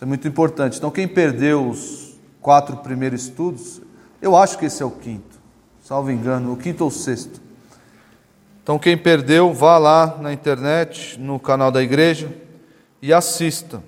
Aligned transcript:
Isso 0.00 0.06
é 0.06 0.08
muito 0.08 0.26
importante. 0.26 0.78
Então, 0.78 0.90
quem 0.90 1.06
perdeu 1.06 1.68
os 1.68 2.18
quatro 2.40 2.78
primeiros 2.78 3.24
estudos, 3.24 3.82
eu 4.22 4.34
acho 4.34 4.56
que 4.56 4.64
esse 4.64 4.82
é 4.82 4.86
o 4.86 4.90
quinto, 4.90 5.38
salvo 5.84 6.10
engano, 6.10 6.54
o 6.54 6.56
quinto 6.56 6.84
ou 6.84 6.90
sexto. 6.90 7.38
Então, 8.62 8.78
quem 8.78 8.96
perdeu, 8.96 9.52
vá 9.52 9.76
lá 9.76 10.16
na 10.18 10.32
internet, 10.32 11.20
no 11.20 11.38
canal 11.38 11.70
da 11.70 11.82
igreja 11.82 12.34
e 13.02 13.12
assista, 13.12 13.82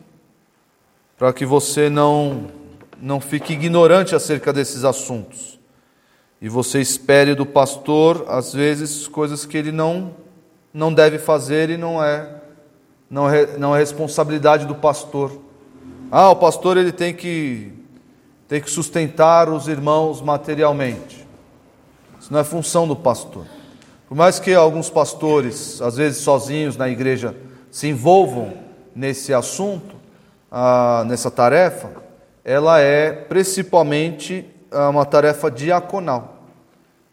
para 1.16 1.32
que 1.32 1.46
você 1.46 1.88
não, 1.88 2.48
não 3.00 3.18
fique 3.18 3.54
ignorante 3.54 4.14
acerca 4.14 4.52
desses 4.52 4.84
assuntos. 4.84 5.58
E 6.42 6.46
você 6.46 6.78
espere 6.78 7.34
do 7.34 7.46
pastor, 7.46 8.26
às 8.28 8.52
vezes, 8.52 9.08
coisas 9.08 9.46
que 9.46 9.56
ele 9.56 9.72
não, 9.72 10.14
não 10.74 10.92
deve 10.92 11.18
fazer 11.18 11.70
e 11.70 11.78
não 11.78 12.04
é, 12.04 12.34
não 13.08 13.30
é, 13.30 13.56
não 13.56 13.74
é 13.74 13.78
responsabilidade 13.78 14.66
do 14.66 14.74
pastor. 14.74 15.50
Ah, 16.14 16.28
o 16.28 16.36
pastor 16.36 16.76
ele 16.76 16.92
tem 16.92 17.14
que, 17.14 17.72
tem 18.46 18.60
que 18.60 18.70
sustentar 18.70 19.48
os 19.48 19.66
irmãos 19.66 20.20
materialmente. 20.20 21.26
Isso 22.20 22.30
não 22.30 22.38
é 22.38 22.44
função 22.44 22.86
do 22.86 22.94
pastor. 22.94 23.46
Por 24.06 24.14
mais 24.14 24.38
que 24.38 24.52
alguns 24.52 24.90
pastores, 24.90 25.80
às 25.80 25.96
vezes 25.96 26.20
sozinhos 26.20 26.76
na 26.76 26.86
igreja, 26.86 27.34
se 27.70 27.88
envolvam 27.88 28.52
nesse 28.94 29.32
assunto, 29.32 29.96
ah, 30.50 31.02
nessa 31.06 31.30
tarefa, 31.30 31.88
ela 32.44 32.78
é 32.78 33.10
principalmente 33.10 34.44
ah, 34.70 34.90
uma 34.90 35.06
tarefa 35.06 35.50
diaconal. 35.50 36.42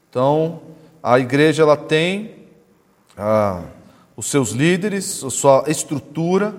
Então, 0.10 0.60
a 1.02 1.18
igreja 1.18 1.64
ela 1.64 1.78
tem 1.78 2.36
ah, 3.18 3.62
os 4.18 4.30
seus 4.30 4.50
líderes, 4.50 5.24
a 5.24 5.30
sua 5.30 5.64
estrutura 5.68 6.54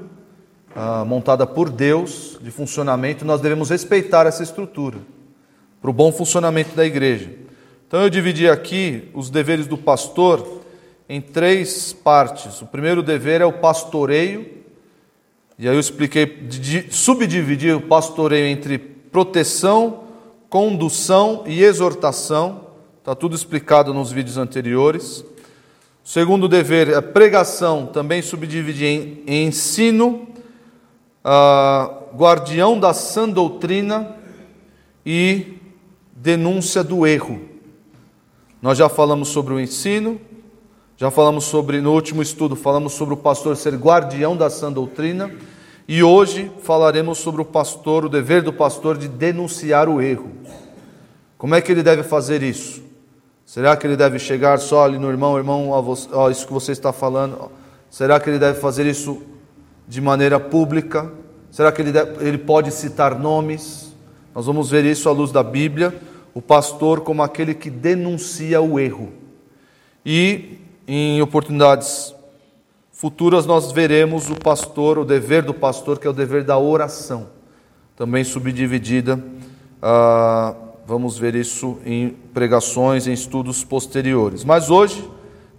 ah, 0.83 1.05
montada 1.05 1.47
por 1.47 1.69
Deus 1.69 2.39
de 2.41 2.51
funcionamento, 2.51 3.23
nós 3.23 3.43
devemos 3.43 3.69
respeitar 3.69 4.27
essa 4.27 4.43
estrutura 4.43 4.97
para 5.79 5.91
o 5.91 5.93
bom 5.93 6.10
funcionamento 6.10 6.74
da 6.74 6.87
igreja. 6.87 7.30
Então 7.87 8.01
eu 8.01 8.09
dividi 8.09 8.49
aqui 8.49 9.10
os 9.13 9.29
deveres 9.29 9.66
do 9.66 9.77
pastor 9.77 10.63
em 11.07 11.21
três 11.21 11.93
partes. 11.93 12.63
O 12.63 12.66
primeiro 12.66 13.02
dever 13.02 13.43
é 13.43 13.45
o 13.45 13.52
pastoreio, 13.52 14.49
e 15.59 15.68
aí 15.68 15.77
eu 15.77 15.80
expliquei, 15.80 16.49
subdividi 16.88 17.71
o 17.73 17.83
pastoreio 17.83 18.46
entre 18.46 18.79
proteção, 18.79 20.05
condução 20.49 21.45
e 21.46 21.62
exortação. 21.62 22.68
Está 23.01 23.15
tudo 23.15 23.37
explicado 23.37 23.93
nos 23.93 24.10
vídeos 24.10 24.38
anteriores. 24.38 25.23
O 26.02 26.09
segundo 26.09 26.49
dever 26.49 26.88
é 26.88 27.02
pregação, 27.02 27.85
também 27.85 28.23
subdividi 28.23 28.87
em, 28.87 29.23
em 29.27 29.46
ensino, 29.49 30.30
uh, 31.24 32.16
guardião 32.16 32.79
da 32.79 32.93
sã 32.93 33.29
doutrina 33.29 34.16
e 35.04 35.59
denúncia 36.15 36.82
do 36.82 37.07
erro. 37.07 37.40
Nós 38.60 38.77
já 38.77 38.88
falamos 38.88 39.29
sobre 39.29 39.54
o 39.54 39.60
ensino, 39.60 40.21
já 40.96 41.10
falamos 41.10 41.45
sobre, 41.45 41.80
no 41.80 41.93
último 41.93 42.21
estudo, 42.21 42.54
falamos 42.54 42.93
sobre 42.93 43.15
o 43.15 43.16
pastor 43.16 43.57
ser 43.57 43.74
guardião 43.77 44.37
da 44.37 44.51
sã 44.51 44.71
doutrina, 44.71 45.30
e 45.88 46.02
hoje 46.02 46.52
falaremos 46.62 47.18
sobre 47.18 47.40
o 47.40 47.45
pastor, 47.45 48.05
o 48.05 48.09
dever 48.09 48.43
do 48.43 48.52
pastor 48.52 48.99
de 48.99 49.09
denunciar 49.09 49.88
o 49.88 50.01
erro. 50.01 50.30
Como 51.38 51.55
é 51.55 51.60
que 51.60 51.73
ele 51.73 51.82
deve 51.82 52.02
fazer 52.02 52.43
isso? 52.43 52.82
Será 53.46 53.77
que 53.77 53.87
ele 53.87 53.96
deve 53.96 54.18
chegar 54.18 54.59
só 54.60 54.84
ali 54.84 54.99
no 54.99 55.09
irmão, 55.09 55.37
irmão, 55.37 55.71
ó, 55.71 56.30
isso 56.30 56.46
que 56.46 56.52
você 56.52 56.71
está 56.71 56.93
falando? 56.93 57.51
Será 57.90 58.21
que 58.21 58.30
ele 58.30 58.38
deve 58.38 58.60
fazer 58.60 58.87
isso 58.87 59.23
de 59.91 60.01
maneira 60.01 60.38
pública? 60.38 61.10
Será 61.51 61.73
que 61.73 61.83
ele, 61.83 61.91
ele 62.21 62.38
pode 62.38 62.71
citar 62.71 63.19
nomes? 63.19 63.93
Nós 64.33 64.47
vamos 64.47 64.71
ver 64.71 64.84
isso 64.84 65.09
à 65.09 65.12
luz 65.12 65.33
da 65.33 65.43
Bíblia 65.43 65.93
o 66.33 66.41
pastor 66.41 67.00
como 67.00 67.25
aquele 67.25 67.55
que 67.55 67.69
denuncia 67.69 68.61
o 68.61 68.78
erro. 68.78 69.12
E 70.06 70.59
em 70.87 71.21
oportunidades 71.21 72.15
futuras 72.93 73.47
nós 73.47 73.73
veremos 73.73 74.31
o 74.31 74.37
pastor, 74.37 74.97
o 74.97 75.05
dever 75.05 75.43
do 75.43 75.53
pastor, 75.53 75.99
que 75.99 76.07
é 76.07 76.11
o 76.11 76.12
dever 76.12 76.45
da 76.45 76.57
oração, 76.57 77.27
também 77.97 78.22
subdividida. 78.22 79.21
Ah, 79.83 80.55
vamos 80.87 81.19
ver 81.19 81.34
isso 81.34 81.78
em 81.84 82.11
pregações, 82.33 83.09
em 83.09 83.12
estudos 83.12 83.65
posteriores. 83.65 84.45
Mas 84.45 84.71
hoje 84.71 85.05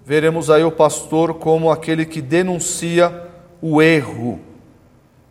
veremos 0.05 0.49
aí 0.49 0.63
o 0.63 0.71
pastor 0.71 1.33
como 1.33 1.69
aquele 1.69 2.05
que 2.05 2.21
denuncia 2.21 3.29
o 3.61 3.81
erro. 3.81 4.39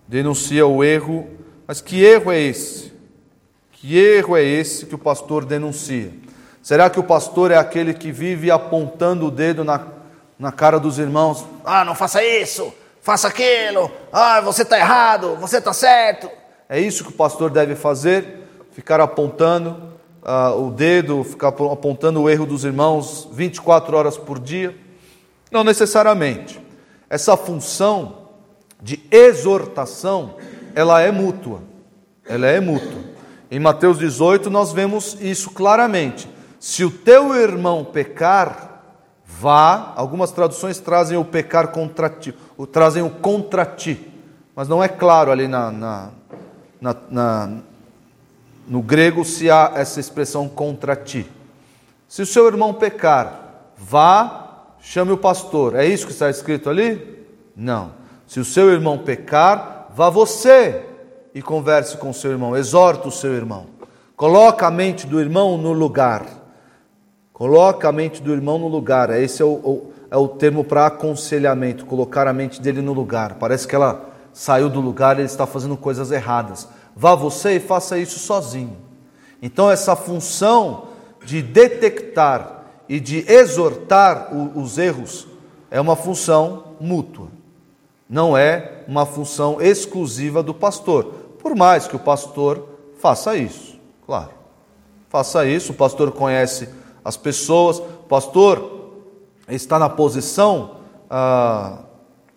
Denuncia 0.07 0.67
o 0.67 0.83
erro, 0.83 1.29
mas 1.67 1.81
que 1.81 2.03
erro 2.03 2.33
é 2.33 2.41
esse? 2.41 2.93
Que 3.73 3.97
erro 3.97 4.37
é 4.37 4.43
esse 4.43 4.87
que 4.87 4.95
o 4.95 4.99
pastor 4.99 5.45
denuncia? 5.45 6.13
Será 6.63 6.91
que 6.91 7.01
o 7.01 7.05
pastor 7.05 7.51
é 7.51 7.57
aquele 7.57 7.95
que 7.95 8.13
vive 8.13 8.51
apontando 8.51 9.27
o 9.27 9.31
dedo 9.31 9.65
na, 9.65 9.87
na 10.39 10.53
cara 10.53 10.79
dos 10.79 10.99
irmãos? 10.99 11.45
Ah, 11.65 11.85
não 11.85 11.95
faça 11.95 12.23
isso, 12.23 12.73
faça 13.01 13.29
aquilo, 13.29 13.91
ah, 14.13 14.41
você 14.41 14.63
está 14.63 14.79
errado, 14.79 15.37
você 15.37 15.59
está 15.59 15.73
certo. 15.73 16.31
É 16.69 16.79
isso 16.79 17.05
que 17.05 17.11
o 17.11 17.15
pastor 17.15 17.51
deve 17.51 17.75
fazer? 17.75 18.47
Ficar 18.73 19.01
apontando 19.01 19.95
ah, 20.23 20.55
o 20.55 20.71
dedo, 20.71 21.25
ficar 21.25 21.49
apontando 21.49 22.21
o 22.21 22.29
erro 22.29 22.45
dos 22.47 22.65
irmãos 22.65 23.29
24 23.33 23.97
horas 23.97 24.19
por 24.19 24.39
dia? 24.39 24.77
Não 25.51 25.65
necessariamente. 25.65 26.61
Essa 27.09 27.37
função 27.37 28.20
de 28.83 29.03
exortação, 29.11 30.37
ela 30.75 31.01
é 31.01 31.11
mútua. 31.11 31.63
Ela 32.27 32.47
é 32.47 32.61
mútua. 32.61 33.03
Em 33.51 33.59
Mateus 33.59 33.99
18 33.99 34.49
nós 34.49 34.73
vemos 34.73 35.17
isso 35.21 35.51
claramente. 35.51 36.29
Se 36.59 36.85
o 36.85 36.91
teu 36.91 37.35
irmão 37.35 37.85
pecar, 37.85 38.83
vá. 39.25 39.93
Algumas 39.97 40.31
traduções 40.31 40.79
trazem 40.79 41.17
o 41.17 41.25
pecar 41.25 41.69
contra 41.69 42.09
ti, 42.09 42.35
o, 42.57 42.67
trazem 42.67 43.03
o 43.03 43.11
contra 43.11 43.65
ti, 43.65 44.09
mas 44.55 44.69
não 44.69 44.83
é 44.83 44.89
claro 44.89 45.31
ali 45.33 45.49
na, 45.49 45.71
na, 45.71 46.11
na, 46.81 46.97
na 47.11 47.51
no 48.69 48.83
grego 48.83 49.25
se 49.25 49.51
há 49.51 49.73
essa 49.75 49.99
expressão 49.99 50.49
contra 50.49 50.95
ti. 50.95 51.27
Se 52.07 52.23
o 52.23 52.27
seu 52.27 52.47
irmão 52.47 52.75
pecar, 52.75 53.73
vá, 53.77 54.75
chame 54.81 55.13
o 55.13 55.19
pastor. 55.19 55.75
É 55.75 55.87
isso 55.87 56.07
que 56.07 56.13
está 56.13 56.31
escrito 56.31 56.71
ali? 56.71 57.25
Não. 57.57 58.00
Se 58.31 58.39
o 58.39 58.45
seu 58.45 58.71
irmão 58.71 58.97
pecar, 58.97 59.89
vá 59.93 60.09
você 60.09 60.85
e 61.35 61.43
converse 61.43 61.97
com 61.97 62.11
o 62.11 62.15
seu 62.15 62.31
irmão, 62.31 62.57
exorta 62.57 63.09
o 63.09 63.11
seu 63.11 63.35
irmão. 63.35 63.67
Coloca 64.15 64.69
a 64.69 64.71
mente 64.71 65.05
do 65.05 65.19
irmão 65.19 65.59
no 65.59 65.73
lugar. 65.73 66.25
Coloca 67.33 67.89
a 67.89 67.93
mente 67.93 68.23
do 68.23 68.33
irmão 68.33 68.57
no 68.57 68.69
lugar. 68.69 69.11
Esse 69.21 69.43
é 69.43 69.45
o, 69.45 69.55
o 69.55 69.93
é 70.09 70.17
o 70.17 70.29
termo 70.29 70.63
para 70.63 70.87
aconselhamento, 70.87 71.85
colocar 71.85 72.29
a 72.29 72.33
mente 72.33 72.63
dele 72.63 72.81
no 72.81 72.93
lugar. 72.93 73.35
Parece 73.35 73.67
que 73.67 73.75
ela 73.75 74.09
saiu 74.33 74.71
do 74.71 74.81
lugar 74.81 75.17
e 75.17 75.23
ele 75.23 75.27
está 75.27 75.45
fazendo 75.45 75.77
coisas 75.77 76.13
erradas. 76.13 76.69
Vá 76.95 77.17
você 77.17 77.57
e 77.57 77.61
faça 77.61 77.99
isso 77.99 78.21
sozinho. 78.21 78.77
Então, 79.43 79.69
essa 79.69 79.97
função 79.97 80.85
de 81.25 81.43
detectar 81.43 82.63
e 82.89 83.01
de 83.01 83.29
exortar 83.29 84.33
os 84.33 84.79
erros 84.79 85.27
é 85.69 85.81
uma 85.81 85.97
função 85.97 86.77
mútua, 86.81 87.40
não 88.11 88.37
é 88.37 88.83
uma 88.89 89.07
função 89.07 89.63
exclusiva 89.63 90.43
do 90.43 90.53
pastor. 90.53 91.05
Por 91.39 91.55
mais 91.55 91.87
que 91.87 91.95
o 91.95 92.01
pastor 92.01 92.69
faça 92.99 93.37
isso, 93.37 93.79
claro. 94.05 94.31
Faça 95.09 95.47
isso, 95.47 95.71
o 95.71 95.77
pastor 95.77 96.11
conhece 96.11 96.69
as 97.05 97.17
pessoas, 97.17 97.79
o 97.79 98.09
pastor 98.09 98.81
está 99.49 99.79
na 99.79 99.89
posição 99.89 100.77
ah, 101.09 101.79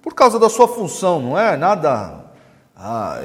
por 0.01 0.13
causa 0.13 0.37
da 0.37 0.49
sua 0.49 0.67
função, 0.67 1.19
não 1.19 1.37
é 1.37 1.57
nada 1.57 2.25
ah, 2.75 3.21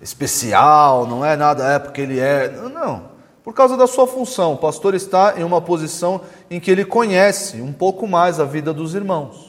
especial, 0.00 1.06
não 1.06 1.24
é 1.24 1.36
nada, 1.36 1.64
é 1.64 1.78
porque 1.78 2.00
ele 2.00 2.20
é. 2.20 2.48
Não, 2.72 3.08
por 3.42 3.54
causa 3.54 3.76
da 3.76 3.86
sua 3.86 4.06
função. 4.06 4.52
O 4.52 4.56
pastor 4.56 4.94
está 4.94 5.34
em 5.36 5.42
uma 5.42 5.60
posição 5.60 6.20
em 6.50 6.60
que 6.60 6.70
ele 6.70 6.84
conhece 6.84 7.60
um 7.60 7.72
pouco 7.72 8.06
mais 8.06 8.38
a 8.38 8.44
vida 8.44 8.72
dos 8.72 8.94
irmãos. 8.94 9.47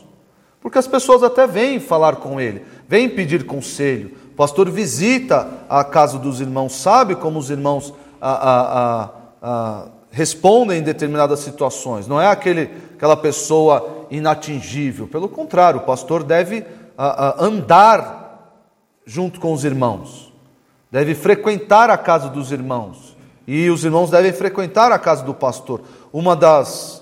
Porque 0.61 0.77
as 0.77 0.87
pessoas 0.87 1.23
até 1.23 1.47
vêm 1.47 1.79
falar 1.79 2.17
com 2.17 2.39
ele, 2.39 2.63
vêm 2.87 3.09
pedir 3.09 3.45
conselho, 3.45 4.11
pastor 4.35 4.69
visita 4.69 5.47
a 5.69 5.83
casa 5.83 6.17
dos 6.17 6.41
irmãos, 6.41 6.73
sabe 6.75 7.15
como 7.15 7.39
os 7.39 7.49
irmãos 7.49 7.93
a, 8.21 8.49
a, 8.51 9.09
a, 9.41 9.85
respondem 10.11 10.79
em 10.79 10.83
determinadas 10.83 11.39
situações. 11.39 12.07
Não 12.07 12.19
é 12.19 12.27
aquele, 12.27 12.69
aquela 12.95 13.15
pessoa 13.15 14.07
inatingível. 14.09 15.07
Pelo 15.07 15.29
contrário, 15.29 15.79
o 15.79 15.83
pastor 15.83 16.23
deve 16.23 16.65
andar 17.37 18.19
junto 19.05 19.39
com 19.39 19.53
os 19.53 19.63
irmãos, 19.63 20.33
deve 20.91 21.15
frequentar 21.15 21.89
a 21.89 21.97
casa 21.97 22.29
dos 22.29 22.51
irmãos. 22.51 23.17
E 23.47 23.69
os 23.69 23.83
irmãos 23.83 24.11
devem 24.11 24.31
frequentar 24.31 24.91
a 24.91 24.99
casa 24.99 25.23
do 25.23 25.33
pastor. 25.33 25.81
Uma 26.13 26.35
das, 26.35 26.98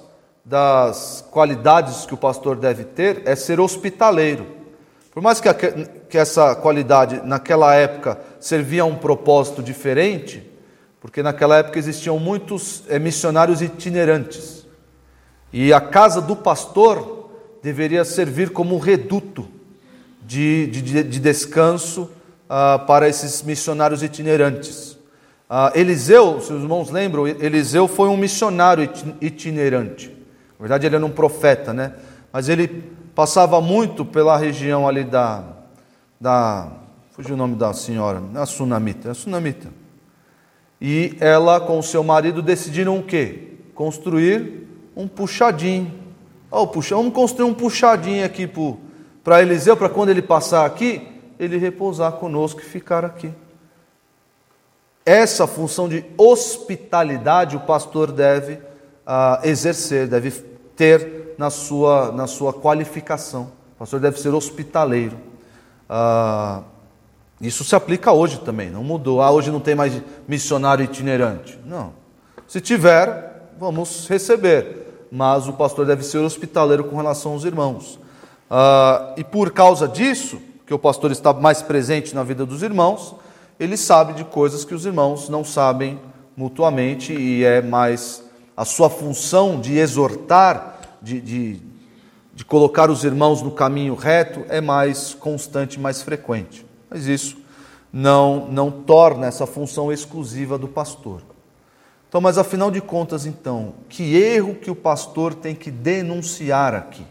das 0.47 1.25
qualidades 1.29 2.05
que 2.05 2.13
o 2.13 2.17
pastor 2.17 2.55
deve 2.55 2.85
ter 2.85 3.21
é 3.25 3.35
ser 3.35 3.59
hospitaleiro. 3.59 4.47
Por 5.11 5.21
mais 5.21 5.41
que 5.41 5.49
que 6.09 6.17
essa 6.17 6.55
qualidade 6.55 7.21
naquela 7.25 7.75
época 7.75 8.17
servia 8.39 8.83
a 8.83 8.85
um 8.85 8.95
propósito 8.95 9.61
diferente, 9.61 10.49
porque 11.01 11.21
naquela 11.21 11.57
época 11.57 11.77
existiam 11.77 12.17
muitos 12.17 12.83
é, 12.87 12.97
missionários 12.97 13.61
itinerantes. 13.61 14.65
E 15.51 15.73
a 15.73 15.81
casa 15.81 16.21
do 16.21 16.35
pastor 16.35 17.29
deveria 17.61 18.05
servir 18.05 18.51
como 18.51 18.77
reduto 18.77 19.45
de, 20.21 20.67
de, 20.67 21.03
de 21.03 21.19
descanso 21.19 22.09
ah, 22.49 22.79
para 22.87 23.09
esses 23.09 23.43
missionários 23.43 24.01
itinerantes. 24.01 24.97
Ah, 25.49 25.73
Eliseu, 25.75 26.39
se 26.39 26.53
os 26.53 26.61
irmãos 26.61 26.89
lembram, 26.89 27.27
Eliseu 27.27 27.87
foi 27.87 28.07
um 28.07 28.15
missionário 28.15 28.89
itinerante. 29.19 30.16
Na 30.57 30.63
verdade, 30.63 30.87
ele 30.87 30.95
era 30.95 31.05
um 31.05 31.11
profeta, 31.11 31.73
né? 31.73 31.93
Mas 32.31 32.49
ele 32.49 32.67
passava 33.13 33.61
muito 33.61 34.03
pela 34.03 34.37
região 34.37 34.87
ali 34.87 35.03
da. 35.03 35.43
da 36.19 36.67
fugiu 37.11 37.35
o 37.35 37.37
nome 37.37 37.55
da 37.55 37.73
senhora, 37.73 38.21
a 38.35 38.45
Sunamita, 38.45 39.11
a 39.11 39.13
Sunamita. 39.13 39.69
E 40.79 41.15
ela 41.19 41.59
com 41.59 41.79
o 41.79 41.83
seu 41.83 42.03
marido 42.03 42.41
decidiram 42.41 42.99
o 42.99 43.03
quê? 43.03 43.55
Construir 43.73 44.67
um 44.95 45.07
puxadinho. 45.07 45.91
Oh, 46.49 46.67
puxa, 46.67 46.95
vamos 46.95 47.13
construir 47.13 47.49
um 47.49 47.53
puxadinho 47.53 48.23
aqui 48.25 48.49
para 49.23 49.41
Eliseu, 49.41 49.75
para 49.75 49.89
quando 49.89 50.09
ele 50.09 50.21
passar 50.21 50.65
aqui, 50.65 51.07
ele 51.39 51.57
repousar 51.57 52.13
conosco 52.13 52.61
e 52.61 52.63
ficar 52.63 53.03
aqui. 53.03 53.31
Essa 55.05 55.47
função 55.47 55.87
de 55.89 56.05
hospitalidade 56.17 57.55
o 57.55 57.61
pastor 57.61 58.11
deve 58.11 58.59
uh, 59.07 59.47
exercer, 59.47 60.07
deve 60.07 60.31
ter 60.75 61.35
na 61.37 61.49
sua, 61.49 62.11
na 62.11 62.27
sua 62.27 62.51
qualificação. 62.51 63.51
O 63.75 63.79
pastor 63.79 63.99
deve 63.99 64.19
ser 64.19 64.33
hospitaleiro. 64.33 65.15
Uh, 65.89 66.63
isso 67.39 67.63
se 67.63 67.75
aplica 67.75 68.11
hoje 68.11 68.39
também, 68.39 68.69
não 68.69 68.83
mudou. 68.83 69.21
Ah, 69.21 69.31
hoje 69.31 69.51
não 69.51 69.59
tem 69.59 69.75
mais 69.75 69.93
missionário 70.27 70.83
itinerante. 70.83 71.57
Não. 71.65 71.93
Se 72.47 72.59
tiver, 72.59 73.51
vamos 73.59 74.07
receber. 74.09 75.07
Mas 75.11 75.47
o 75.47 75.53
pastor 75.53 75.85
deve 75.85 76.03
ser 76.03 76.17
hospitaleiro 76.17 76.83
com 76.83 76.97
relação 76.97 77.31
aos 77.31 77.45
irmãos. 77.45 77.95
Uh, 78.49 79.13
e 79.15 79.23
por 79.23 79.51
causa 79.51 79.87
disso, 79.87 80.39
que 80.65 80.73
o 80.73 80.79
pastor 80.79 81.11
está 81.11 81.31
mais 81.31 81.61
presente 81.61 82.13
na 82.13 82.23
vida 82.23 82.45
dos 82.45 82.61
irmãos, 82.61 83.15
ele 83.59 83.77
sabe 83.77 84.13
de 84.13 84.25
coisas 84.25 84.65
que 84.65 84.73
os 84.73 84.85
irmãos 84.85 85.29
não 85.29 85.43
sabem 85.43 85.99
mutuamente 86.35 87.13
e 87.13 87.43
é 87.43 87.61
mais 87.61 88.26
a 88.57 88.65
sua 88.65 88.89
função 88.89 89.61
de 89.61 89.77
exortar, 89.77 90.79
de, 91.01 91.21
de, 91.21 91.61
de 92.33 92.43
colocar 92.43 92.89
os 92.89 93.03
irmãos 93.03 93.41
no 93.41 93.51
caminho 93.51 93.93
reto 93.93 94.43
é 94.49 94.59
mais 94.59 95.13
constante, 95.13 95.79
mais 95.79 96.01
frequente. 96.01 96.65
Mas 96.89 97.05
isso 97.05 97.37
não, 97.93 98.47
não 98.47 98.71
torna 98.71 99.27
essa 99.27 99.45
função 99.45 99.93
exclusiva 99.93 100.57
do 100.57 100.67
pastor. 100.67 101.21
Então, 102.09 102.19
mas 102.19 102.37
afinal 102.37 102.71
de 102.71 102.81
contas, 102.81 103.27
então, 103.27 103.75
que 103.87 104.15
erro 104.15 104.55
que 104.55 104.71
o 104.71 104.75
pastor 104.75 105.35
tem 105.35 105.53
que 105.53 105.69
denunciar 105.69 106.73
aqui? 106.73 107.05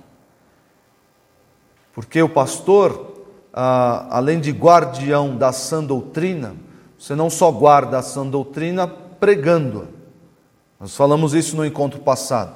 Porque 1.95 2.21
o 2.21 2.29
pastor 2.29 3.15
além 3.57 4.39
de 4.39 4.51
guardião 4.51 5.35
da 5.35 5.51
sã 5.51 5.83
doutrina, 5.83 6.55
você 6.99 7.15
não 7.15 7.31
só 7.31 7.51
guarda 7.51 7.99
a 7.99 8.03
sã 8.03 8.27
doutrina 8.27 8.87
pregando-a. 8.87 9.96
Nós 10.79 10.95
falamos 10.95 11.35
isso 11.35 11.57
no 11.57 11.65
encontro 11.65 12.01
passado. 12.01 12.55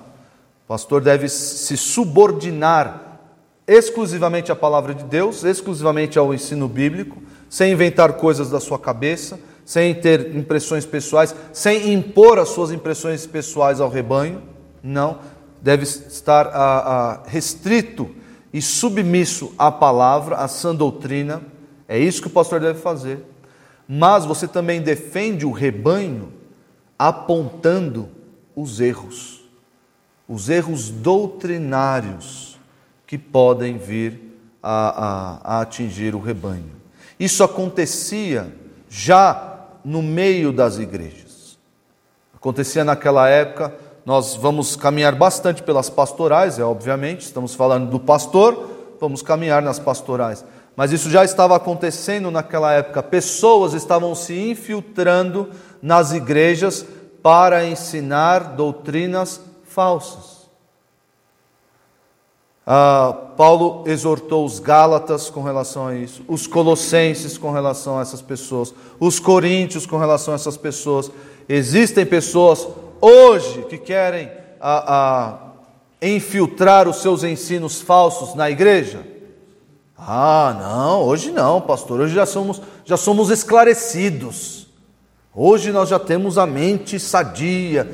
O 0.64 0.68
pastor 0.68 1.00
deve 1.00 1.28
se 1.28 1.76
subordinar 1.76 3.20
exclusivamente 3.66 4.52
à 4.52 4.56
palavra 4.56 4.94
de 4.94 5.04
Deus, 5.04 5.44
exclusivamente 5.44 6.18
ao 6.18 6.34
ensino 6.34 6.68
bíblico, 6.68 7.22
sem 7.48 7.72
inventar 7.72 8.14
coisas 8.14 8.50
da 8.50 8.60
sua 8.60 8.78
cabeça, 8.78 9.38
sem 9.64 9.94
ter 9.94 10.34
impressões 10.34 10.84
pessoais, 10.84 11.34
sem 11.52 11.92
impor 11.92 12.38
as 12.38 12.48
suas 12.48 12.72
impressões 12.72 13.26
pessoais 13.26 13.80
ao 13.80 13.88
rebanho. 13.88 14.42
Não, 14.82 15.18
deve 15.62 15.84
estar 15.84 16.48
a, 16.48 16.50
ah, 16.50 16.78
a, 16.78 17.12
ah, 17.12 17.22
restrito 17.26 18.10
e 18.52 18.60
submisso 18.60 19.54
à 19.56 19.70
palavra, 19.70 20.36
à 20.36 20.48
sã 20.48 20.74
doutrina. 20.74 21.40
É 21.88 21.98
isso 21.98 22.20
que 22.20 22.28
o 22.28 22.30
pastor 22.30 22.60
deve 22.60 22.80
fazer. 22.80 23.24
Mas 23.88 24.24
você 24.24 24.46
também 24.46 24.80
defende 24.80 25.46
o 25.46 25.52
rebanho 25.52 26.39
apontando 27.00 28.10
os 28.54 28.78
erros, 28.78 29.40
os 30.28 30.50
erros 30.50 30.90
doutrinários 30.90 32.58
que 33.06 33.16
podem 33.16 33.78
vir 33.78 34.20
a, 34.62 35.38
a, 35.48 35.56
a 35.56 35.60
atingir 35.62 36.14
o 36.14 36.20
rebanho. 36.20 36.70
Isso 37.18 37.42
acontecia 37.42 38.54
já 38.86 39.64
no 39.82 40.02
meio 40.02 40.52
das 40.52 40.76
igrejas. 40.78 41.58
Acontecia 42.34 42.84
naquela 42.84 43.30
época 43.30 43.74
nós 44.04 44.34
vamos 44.34 44.76
caminhar 44.76 45.14
bastante 45.14 45.62
pelas 45.62 45.88
pastorais, 45.88 46.58
é 46.58 46.64
obviamente, 46.64 47.22
estamos 47.22 47.54
falando 47.54 47.88
do 47.88 47.98
pastor, 47.98 48.68
vamos 49.00 49.22
caminhar 49.22 49.62
nas 49.62 49.78
pastorais. 49.78 50.44
Mas 50.80 50.92
isso 50.92 51.10
já 51.10 51.22
estava 51.22 51.54
acontecendo 51.54 52.30
naquela 52.30 52.72
época. 52.72 53.02
Pessoas 53.02 53.74
estavam 53.74 54.14
se 54.14 54.32
infiltrando 54.32 55.50
nas 55.82 56.12
igrejas 56.12 56.86
para 57.22 57.66
ensinar 57.66 58.54
doutrinas 58.56 59.42
falsas. 59.62 60.48
Ah, 62.66 63.14
Paulo 63.36 63.84
exortou 63.86 64.42
os 64.42 64.58
Gálatas 64.58 65.28
com 65.28 65.42
relação 65.42 65.86
a 65.86 65.94
isso, 65.94 66.24
os 66.26 66.46
Colossenses 66.46 67.36
com 67.36 67.50
relação 67.52 67.98
a 67.98 68.00
essas 68.00 68.22
pessoas, 68.22 68.72
os 68.98 69.20
Coríntios 69.20 69.84
com 69.84 69.98
relação 69.98 70.32
a 70.32 70.36
essas 70.36 70.56
pessoas. 70.56 71.10
Existem 71.46 72.06
pessoas 72.06 72.66
hoje 73.02 73.66
que 73.68 73.76
querem 73.76 74.32
a, 74.58 74.94
a, 74.96 75.38
infiltrar 76.00 76.88
os 76.88 77.02
seus 77.02 77.22
ensinos 77.22 77.82
falsos 77.82 78.34
na 78.34 78.50
igreja? 78.50 79.19
Ah, 80.02 80.56
não, 80.58 81.02
hoje 81.02 81.30
não, 81.30 81.60
pastor. 81.60 82.00
Hoje 82.00 82.14
já 82.14 82.24
somos, 82.24 82.60
já 82.84 82.96
somos 82.96 83.30
esclarecidos. 83.30 84.66
Hoje 85.34 85.70
nós 85.70 85.90
já 85.90 85.98
temos 85.98 86.38
a 86.38 86.46
mente 86.46 86.98
sadia. 86.98 87.90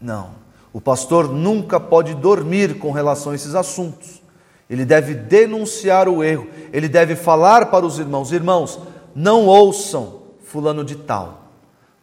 Não, 0.00 0.30
o 0.72 0.80
pastor 0.80 1.28
nunca 1.28 1.80
pode 1.80 2.14
dormir 2.14 2.78
com 2.78 2.92
relação 2.92 3.32
a 3.32 3.34
esses 3.34 3.54
assuntos. 3.56 4.22
Ele 4.68 4.84
deve 4.84 5.14
denunciar 5.14 6.08
o 6.08 6.22
erro, 6.22 6.46
ele 6.72 6.88
deve 6.88 7.16
falar 7.16 7.66
para 7.66 7.84
os 7.84 7.98
irmãos: 7.98 8.30
irmãos, 8.30 8.78
não 9.12 9.46
ouçam 9.46 10.20
Fulano 10.44 10.84
de 10.84 10.94
Tal, 10.94 11.50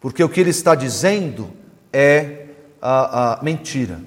porque 0.02 0.22
o 0.22 0.28
que 0.28 0.42
ele 0.42 0.50
está 0.50 0.76
dizendo 0.76 1.50
é 1.94 2.48
a, 2.82 3.40
a 3.40 3.44
mentira, 3.44 4.02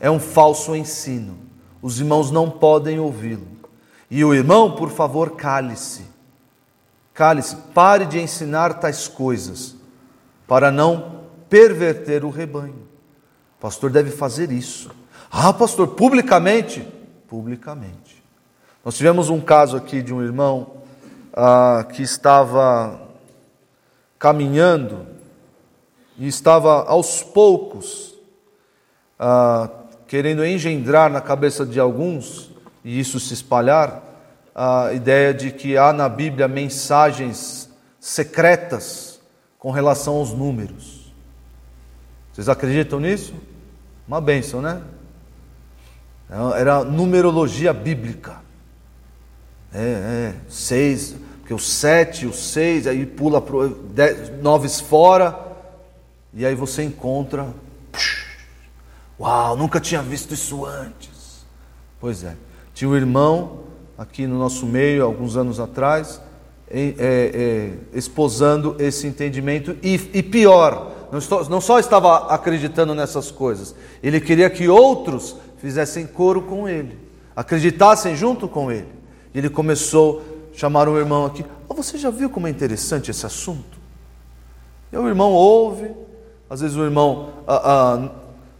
é 0.00 0.10
um 0.10 0.18
falso 0.18 0.74
ensino. 0.74 1.38
Os 1.80 2.00
irmãos 2.00 2.32
não 2.32 2.50
podem 2.50 2.98
ouvi-lo. 2.98 3.53
E 4.14 4.24
o 4.24 4.32
irmão, 4.32 4.76
por 4.76 4.92
favor, 4.92 5.32
cale-se. 5.32 6.06
Cale-se, 7.12 7.56
pare 7.74 8.06
de 8.06 8.20
ensinar 8.20 8.74
tais 8.74 9.08
coisas, 9.08 9.74
para 10.46 10.70
não 10.70 11.22
perverter 11.50 12.24
o 12.24 12.30
rebanho. 12.30 12.86
O 13.58 13.60
pastor 13.60 13.90
deve 13.90 14.12
fazer 14.12 14.52
isso. 14.52 14.88
Ah, 15.28 15.52
pastor, 15.52 15.88
publicamente? 15.96 16.86
Publicamente. 17.26 18.22
Nós 18.84 18.96
tivemos 18.96 19.30
um 19.30 19.40
caso 19.40 19.76
aqui 19.76 20.00
de 20.00 20.14
um 20.14 20.22
irmão 20.22 20.76
ah, 21.32 21.84
que 21.92 22.00
estava 22.00 23.00
caminhando 24.16 25.08
e 26.16 26.28
estava 26.28 26.84
aos 26.84 27.20
poucos 27.20 28.14
ah, 29.18 29.68
querendo 30.06 30.46
engendrar 30.46 31.10
na 31.10 31.20
cabeça 31.20 31.66
de 31.66 31.80
alguns, 31.80 32.53
e 32.84 33.00
isso 33.00 33.18
se 33.18 33.32
espalhar, 33.32 34.02
a 34.54 34.92
ideia 34.92 35.32
de 35.32 35.50
que 35.50 35.76
há 35.76 35.92
na 35.92 36.08
Bíblia 36.08 36.46
mensagens 36.46 37.68
secretas 37.98 39.18
com 39.58 39.70
relação 39.70 40.16
aos 40.16 40.32
números. 40.32 41.12
Vocês 42.32 42.48
acreditam 42.48 43.00
nisso? 43.00 43.34
Uma 44.06 44.20
bênção, 44.20 44.60
né? 44.60 44.82
Era 46.56 46.84
numerologia 46.84 47.72
bíblica. 47.72 48.42
É, 49.72 49.80
é, 49.80 50.34
seis, 50.48 51.16
porque 51.40 51.54
o 51.54 51.58
sete, 51.58 52.26
o 52.26 52.32
seis, 52.32 52.86
aí 52.86 53.04
pula 53.06 53.40
para 53.40 53.56
nove 54.40 54.68
fora, 54.68 55.36
e 56.32 56.44
aí 56.44 56.54
você 56.54 56.82
encontra. 56.82 57.48
Uau, 59.18 59.56
nunca 59.56 59.80
tinha 59.80 60.02
visto 60.02 60.34
isso 60.34 60.64
antes. 60.64 61.44
Pois 62.00 62.22
é. 62.22 62.36
Tinha 62.74 62.90
um 62.90 62.96
irmão 62.96 63.60
aqui 63.96 64.26
no 64.26 64.38
nosso 64.38 64.66
meio, 64.66 65.04
alguns 65.04 65.36
anos 65.36 65.58
atrás, 65.58 66.20
é, 66.68 66.94
é, 66.98 67.72
exposando 67.96 68.76
esse 68.78 69.06
entendimento, 69.06 69.76
e, 69.82 69.94
e 70.12 70.22
pior, 70.22 70.92
não, 71.12 71.18
estou, 71.18 71.48
não 71.48 71.60
só 71.60 71.78
estava 71.78 72.34
acreditando 72.34 72.94
nessas 72.94 73.30
coisas, 73.30 73.74
ele 74.02 74.20
queria 74.20 74.50
que 74.50 74.68
outros 74.68 75.36
fizessem 75.58 76.06
coro 76.06 76.42
com 76.42 76.68
ele, 76.68 76.98
acreditassem 77.34 78.16
junto 78.16 78.48
com 78.48 78.70
ele. 78.70 78.88
Ele 79.34 79.48
começou 79.48 80.22
chamaram 80.54 80.92
o 80.92 80.98
irmão 80.98 81.26
aqui. 81.26 81.44
Oh, 81.68 81.74
você 81.74 81.98
já 81.98 82.10
viu 82.10 82.30
como 82.30 82.46
é 82.46 82.50
interessante 82.50 83.10
esse 83.10 83.26
assunto? 83.26 83.78
E 84.92 84.96
o 84.96 85.08
irmão 85.08 85.32
ouve, 85.32 85.90
às 86.48 86.60
vezes 86.60 86.76
o 86.76 86.84
irmão, 86.84 87.30
ah, 87.46 87.62
ah, 87.64 88.10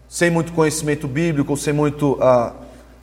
sem 0.08 0.30
muito 0.30 0.52
conhecimento 0.52 1.06
bíblico, 1.06 1.56
sem 1.56 1.72
muito 1.72 2.18
ah, 2.20 2.52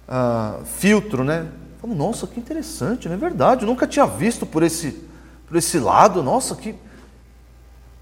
ah 0.07 0.59
filtro, 0.65 1.23
né? 1.23 1.47
Fala, 1.81 1.95
nossa, 1.95 2.27
que 2.27 2.39
interessante, 2.39 3.07
não 3.07 3.15
é 3.15 3.17
verdade? 3.17 3.63
Eu 3.63 3.67
nunca 3.67 3.87
tinha 3.87 4.05
visto 4.05 4.45
por 4.45 4.61
esse, 4.61 5.03
por 5.47 5.57
esse 5.57 5.79
lado, 5.79 6.21
nossa, 6.21 6.55
que. 6.55 6.75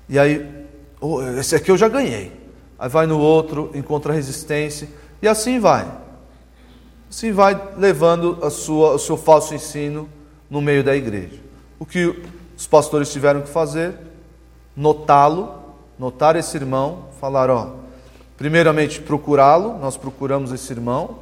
E 0.08 0.20
aí, 0.20 0.65
oh, 1.00 1.22
esse 1.22 1.56
aqui 1.56 1.72
eu 1.72 1.77
já 1.77 1.88
ganhei. 1.88 2.38
Aí 2.77 2.89
vai 2.89 3.06
no 3.06 3.20
outro, 3.20 3.72
encontra 3.74 4.13
resistência, 4.13 4.89
e 5.22 5.27
assim 5.27 5.60
vai. 5.60 5.89
Assim 7.10 7.32
vai 7.32 7.60
levando 7.77 8.38
a 8.44 8.50
sua, 8.50 8.91
o 8.91 9.00
seu 9.00 9.18
falso 9.18 9.53
ensino 9.56 10.08
no 10.50 10.62
meio 10.62 10.84
da 10.84 10.96
igreja. 10.96 11.39
O 11.79 11.86
que 11.86 12.22
os 12.58 12.68
pastores 12.68 13.12
tiveram 13.12 13.41
que 13.41 13.50
fazer? 13.50 13.96
Notá-lo, 14.75 15.56
notar 15.98 16.36
esse 16.36 16.56
irmão, 16.56 17.06
falar, 17.20 17.50
ó, 17.50 17.75
primeiramente 18.38 19.01
procurá-lo, 19.01 19.77
nós 19.79 19.98
procuramos 19.98 20.51
esse 20.51 20.72
irmão, 20.72 21.20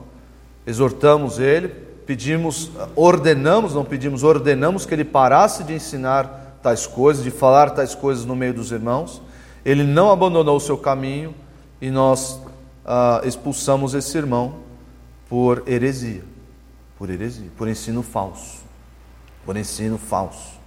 exortamos 0.67 1.39
ele, 1.39 1.69
pedimos, 2.05 2.69
ordenamos, 2.95 3.73
não 3.73 3.83
pedimos, 3.83 4.21
ordenamos 4.21 4.85
que 4.85 4.93
ele 4.93 5.03
parasse 5.03 5.63
de 5.63 5.73
ensinar 5.73 6.59
tais 6.61 6.85
coisas, 6.85 7.23
de 7.23 7.31
falar 7.31 7.71
tais 7.71 7.95
coisas 7.95 8.25
no 8.25 8.35
meio 8.35 8.53
dos 8.53 8.71
irmãos. 8.71 9.21
Ele 9.65 9.83
não 9.83 10.11
abandonou 10.11 10.57
o 10.57 10.59
seu 10.59 10.77
caminho 10.77 11.33
e 11.81 11.89
nós 11.89 12.39
ah, 12.85 13.21
expulsamos 13.23 13.95
esse 13.95 14.15
irmão 14.15 14.57
por 15.27 15.63
heresia, 15.65 16.23
por 16.97 17.09
heresia, 17.09 17.49
por 17.57 17.67
ensino 17.67 18.03
falso 18.03 18.67
por 19.47 19.55
ensino 19.55 19.97
falso. 19.97 20.59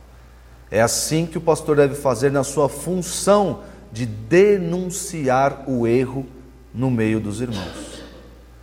É 0.70 0.80
assim 0.80 1.26
que 1.26 1.36
o 1.36 1.40
pastor 1.40 1.76
deve 1.76 1.94
fazer 1.94 2.32
na 2.32 2.42
sua 2.42 2.66
função 2.66 3.60
de 3.92 4.06
denunciar 4.06 5.64
o 5.68 5.86
erro 5.86 6.26
no 6.72 6.90
meio 6.90 7.20
dos 7.20 7.42
irmãos. 7.42 7.99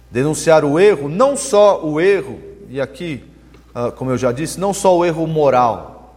Denunciar 0.10 0.64
o 0.64 0.80
erro, 0.80 1.10
não 1.10 1.36
só 1.36 1.86
o 1.86 2.00
erro, 2.00 2.40
e 2.70 2.80
aqui, 2.80 3.24
ah, 3.74 3.92
como 3.92 4.12
eu 4.12 4.18
já 4.18 4.32
disse, 4.32 4.60
não 4.60 4.74
só 4.74 4.96
o 4.98 5.06
erro 5.06 5.28
moral. 5.28 6.16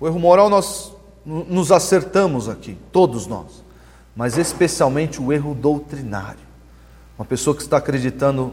O 0.00 0.06
erro 0.06 0.18
moral 0.18 0.48
nós 0.48 0.92
nos 1.24 1.72
acertamos 1.72 2.48
aqui, 2.48 2.76
todos 2.92 3.26
nós, 3.26 3.62
mas 4.14 4.36
especialmente 4.36 5.20
o 5.20 5.32
erro 5.32 5.54
doutrinário. 5.54 6.44
Uma 7.18 7.24
pessoa 7.24 7.54
que 7.54 7.62
está 7.62 7.76
acreditando, 7.76 8.52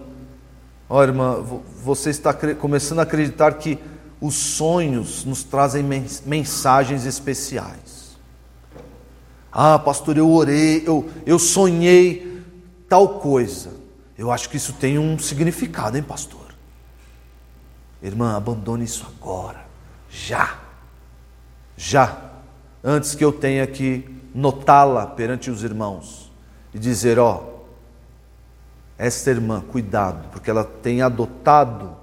olha 0.90 1.10
irmã, 1.10 1.44
você 1.84 2.10
está 2.10 2.34
começando 2.34 3.00
a 3.00 3.04
acreditar 3.04 3.54
que 3.54 3.80
os 4.22 4.36
sonhos 4.36 5.26
nos 5.26 5.44
trazem 5.44 5.84
mensagens 6.26 7.06
especiais. 7.06 8.16
Ah, 9.52 9.80
pastor, 9.80 10.16
eu 10.16 10.32
orei, 10.32 10.84
eu, 10.86 11.10
eu 11.26 11.38
sonhei 11.40 12.42
tal 12.88 13.20
coisa. 13.20 13.81
Eu 14.18 14.32
acho 14.32 14.50
que 14.50 14.58
isso 14.58 14.74
tem 14.74 15.00
um 15.00 15.18
significado, 15.18 15.98
hein, 15.98 16.04
pastor? 16.04 16.52
Irmã, 18.02 18.36
abandone 18.36 18.84
isso 18.84 19.06
agora, 19.08 19.64
já, 20.10 20.60
já, 21.78 22.32
antes 22.84 23.14
que 23.14 23.24
eu 23.24 23.32
tenha 23.32 23.66
que 23.68 24.04
notá-la 24.34 25.06
perante 25.06 25.52
os 25.52 25.64
irmãos 25.64 26.32
e 26.74 26.80
dizer: 26.80 27.20
ó, 27.20 27.44
esta 28.98 29.30
irmã, 29.30 29.62
cuidado, 29.62 30.30
porque 30.32 30.50
ela 30.50 30.64
tem 30.64 31.02
adotado 31.02 31.96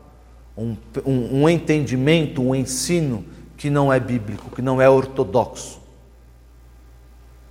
um, 0.57 0.77
um, 1.05 1.43
um 1.43 1.49
entendimento, 1.49 2.43
um 2.43 2.55
ensino 2.55 3.25
que 3.57 3.71
não 3.71 3.93
é 3.93 3.99
bíblico, 3.99 4.55
que 4.55 4.62
não 4.62 4.81
é 4.81 4.88
ortodoxo. 4.88 5.81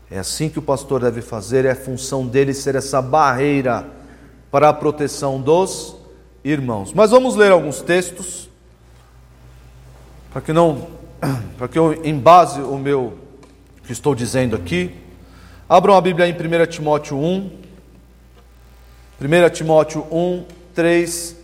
É 0.09 0.19
assim 0.19 0.47
que 0.47 0.57
o 0.59 0.61
pastor 0.61 1.01
deve 1.01 1.21
fazer, 1.21 1.65
é 1.65 1.75
função 1.75 2.25
dele 2.25 2.53
ser 2.53 2.75
essa 2.75 3.01
barreira 3.01 3.85
para 4.51 4.69
a 4.69 4.73
proteção 4.73 5.41
dos 5.41 5.95
irmãos. 6.43 6.93
Mas 6.93 7.11
vamos 7.11 7.35
ler 7.35 7.51
alguns 7.51 7.81
textos, 7.81 8.49
para 10.31 10.41
que 10.41 10.53
não, 10.53 10.87
para 11.57 11.67
que 11.67 11.77
eu 11.77 12.05
embase 12.05 12.61
o 12.61 12.77
meu 12.77 13.17
que 13.83 13.91
estou 13.91 14.13
dizendo 14.13 14.55
aqui. 14.55 14.95
Abram 15.67 15.95
a 15.95 16.01
Bíblia 16.01 16.27
em 16.27 16.33
1 16.33 16.65
Timóteo 16.67 17.17
1, 17.17 17.51
1 19.19 19.49
Timóteo 19.51 20.05
1, 20.11 20.45
3 20.73 21.35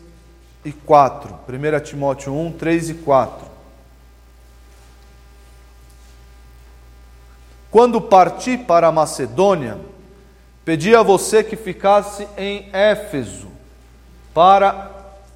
e 0.66 0.72
4. 0.72 1.36
1 1.50 1.80
Timóteo 1.84 2.34
1, 2.34 2.52
3 2.54 2.90
e 2.90 2.94
4. 2.96 3.54
Quando 7.72 8.00
parti 8.00 8.56
para 8.56 8.88
a 8.88 8.92
Macedônia, 8.92 9.80
pedi 10.66 10.96
a 10.96 11.04
você 11.04 11.44
que 11.44 11.56
ficasse 11.56 12.28
em 12.38 12.70
Éfeso, 12.72 13.48
para 14.34 14.92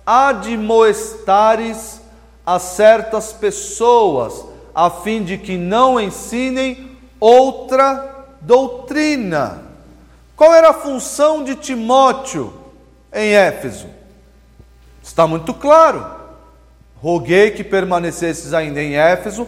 admoestares 0.05 2.01
a 2.45 2.59
certas 2.59 3.33
pessoas, 3.33 4.45
a 4.73 4.89
fim 4.89 5.23
de 5.23 5.37
que 5.37 5.57
não 5.57 5.99
ensinem 5.99 6.97
outra 7.19 8.25
doutrina. 8.41 9.63
Qual 10.35 10.53
era 10.53 10.69
a 10.69 10.73
função 10.73 11.43
de 11.43 11.55
Timóteo 11.55 12.53
em 13.11 13.33
Éfeso? 13.33 13.87
Está 15.03 15.25
muito 15.25 15.53
claro. 15.53 16.05
Roguei 17.01 17.51
que 17.51 17.63
permanecesses 17.63 18.53
ainda 18.53 18.81
em 18.81 18.95
Éfeso 18.95 19.47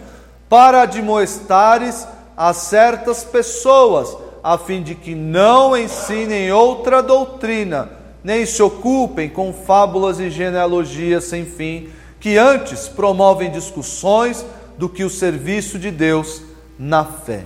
para 0.49 0.81
admoestares 0.81 2.07
a 2.35 2.53
certas 2.53 3.23
pessoas, 3.23 4.15
a 4.43 4.57
fim 4.57 4.81
de 4.81 4.95
que 4.95 5.15
não 5.15 5.75
ensinem 5.75 6.51
outra 6.51 7.01
doutrina, 7.01 7.89
nem 8.23 8.45
se 8.45 8.61
ocupem 8.61 9.29
com 9.29 9.53
fábulas 9.53 10.19
e 10.19 10.29
genealogias 10.29 11.25
sem 11.25 11.45
fim, 11.45 11.89
que 12.19 12.37
antes 12.37 12.87
promovem 12.87 13.51
discussões 13.51 14.45
do 14.77 14.89
que 14.89 15.03
o 15.03 15.09
serviço 15.09 15.79
de 15.79 15.91
Deus 15.91 16.41
na 16.77 17.05
fé. 17.05 17.45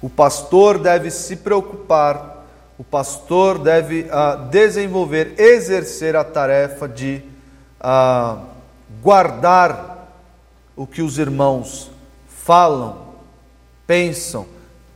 O 0.00 0.08
pastor 0.08 0.78
deve 0.78 1.10
se 1.10 1.36
preocupar 1.36 2.34
o 2.76 2.82
pastor 2.82 3.58
deve 3.58 4.02
uh, 4.02 4.48
desenvolver, 4.50 5.34
exercer 5.38 6.16
a 6.16 6.24
tarefa 6.24 6.88
de 6.88 7.22
uh, 7.80 8.40
guardar 9.00 10.08
o 10.74 10.84
que 10.86 11.00
os 11.00 11.18
irmãos 11.18 11.90
falam, 12.26 13.14
pensam, 13.86 14.44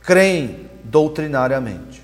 creem 0.01 0.68
doutrinariamente. 0.89 2.03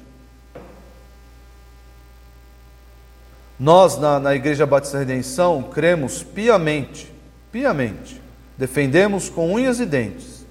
Nós, 3.59 3.97
na, 3.97 4.19
na 4.19 4.35
Igreja 4.35 4.65
Batista 4.65 4.99
Redenção, 4.99 5.63
cremos 5.63 6.23
piamente, 6.23 7.11
piamente, 7.51 8.21
defendemos 8.57 9.29
com 9.29 9.53
unhas 9.53 9.79
e 9.79 9.85
dentes, 9.85 10.45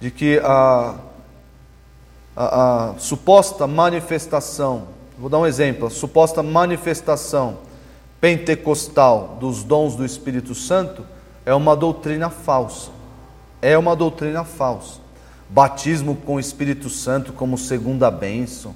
de 0.00 0.10
que 0.10 0.38
a 0.42 0.96
a, 2.36 2.90
a 2.90 2.98
suposta 2.98 3.66
manifestação, 3.66 4.88
vou 5.18 5.28
dar 5.28 5.38
um 5.38 5.46
exemplo, 5.46 5.86
a 5.86 5.90
suposta 5.90 6.42
manifestação 6.42 7.58
pentecostal 8.20 9.36
dos 9.40 9.62
dons 9.62 9.94
do 9.94 10.04
Espírito 10.04 10.54
Santo 10.54 11.04
é 11.44 11.54
uma 11.54 11.74
doutrina 11.74 12.30
falsa. 12.30 12.90
É 13.62 13.76
uma 13.76 13.94
doutrina 13.94 14.44
falsa. 14.44 15.00
Batismo 15.50 16.16
com 16.16 16.36
o 16.36 16.40
Espírito 16.40 16.88
Santo 16.88 17.32
como 17.32 17.58
segunda 17.58 18.10
bênção. 18.10 18.74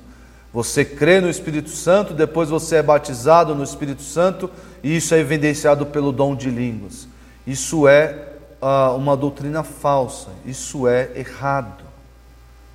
Você 0.53 0.85
crê 0.85 1.21
no 1.21 1.31
Espírito 1.31 1.71
Santo, 1.71 2.13
depois 2.13 2.49
você 2.49 2.77
é 2.77 2.83
batizado 2.83 3.55
no 3.55 3.65
Espírito 3.65 4.03
Santo, 4.03 4.51
e 4.83 4.97
isso 4.97 5.15
é 5.15 5.19
evidenciado 5.19 5.87
pelo 5.87 6.13
dom 6.13 6.37
de 6.37 6.51
línguas. 6.51 7.09
Isso 7.47 7.89
é 7.89 8.35
uh, 8.61 8.97
uma 8.97 9.17
doutrina 9.17 9.63
falsa, 9.63 10.29
isso 10.45 10.87
é 10.87 11.11
errado. 11.17 11.85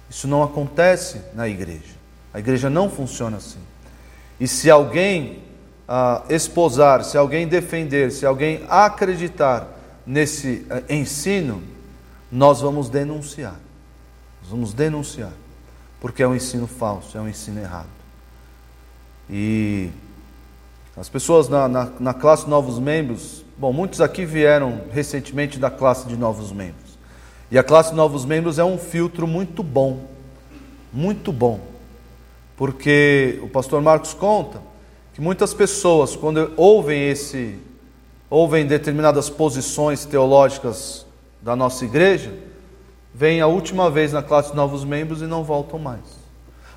Isso 0.10 0.28
não 0.28 0.44
acontece 0.44 1.22
na 1.34 1.48
igreja. 1.48 1.96
A 2.34 2.40
igreja 2.40 2.70
não 2.70 2.90
funciona 2.90 3.38
assim. 3.38 3.60
E 4.40 4.48
se 4.48 4.70
alguém 4.70 5.44
ah, 5.88 6.24
esposar, 6.30 7.04
se 7.04 7.18
alguém 7.18 7.48
defender, 7.48 8.12
se 8.12 8.26
alguém 8.26 8.64
acreditar 8.70 9.68
nesse 10.06 10.66
ah, 10.70 10.82
ensino, 10.88 11.62
nós 12.32 12.62
vamos 12.62 12.90
denunciar. 12.90 13.60
Nós 14.50 14.52
vamos 14.52 14.74
denunciar. 14.74 15.32
Porque 16.02 16.24
é 16.24 16.28
um 16.28 16.36
ensino 16.36 16.66
falso, 16.66 17.16
é 17.16 17.22
um 17.22 17.30
ensino 17.30 17.60
errado. 17.60 17.90
E 19.30 19.92
as 20.98 21.08
pessoas 21.08 21.48
na, 21.48 21.68
na, 21.68 21.92
na 22.00 22.14
classe 22.16 22.50
Novos 22.50 22.80
Membros, 22.80 23.46
bom, 23.56 23.72
muitos 23.72 24.02
aqui 24.02 24.26
vieram 24.26 24.82
recentemente 24.92 25.60
da 25.60 25.70
classe 25.70 26.08
de 26.08 26.18
Novos 26.18 26.52
Membros. 26.52 26.98
E 27.52 27.60
a 27.60 27.64
classe 27.64 27.94
Novos 27.94 28.26
Membros 28.26 28.58
é 28.58 28.64
um 28.64 28.80
filtro 28.80 29.28
muito 29.28 29.62
bom, 29.62 30.06
muito 30.92 31.32
bom, 31.32 31.60
porque 32.58 33.40
o 33.44 33.48
pastor 33.48 33.84
Marcos 33.84 34.16
conta 34.16 34.62
que 35.14 35.22
muitas 35.22 35.54
pessoas, 35.54 36.16
quando 36.16 36.52
ouvem 36.58 37.08
esse, 37.08 37.60
ouvem 38.30 38.66
determinadas 38.66 39.30
posições 39.30 40.06
teológicas 40.06 41.06
da 41.40 41.56
nossa 41.56 41.86
igreja, 41.86 42.49
vêm 43.14 43.42
a 43.42 43.48
última 43.48 43.90
vez 43.90 44.14
na 44.14 44.22
classe 44.22 44.52
de 44.52 44.56
novos 44.56 44.84
membros 44.84 45.22
e 45.22 45.26
não 45.26 45.44
voltam 45.44 45.80
mais. 45.80 46.02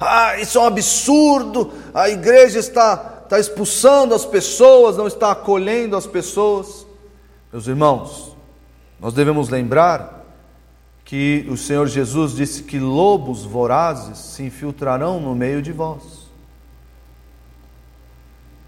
Ah, 0.01 0.39
isso 0.39 0.59
é 0.59 0.61
um 0.61 0.67
absurdo, 0.67 1.73
a 1.95 2.09
igreja 2.09 2.59
está, 2.59 3.23
está 3.23 3.39
expulsando 3.39 4.15
as 4.15 4.25
pessoas, 4.25 4.97
não 4.97 5.07
está 5.07 5.31
acolhendo 5.31 5.97
as 5.97 6.07
pessoas. 6.07 6.87
Meus 7.53 7.67
irmãos, 7.67 8.37
nós 8.99 9.15
devemos 9.15 9.49
lembrar 9.49 10.25
que 11.05 11.47
o 11.51 11.57
Senhor 11.57 11.87
Jesus 11.87 12.35
disse 12.35 12.63
que 12.63 12.79
lobos 12.79 13.45
vorazes 13.45 14.19
se 14.19 14.43
infiltrarão 14.43 15.21
no 15.21 15.35
meio 15.35 15.61
de 15.61 15.71
vós. 15.71 16.23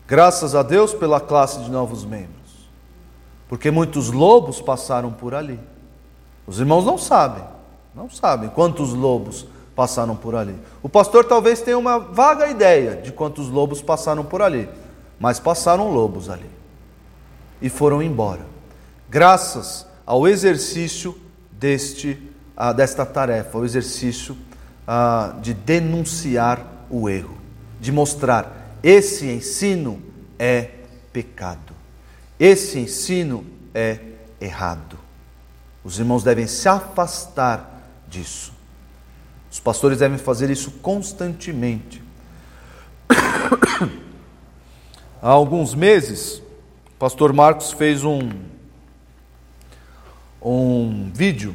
Graças 0.07 0.55
a 0.55 0.63
Deus 0.63 0.93
pela 0.93 1.21
classe 1.21 1.61
de 1.61 1.71
novos 1.71 2.05
membros, 2.05 2.69
porque 3.49 3.71
muitos 3.71 4.11
lobos 4.11 4.61
passaram 4.61 5.11
por 5.11 5.35
ali. 5.35 5.59
Os 6.47 6.59
irmãos 6.59 6.85
não 6.85 6.99
sabem, 6.99 7.45
não 7.95 8.09
sabem 8.11 8.51
quantos 8.51 8.93
lobos 8.93 9.47
passaram 9.75 10.15
por 10.15 10.35
ali. 10.35 10.57
O 10.83 10.89
pastor 10.89 11.25
talvez 11.25 11.61
tenha 11.61 11.79
uma 11.79 11.99
vaga 11.99 12.47
ideia 12.49 12.97
de 12.97 13.13
quantos 13.13 13.49
lobos 13.49 13.83
passaram 13.83 14.25
por 14.25 14.43
ali, 14.43 14.69
mas 15.19 15.41
passaram 15.41 15.91
lobos 15.91 16.29
ali 16.29 16.55
e 17.65 17.71
foram 17.71 18.03
embora, 18.03 18.47
graças 19.09 19.87
ao 20.05 20.29
exercício 20.29 21.19
deste, 21.51 22.21
ah, 22.55 22.75
desta 22.75 23.07
tarefa, 23.07 23.57
o 23.57 23.65
exercício 23.65 24.37
ah, 24.87 25.35
de 25.41 25.55
denunciar 25.55 26.87
o 26.91 27.09
erro, 27.09 27.39
de 27.81 27.91
mostrar 27.91 28.77
esse 28.83 29.27
ensino 29.27 30.03
é 30.39 30.69
pecado, 31.11 31.73
esse 32.39 32.79
ensino 32.79 33.47
é 33.73 33.99
errado. 34.39 34.99
Os 35.85 35.99
irmãos 35.99 36.25
devem 36.25 36.47
se 36.47 36.67
afastar 36.67 37.83
disso. 38.09 38.53
Os 39.51 39.61
pastores 39.61 39.99
devem 39.99 40.17
fazer 40.17 40.49
isso 40.51 40.71
constantemente. 40.71 42.03
Há 45.21 45.29
alguns 45.29 45.75
meses, 45.75 46.43
o 46.87 46.99
pastor 46.99 47.33
Marcos 47.33 47.71
fez 47.73 48.03
um, 48.03 48.31
um 50.43 51.11
vídeo 51.13 51.55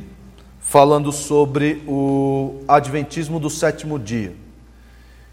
falando 0.60 1.12
sobre 1.12 1.84
o 1.88 2.62
Adventismo 2.68 3.40
do 3.40 3.50
sétimo 3.50 3.98
dia. 3.98 4.36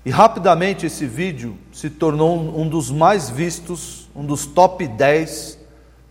E 0.04 0.10
rapidamente 0.10 0.86
esse 0.86 1.04
vídeo 1.04 1.58
se 1.70 1.90
tornou 1.90 2.58
um 2.58 2.66
dos 2.68 2.90
mais 2.90 3.28
vistos, 3.28 4.08
um 4.14 4.24
dos 4.24 4.46
top 4.46 4.86
10 4.86 5.58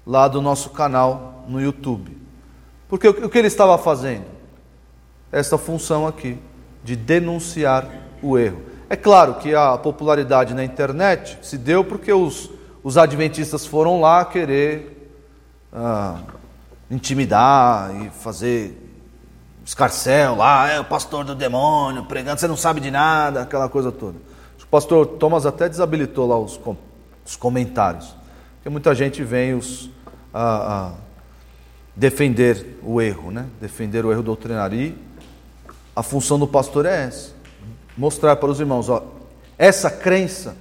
lá 0.06 0.28
do 0.28 0.42
nosso 0.42 0.70
canal 0.70 1.46
no 1.48 1.60
YouTube. 1.60 2.25
Porque 2.98 3.08
o 3.08 3.30
que 3.30 3.38
ele 3.38 3.48
estava 3.48 3.78
fazendo? 3.78 4.36
essa 5.36 5.58
função 5.58 6.08
aqui, 6.08 6.38
de 6.82 6.96
denunciar 6.96 7.90
o 8.22 8.38
erro. 8.38 8.62
É 8.90 8.96
claro 8.96 9.36
que 9.36 9.54
a 9.54 9.78
popularidade 9.78 10.54
na 10.54 10.64
internet 10.64 11.38
se 11.42 11.58
deu 11.58 11.84
porque 11.84 12.14
os, 12.14 12.50
os 12.82 12.98
adventistas 12.98 13.66
foram 13.66 14.00
lá 14.00 14.24
querer 14.24 15.12
ah, 15.74 16.20
intimidar 16.90 17.94
e 18.02 18.10
fazer 18.12 18.82
escarcel 19.66 20.36
lá, 20.36 20.70
é 20.70 20.80
o 20.80 20.86
pastor 20.86 21.26
do 21.26 21.36
demônio 21.36 22.06
pregando, 22.06 22.40
você 22.40 22.48
não 22.48 22.56
sabe 22.56 22.80
de 22.80 22.90
nada, 22.90 23.42
aquela 23.42 23.68
coisa 23.68 23.92
toda. 23.92 24.18
O 24.64 24.68
pastor 24.68 25.06
Thomas 25.06 25.46
até 25.46 25.68
desabilitou 25.68 26.28
lá 26.28 26.38
os, 26.38 26.60
os 27.26 27.36
comentários, 27.36 28.16
porque 28.56 28.70
muita 28.70 28.96
gente 28.96 29.22
vem 29.22 29.54
os, 29.54 29.90
a, 30.34 30.86
a 30.88 30.92
defender 31.96 32.78
o 32.84 33.02
erro, 33.02 33.32
né? 33.32 33.46
defender 33.62 34.06
o 34.06 34.12
erro 34.12 34.22
doutrinário. 34.22 34.80
E 34.80 34.96
a 35.96 36.04
função 36.04 36.38
do 36.38 36.48
pastor 36.48 36.86
é 36.86 37.06
essa: 37.06 37.32
mostrar 37.98 38.36
para 38.36 38.50
os 38.50 38.60
irmãos, 38.60 38.90
ó, 38.90 39.04
essa 39.58 39.90
crença 39.90 40.56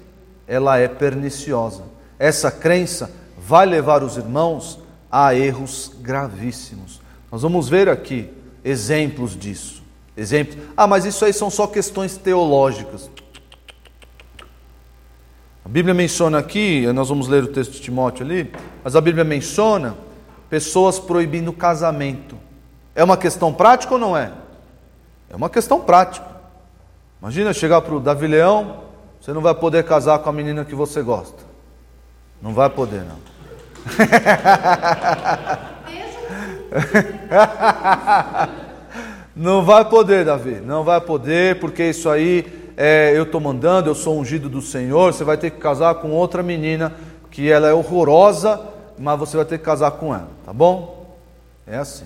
ela 0.47 0.79
é 0.79 0.87
perniciosa. 0.87 1.83
Essa 2.19 2.51
crença 2.51 3.11
vai 3.37 3.67
levar 3.67 4.03
os 4.03 4.17
irmãos 4.17 4.79
a 5.11 5.35
erros 5.35 5.93
gravíssimos. 6.01 7.01
Nós 7.31 7.43
vamos 7.43 7.69
ver 7.69 7.89
aqui 7.89 8.31
exemplos 8.65 9.37
disso. 9.37 9.83
Exemplos. 10.17 10.59
Ah, 10.77 10.87
mas 10.87 11.05
isso 11.05 11.25
aí 11.25 11.33
são 11.33 11.51
só 11.51 11.67
questões 11.67 12.17
teológicas. 12.17 13.11
A 15.65 15.69
Bíblia 15.69 15.95
menciona 15.95 16.39
aqui, 16.39 16.87
nós 16.93 17.09
vamos 17.09 17.27
ler 17.27 17.43
o 17.43 17.49
texto 17.49 17.73
de 17.73 17.81
Timóteo 17.81 18.25
ali, 18.25 18.53
mas 18.83 18.95
a 18.95 19.01
Bíblia 19.01 19.25
menciona 19.25 19.97
pessoas 20.55 21.01
proibindo 21.01 21.53
casamento. 21.53 22.37
É 22.95 23.03
uma 23.03 23.17
questão 23.17 23.53
prática 23.53 23.95
ou 23.95 23.99
não 23.99 24.17
é? 24.17 24.31
É 25.29 25.35
uma 25.35 25.51
questão 25.51 25.81
prática. 25.81 26.29
Imagina 27.21 27.53
chegar 27.53 27.81
para 27.81 27.93
o 27.93 27.99
Davi 27.99 28.29
Leão, 28.29 28.85
você 29.21 29.33
não 29.33 29.41
vai 29.41 29.53
poder 29.53 29.83
casar 29.83 30.21
com 30.21 30.31
a 30.31 30.33
menina 30.33 30.65
que 30.65 30.77
você 30.77 31.03
gosta. 31.03 31.43
Não 32.41 32.55
vai 32.55 32.71
poder, 32.71 33.03
não. 33.03 33.17
não 39.35 39.65
vai 39.65 39.85
poder, 39.87 40.25
Davi. 40.25 40.61
Não 40.65 40.85
vai 40.85 41.01
poder, 41.01 41.59
porque 41.59 41.83
isso 41.83 42.09
aí 42.09 42.71
é, 42.77 43.11
eu 43.13 43.25
estou 43.25 43.41
mandando, 43.41 43.91
eu 43.91 43.95
sou 43.97 44.17
ungido 44.17 44.49
do 44.49 44.63
Senhor. 44.63 45.13
Você 45.13 45.25
vai 45.25 45.37
ter 45.37 45.51
que 45.51 45.59
casar 45.59 45.97
com 45.97 46.13
outra 46.13 46.45
menina 46.45 46.95
que 47.29 47.51
ela 47.51 47.67
é 47.67 47.73
horrorosa, 47.73 48.74
mas 48.99 49.19
você 49.19 49.37
vai 49.37 49.47
ter 49.47 49.59
que 49.59 49.65
casar 49.65 49.93
com 49.93 50.15
ela, 50.15 50.29
tá 50.45 50.53
bom? 50.53 51.17
É 51.67 51.77
assim. 51.77 52.05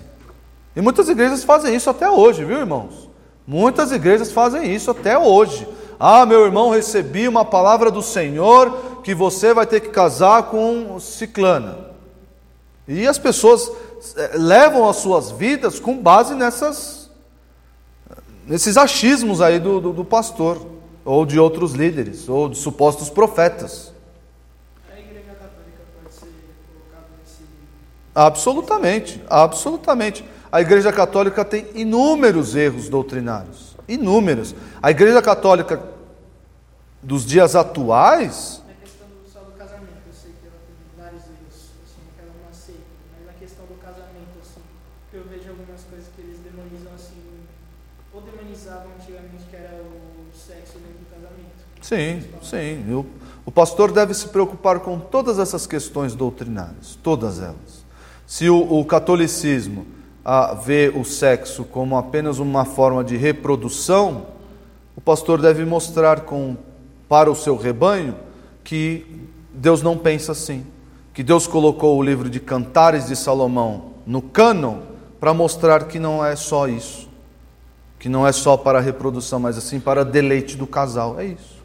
E 0.75 0.81
muitas 0.81 1.09
igrejas 1.09 1.43
fazem 1.43 1.75
isso 1.75 1.89
até 1.89 2.09
hoje, 2.09 2.45
viu, 2.45 2.57
irmãos? 2.57 3.09
Muitas 3.45 3.91
igrejas 3.91 4.31
fazem 4.31 4.73
isso 4.73 4.91
até 4.91 5.17
hoje. 5.17 5.67
Ah, 5.99 6.25
meu 6.25 6.45
irmão, 6.45 6.69
recebi 6.69 7.27
uma 7.27 7.43
palavra 7.43 7.91
do 7.91 8.01
Senhor 8.01 9.01
que 9.03 9.13
você 9.13 9.53
vai 9.53 9.65
ter 9.65 9.81
que 9.81 9.89
casar 9.89 10.43
com 10.43 10.99
ciclana. 10.99 11.89
E 12.87 13.07
as 13.07 13.17
pessoas 13.17 13.69
eh, 14.15 14.31
levam 14.35 14.87
as 14.87 14.97
suas 14.97 15.31
vidas 15.31 15.79
com 15.79 15.97
base 15.97 16.33
nessas, 16.35 17.09
nesses 18.47 18.77
achismos 18.77 19.41
aí 19.41 19.59
do, 19.59 19.81
do, 19.81 19.93
do 19.93 20.05
pastor, 20.05 20.65
ou 21.03 21.25
de 21.25 21.39
outros 21.39 21.73
líderes, 21.73 22.29
ou 22.29 22.47
de 22.47 22.57
supostos 22.57 23.09
profetas. 23.09 23.91
A 24.89 24.99
igreja 24.99 25.31
católica 25.31 25.83
pode 26.01 26.15
ser 26.15 26.27
colocada 26.71 27.07
nesse. 27.19 27.43
Absolutamente, 28.13 29.21
absolutamente. 29.29 30.25
A 30.51 30.61
Igreja 30.61 30.91
Católica 30.91 31.45
tem 31.45 31.67
inúmeros 31.75 32.55
erros 32.55 32.89
doutrinários. 32.89 33.75
Inúmeros. 33.87 34.55
A 34.81 34.91
Igreja 34.91 35.21
Católica 35.21 35.81
dos 37.01 37.25
dias 37.25 37.55
atuais. 37.55 38.61
Na 38.67 38.73
questão 38.75 39.07
só 39.31 39.39
do 39.39 39.51
casamento, 39.51 40.01
eu 40.07 40.13
sei 40.13 40.31
que 40.31 40.47
ela 40.47 40.57
tem 40.65 41.03
vários 41.03 41.23
erros, 41.23 41.55
assim, 41.85 42.01
que 42.15 42.21
ela 42.21 42.31
não 42.41 42.49
aceita. 42.49 42.81
Mas 43.15 43.25
na 43.27 43.33
questão 43.33 43.65
do 43.65 43.75
casamento, 43.75 44.35
assim, 44.41 44.61
eu 45.13 45.23
vejo 45.29 45.49
algumas 45.49 45.81
coisas 45.83 46.07
que 46.15 46.21
eles 46.21 46.39
demonizam, 46.39 46.91
assim, 46.95 47.21
ou 48.11 48.21
demonizavam 48.21 48.91
antigamente, 48.99 49.45
que 49.49 49.55
era 49.55 49.81
o 49.81 50.35
sexo 50.35 50.79
dentro 50.79 50.99
do 50.99 51.09
casamento. 51.13 51.59
Sim, 51.81 52.23
sim. 52.41 52.91
O, 52.91 53.05
o 53.45 53.51
pastor 53.51 53.91
deve 53.91 54.13
se 54.13 54.27
preocupar 54.29 54.79
com 54.79 54.99
todas 54.99 55.39
essas 55.39 55.65
questões 55.65 56.15
doutrinárias, 56.15 56.97
todas 57.01 57.39
elas. 57.39 57.78
Se 58.29 58.47
o, 58.47 58.79
o 58.79 58.85
catolicismo 58.85 59.87
a 60.23 60.53
ver 60.53 60.95
o 60.95 61.03
sexo 61.03 61.63
como 61.63 61.97
apenas 61.97 62.37
uma 62.37 62.63
forma 62.63 63.03
de 63.03 63.17
reprodução, 63.17 64.27
o 64.95 65.01
pastor 65.01 65.41
deve 65.41 65.65
mostrar 65.65 66.19
com, 66.21 66.55
para 67.07 67.31
o 67.31 67.35
seu 67.35 67.57
rebanho 67.57 68.15
que 68.63 69.25
Deus 69.51 69.81
não 69.81 69.97
pensa 69.97 70.33
assim. 70.33 70.63
Que 71.11 71.23
Deus 71.23 71.47
colocou 71.47 71.97
o 71.97 72.03
livro 72.03 72.29
de 72.29 72.39
Cantares 72.39 73.07
de 73.07 73.15
Salomão 73.15 73.93
no 74.05 74.21
cânon 74.21 74.81
para 75.19 75.33
mostrar 75.33 75.85
que 75.85 75.97
não 75.97 76.23
é 76.23 76.35
só 76.35 76.67
isso. 76.67 77.09
Que 77.97 78.07
não 78.07 78.27
é 78.27 78.31
só 78.31 78.55
para 78.55 78.79
reprodução, 78.79 79.39
mas 79.39 79.57
assim 79.57 79.79
para 79.79 80.05
deleite 80.05 80.55
do 80.55 80.67
casal. 80.67 81.19
É 81.19 81.25
isso. 81.25 81.57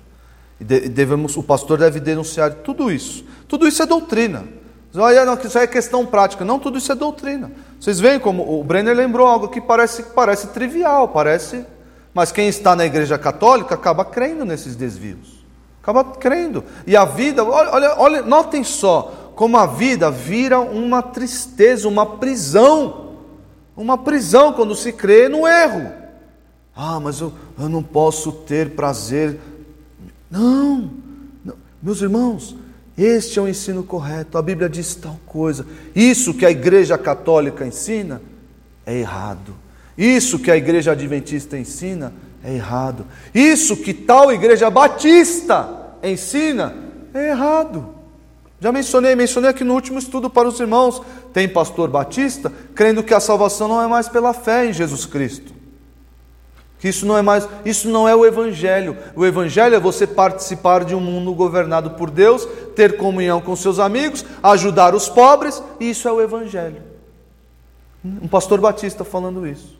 E 0.58 0.64
devemos, 0.64 1.36
o 1.36 1.42
pastor 1.42 1.76
deve 1.76 2.00
denunciar 2.00 2.54
tudo 2.54 2.90
isso. 2.90 3.22
Tudo 3.46 3.68
isso 3.68 3.82
é 3.82 3.86
doutrina. 3.86 4.63
Olha, 4.96 5.24
não, 5.24 5.34
isso 5.34 5.58
é 5.58 5.66
questão 5.66 6.06
prática. 6.06 6.44
Não, 6.44 6.58
tudo 6.58 6.78
isso 6.78 6.92
é 6.92 6.94
doutrina. 6.94 7.50
Vocês 7.80 7.98
veem 7.98 8.20
como 8.20 8.60
o 8.60 8.62
Brenner 8.62 8.94
lembrou 8.94 9.26
algo 9.26 9.48
que 9.48 9.60
parece, 9.60 10.04
parece 10.04 10.48
trivial, 10.48 11.08
parece. 11.08 11.64
Mas 12.12 12.30
quem 12.30 12.48
está 12.48 12.76
na 12.76 12.86
igreja 12.86 13.18
católica 13.18 13.74
acaba 13.74 14.04
crendo 14.04 14.44
nesses 14.44 14.76
desvios. 14.76 15.44
Acaba 15.82 16.04
crendo. 16.04 16.64
E 16.86 16.96
a 16.96 17.04
vida, 17.04 17.44
olha, 17.44 17.94
olha 17.98 18.22
notem 18.22 18.62
só 18.62 19.32
como 19.34 19.56
a 19.56 19.66
vida 19.66 20.10
vira 20.10 20.60
uma 20.60 21.02
tristeza, 21.02 21.88
uma 21.88 22.06
prisão. 22.06 23.14
Uma 23.76 23.98
prisão 23.98 24.52
quando 24.52 24.74
se 24.74 24.92
crê 24.92 25.28
no 25.28 25.46
erro. 25.46 25.92
Ah, 26.76 27.00
mas 27.00 27.20
eu, 27.20 27.32
eu 27.58 27.68
não 27.68 27.82
posso 27.82 28.30
ter 28.30 28.70
prazer. 28.70 29.40
Não, 30.30 30.90
não. 31.44 31.54
meus 31.82 32.00
irmãos, 32.00 32.56
Este 32.96 33.38
é 33.38 33.42
o 33.42 33.48
ensino 33.48 33.82
correto. 33.82 34.38
A 34.38 34.42
Bíblia 34.42 34.68
diz 34.68 34.94
tal 34.94 35.18
coisa. 35.26 35.66
Isso 35.94 36.34
que 36.34 36.46
a 36.46 36.50
Igreja 36.50 36.96
Católica 36.96 37.66
ensina 37.66 38.22
é 38.86 38.98
errado. 38.98 39.54
Isso 39.96 40.38
que 40.38 40.50
a 40.50 40.56
Igreja 40.56 40.92
Adventista 40.92 41.58
ensina 41.58 42.12
é 42.42 42.54
errado. 42.54 43.06
Isso 43.34 43.76
que 43.76 43.94
tal 43.94 44.32
Igreja 44.32 44.70
Batista 44.70 45.68
ensina 46.02 46.74
é 47.14 47.30
errado. 47.30 47.94
Já 48.60 48.72
mencionei, 48.72 49.14
mencionei 49.14 49.50
aqui 49.50 49.64
no 49.64 49.74
último 49.74 49.98
estudo 49.98 50.28
para 50.28 50.48
os 50.48 50.58
irmãos. 50.60 51.00
Tem 51.32 51.48
pastor 51.48 51.88
batista 51.88 52.52
crendo 52.74 53.02
que 53.02 53.14
a 53.14 53.20
salvação 53.20 53.68
não 53.68 53.82
é 53.82 53.86
mais 53.86 54.08
pela 54.08 54.32
fé 54.32 54.66
em 54.66 54.72
Jesus 54.72 55.04
Cristo. 55.06 55.53
Que 56.84 56.90
isso 56.90 57.06
não 57.06 57.16
é 57.16 57.22
mais, 57.22 57.48
isso 57.64 57.88
não 57.88 58.06
é 58.06 58.14
o 58.14 58.26
evangelho. 58.26 58.94
O 59.16 59.24
evangelho 59.24 59.74
é 59.74 59.80
você 59.80 60.06
participar 60.06 60.84
de 60.84 60.94
um 60.94 61.00
mundo 61.00 61.32
governado 61.32 61.92
por 61.92 62.10
Deus, 62.10 62.46
ter 62.76 62.98
comunhão 62.98 63.40
com 63.40 63.56
seus 63.56 63.78
amigos, 63.78 64.22
ajudar 64.42 64.94
os 64.94 65.08
pobres, 65.08 65.62
e 65.80 65.88
isso 65.88 66.06
é 66.06 66.12
o 66.12 66.20
evangelho. 66.20 66.82
Um 68.04 68.28
pastor 68.28 68.60
batista 68.60 69.02
falando 69.02 69.46
isso. 69.46 69.78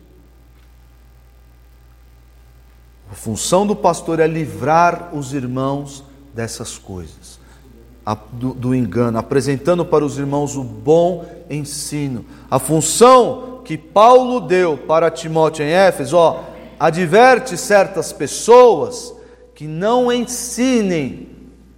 A 3.11 3.13
função 3.13 3.67
do 3.67 3.75
pastor 3.75 4.19
é 4.19 4.25
livrar 4.25 5.15
os 5.15 5.31
irmãos 5.31 6.03
dessas 6.33 6.75
coisas, 6.75 7.39
do, 8.31 8.51
do, 8.51 8.73
engano, 8.73 9.19
apresentando 9.19 9.85
para 9.85 10.03
os 10.03 10.17
irmãos 10.17 10.55
o 10.55 10.63
bom 10.63 11.23
ensino. 11.51 12.25
A 12.49 12.57
função 12.57 13.61
que 13.63 13.77
Paulo 13.77 14.39
deu 14.39 14.75
para 14.75 15.11
Timóteo 15.11 15.63
em 15.63 15.69
Éfeso, 15.69 16.17
ó, 16.17 16.54
adverte 16.79 17.57
certas 17.57 18.11
pessoas 18.11 19.13
que 19.53 19.65
não 19.65 20.11
ensinem 20.11 21.29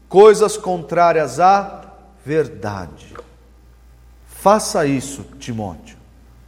coisas 0.09 0.57
contrárias 0.57 1.39
à 1.39 1.83
verdade. 2.25 3.15
Faça 4.27 4.85
isso, 4.85 5.25
Timóteo. 5.39 5.97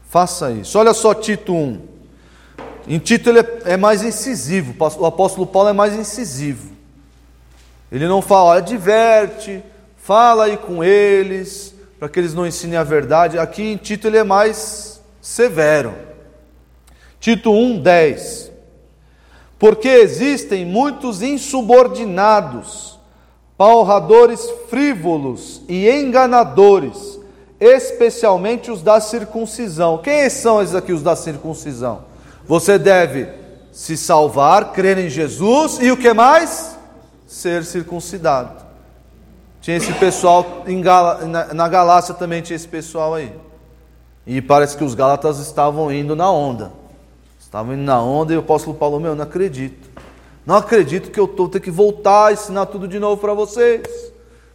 Faça 0.10 0.52
isso. 0.52 0.78
Olha 0.80 0.94
só 0.94 1.14
Tito 1.14 1.54
1. 1.54 1.82
Em 2.88 2.98
Tito 2.98 3.30
ele 3.30 3.40
é 3.66 3.78
mais 3.78 4.02
incisivo, 4.02 4.74
o 4.98 5.06
apóstolo 5.06 5.46
Paulo 5.46 5.70
é 5.70 5.74
mais 5.74 5.94
incisivo. 5.94 6.72
Ele 7.92 8.08
não 8.08 8.22
fala, 8.22 8.58
adverte, 8.58 9.64
fala 9.98 10.46
aí 10.46 10.58
com 10.58 10.84
eles, 10.84 11.76
para 12.00 12.10
que 12.10 12.20
eles 12.20 12.34
não 12.34 12.48
ensinem 12.48 12.78
a 12.78 12.84
verdade. 12.84 13.38
Aqui 13.38 13.64
em 13.64 13.78
Tito 13.78 14.08
ele 14.08 14.18
é 14.18 14.24
mais 14.24 15.02
severo. 15.22 15.94
Tito 17.20 17.52
1, 17.52 17.80
10. 17.80 18.52
Porque 19.58 19.90
existem 19.90 20.66
muitos 20.66 21.22
insubordinados, 21.22 22.98
palradores 23.58 24.50
frívolos 24.70 25.62
e 25.68 25.90
enganadores, 25.90 27.20
especialmente 27.60 28.72
os 28.72 28.82
da 28.82 29.02
circuncisão. 29.02 29.98
Quem 29.98 30.30
são 30.30 30.62
esses 30.62 30.76
aqui, 30.76 30.94
os 30.94 31.04
da 31.04 31.16
circuncisão? 31.16 32.06
Você 32.46 32.80
deve 32.80 33.28
se 33.72 33.98
salvar, 33.98 34.72
crer 34.72 34.98
em 34.98 35.10
Jesus 35.10 35.78
e 35.82 35.92
o 35.92 35.98
que 35.98 36.14
mais? 36.14 36.78
Ser 37.28 37.66
circuncidado. 37.66 38.66
Tinha 39.62 39.76
esse 39.76 39.92
pessoal 39.94 40.64
na 41.54 41.68
Galácia 41.68 42.14
também 42.14 42.42
tinha 42.42 42.56
esse 42.56 42.68
pessoal 42.68 43.14
aí. 43.14 43.34
E 44.26 44.42
parece 44.42 44.78
que 44.78 44.84
os 44.84 44.96
Gálatas 44.96 45.38
estavam 45.40 45.92
indo 45.92 46.16
na 46.16 46.32
onda. 46.32 46.79
Estavam 47.50 47.74
indo 47.74 47.82
na 47.82 48.00
onda 48.00 48.32
e 48.32 48.38
o 48.38 48.42
apóstolo 48.42 48.78
Paulo, 48.78 49.00
meu, 49.00 49.16
não 49.16 49.24
acredito. 49.24 49.90
Não 50.46 50.56
acredito 50.56 51.10
que 51.10 51.20
eu 51.20 51.26
estou 51.26 51.50
ter 51.50 51.60
que 51.60 51.72
voltar 51.72 52.28
a 52.28 52.32
ensinar 52.32 52.68
tudo 52.68 52.88
de 52.88 53.00
novo 53.00 53.20
para 53.20 53.34
vocês. 53.34 54.14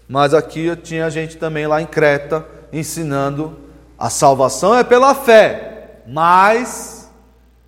Mas 0.08 0.32
aqui 0.32 0.76
tinha 0.76 1.10
gente 1.10 1.36
também 1.36 1.66
lá 1.66 1.82
em 1.82 1.86
Creta 1.86 2.46
ensinando 2.72 3.58
a 3.98 4.08
salvação 4.08 4.72
é 4.72 4.84
pela 4.84 5.12
fé, 5.12 6.02
mas 6.06 7.10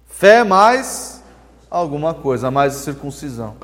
fé 0.07 0.45
mais 0.45 1.21
alguma 1.69 2.15
coisa, 2.15 2.49
mais 2.49 2.75
circuncisão. 2.75 3.57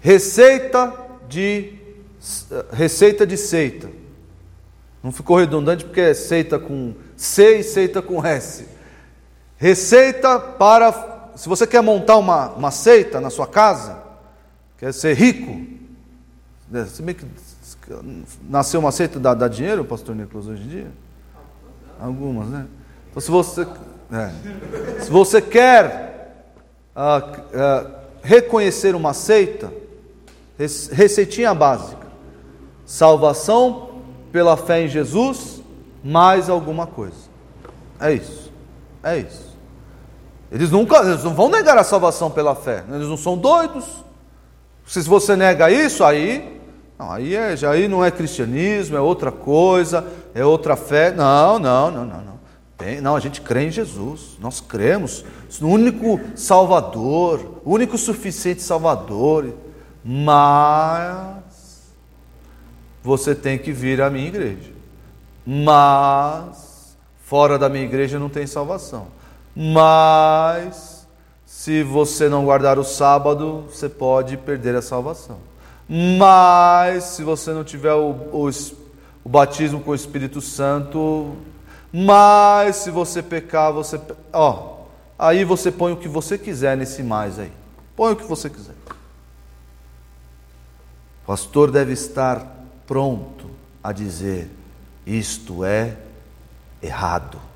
Receita 0.00 0.94
de 1.28 1.72
receita 2.72 3.26
de 3.26 3.36
seita. 3.36 3.90
Não 5.02 5.10
ficou 5.10 5.38
redundante 5.38 5.84
porque 5.84 6.02
é 6.02 6.14
seita 6.14 6.56
com 6.56 6.94
C 7.16 7.58
e 7.58 7.62
seita 7.64 8.00
com 8.00 8.24
S. 8.24 8.77
Receita 9.58 10.38
para. 10.38 11.32
Se 11.34 11.48
você 11.48 11.66
quer 11.66 11.82
montar 11.82 12.16
uma, 12.16 12.50
uma 12.50 12.70
seita 12.70 13.20
na 13.20 13.28
sua 13.28 13.46
casa, 13.46 13.98
quer 14.78 14.94
ser 14.94 15.14
rico, 15.14 15.66
né, 16.70 16.84
se 16.86 17.02
bem 17.02 17.14
que 17.14 17.26
nasceu 18.48 18.80
uma 18.80 18.92
seita 18.92 19.18
dá, 19.18 19.34
dá 19.34 19.48
dinheiro, 19.48 19.84
pastor 19.84 20.14
Nicolas, 20.14 20.46
hoje 20.46 20.62
em 20.62 20.68
dia? 20.68 20.92
Algumas, 22.00 22.48
né? 22.48 22.66
Então, 23.10 23.20
se 23.20 23.30
você, 23.30 23.66
é, 24.12 25.00
se 25.02 25.10
você 25.10 25.40
quer 25.42 26.44
uh, 26.94 27.40
uh, 27.40 27.90
reconhecer 28.22 28.94
uma 28.94 29.12
seita, 29.12 29.72
receitinha 30.92 31.54
básica: 31.54 32.06
salvação 32.86 34.02
pela 34.30 34.56
fé 34.56 34.82
em 34.82 34.88
Jesus, 34.88 35.62
mais 36.04 36.48
alguma 36.48 36.86
coisa. 36.86 37.28
É 38.00 38.12
isso. 38.12 38.52
É 39.02 39.18
isso. 39.18 39.47
Eles 40.50 40.70
nunca, 40.70 40.98
eles 40.98 41.24
não 41.24 41.34
vão 41.34 41.50
negar 41.50 41.76
a 41.76 41.84
salvação 41.84 42.30
pela 42.30 42.54
fé. 42.54 42.84
Eles 42.90 43.08
não 43.08 43.16
são 43.16 43.36
doidos. 43.36 43.84
Se 44.86 45.00
você 45.02 45.36
nega 45.36 45.70
isso, 45.70 46.02
aí, 46.02 46.60
não, 46.98 47.10
aí, 47.12 47.34
é, 47.34 47.54
já, 47.56 47.70
aí 47.70 47.86
não 47.86 48.02
é 48.02 48.10
cristianismo, 48.10 48.96
é 48.96 49.00
outra 49.00 49.30
coisa, 49.30 50.06
é 50.34 50.44
outra 50.44 50.76
fé. 50.76 51.10
Não, 51.12 51.58
não, 51.58 51.90
não, 51.90 52.04
não, 52.06 52.20
não. 52.22 52.38
Tem, 52.78 53.00
não, 53.00 53.14
a 53.14 53.20
gente 53.20 53.40
crê 53.42 53.66
em 53.66 53.70
Jesus. 53.70 54.38
Nós 54.40 54.60
cremos 54.60 55.24
no 55.60 55.68
único 55.68 56.20
Salvador, 56.34 57.60
único 57.64 57.98
suficiente 57.98 58.62
Salvador. 58.62 59.52
Mas 60.02 61.42
você 63.02 63.34
tem 63.34 63.58
que 63.58 63.72
vir 63.72 64.00
à 64.00 64.08
minha 64.08 64.26
igreja. 64.26 64.72
Mas 65.44 66.96
fora 67.22 67.58
da 67.58 67.68
minha 67.68 67.84
igreja 67.84 68.18
não 68.18 68.30
tem 68.30 68.46
salvação. 68.46 69.17
Mas 69.60 71.04
se 71.44 71.82
você 71.82 72.28
não 72.28 72.44
guardar 72.44 72.78
o 72.78 72.84
sábado, 72.84 73.64
você 73.68 73.88
pode 73.88 74.36
perder 74.36 74.76
a 74.76 74.82
salvação. 74.82 75.40
Mas 75.88 77.02
se 77.02 77.24
você 77.24 77.52
não 77.52 77.64
tiver 77.64 77.92
o, 77.92 78.10
o, 78.32 78.48
o 79.24 79.28
batismo 79.28 79.80
com 79.80 79.90
o 79.90 79.96
Espírito 79.96 80.40
Santo, 80.40 81.34
mas 81.92 82.76
se 82.76 82.92
você 82.92 83.20
pecar, 83.20 83.72
você. 83.72 84.00
Ó, 84.32 84.82
aí 85.18 85.42
você 85.42 85.72
põe 85.72 85.92
o 85.92 85.96
que 85.96 86.06
você 86.06 86.38
quiser 86.38 86.76
nesse 86.76 87.02
mais 87.02 87.36
aí. 87.40 87.50
Põe 87.96 88.12
o 88.12 88.16
que 88.16 88.26
você 88.26 88.48
quiser. 88.48 88.76
O 91.24 91.26
pastor 91.26 91.72
deve 91.72 91.94
estar 91.94 92.46
pronto 92.86 93.50
a 93.82 93.90
dizer: 93.90 94.48
isto 95.04 95.64
é 95.64 95.96
errado 96.80 97.48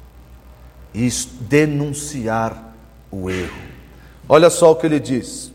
e 0.94 1.08
denunciar 1.40 2.74
o 3.10 3.30
erro. 3.30 3.62
Olha 4.28 4.50
só 4.50 4.72
o 4.72 4.76
que 4.76 4.86
ele 4.86 5.00
diz. 5.00 5.46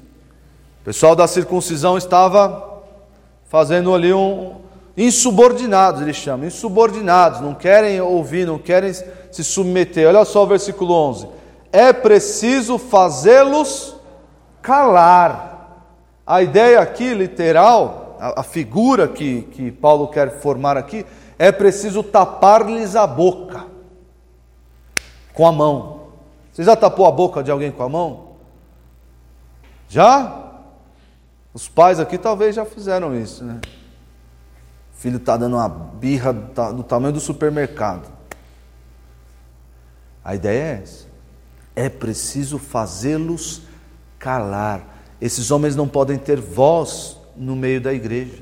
O 0.81 0.85
pessoal 0.85 1.15
da 1.15 1.27
circuncisão 1.27 1.97
estava 1.97 2.83
fazendo 3.45 3.93
ali 3.93 4.13
um 4.13 4.55
insubordinados, 4.95 6.01
ele 6.01 6.13
chama, 6.13 6.47
insubordinados, 6.47 7.39
não 7.39 7.53
querem 7.53 8.01
ouvir, 8.01 8.47
não 8.47 8.57
querem 8.57 8.91
se 8.93 9.43
submeter. 9.43 10.07
Olha 10.07 10.25
só 10.25 10.43
o 10.43 10.47
versículo 10.47 10.93
11. 10.93 11.27
É 11.71 11.93
preciso 11.93 12.79
fazê-los 12.79 13.95
calar. 14.61 15.83
A 16.25 16.41
ideia 16.41 16.79
aqui, 16.79 17.13
literal, 17.13 18.17
a, 18.19 18.41
a 18.41 18.43
figura 18.43 19.07
que, 19.07 19.43
que 19.43 19.71
Paulo 19.71 20.07
quer 20.07 20.39
formar 20.39 20.75
aqui, 20.75 21.05
é 21.37 21.51
preciso 21.51 22.01
tapar-lhes 22.01 22.95
a 22.95 23.05
boca 23.05 23.76
com 25.37 25.45
a 25.45 25.51
mão. 25.51 26.07
Você 26.51 26.63
já 26.63 26.75
tapou 26.75 27.05
a 27.05 27.11
boca 27.11 27.43
de 27.43 27.51
alguém 27.51 27.71
com 27.71 27.83
a 27.83 27.87
mão? 27.87 28.29
Já? 29.87 30.63
Os 31.53 31.69
pais 31.69 31.99
aqui 31.99 32.17
talvez 32.17 32.55
já 32.55 32.65
fizeram 32.65 33.15
isso, 33.15 33.43
né? 33.43 33.61
O 34.91 34.99
filho 34.99 35.17
está 35.17 35.37
dando 35.37 35.55
uma 35.55 35.69
birra 35.69 36.33
do 36.33 36.81
tamanho 36.81 37.13
do 37.13 37.19
supermercado. 37.19 38.11
A 40.25 40.33
ideia 40.33 40.59
é 40.59 40.81
essa. 40.81 41.05
É 41.75 41.87
preciso 41.87 42.57
fazê-los 42.57 43.61
calar. 44.17 44.81
Esses 45.21 45.51
homens 45.51 45.75
não 45.75 45.87
podem 45.87 46.17
ter 46.17 46.41
voz 46.41 47.15
no 47.35 47.55
meio 47.55 47.79
da 47.79 47.93
igreja. 47.93 48.41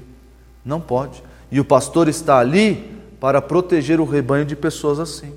Não 0.63 0.79
pode. 0.79 1.21
E 1.51 1.60
o 1.60 1.65
pastor 1.65 2.08
está 2.08 2.39
ali 2.39 3.03
para 3.19 3.41
proteger 3.41 3.99
o 3.99 4.05
rebanho 4.05 4.45
de 4.45 4.55
pessoas 4.55 4.97
assim. 4.97 5.36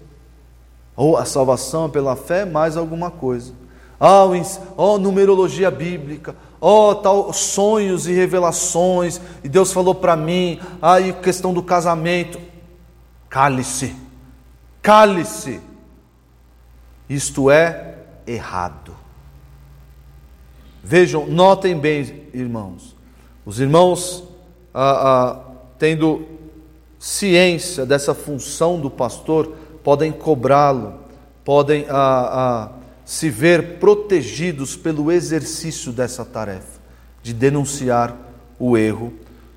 Ou 0.98 1.16
a 1.16 1.24
salvação 1.24 1.88
pela 1.88 2.16
fé 2.16 2.44
mais 2.44 2.76
alguma 2.76 3.08
coisa. 3.08 3.52
Oh, 4.00 4.32
oh 4.76 4.98
numerologia 4.98 5.70
bíblica, 5.70 6.34
oh, 6.61 6.92
tal, 6.92 7.32
sonhos 7.32 8.08
e 8.08 8.12
revelações, 8.12 9.20
e 9.44 9.48
Deus 9.48 9.72
falou 9.72 9.94
para 9.94 10.16
mim, 10.16 10.58
ah, 10.82 11.00
questão 11.22 11.54
do 11.54 11.62
casamento. 11.62 12.40
Cale-se, 13.28 13.94
cale-se. 14.82 15.61
Isto 17.08 17.48
é 17.48 17.94
errado. 18.26 18.92
Vejam, 20.82 21.28
notem 21.28 21.78
bem, 21.78 22.24
irmãos. 22.34 22.96
Os 23.46 23.61
irmãos, 23.61 24.24
ah, 24.74 24.80
ah, 24.82 25.40
tendo 25.78 26.26
ciência 26.98 27.87
dessa 27.87 28.12
função 28.14 28.80
do 28.80 28.90
pastor, 28.90 29.54
podem 29.88 30.12
cobrá-lo, 30.12 30.96
podem 31.42 31.87
ah, 31.88 31.94
ah, 32.31 32.68
se 33.07 33.31
ver 33.31 33.79
protegidos 33.79 34.77
pelo 34.77 35.11
exercício 35.11 35.92
dessa 35.92 36.27
tarefa, 36.27 36.79
de 37.22 37.33
denunciar 37.33 38.14
o 38.59 38.77
erro 38.77 39.14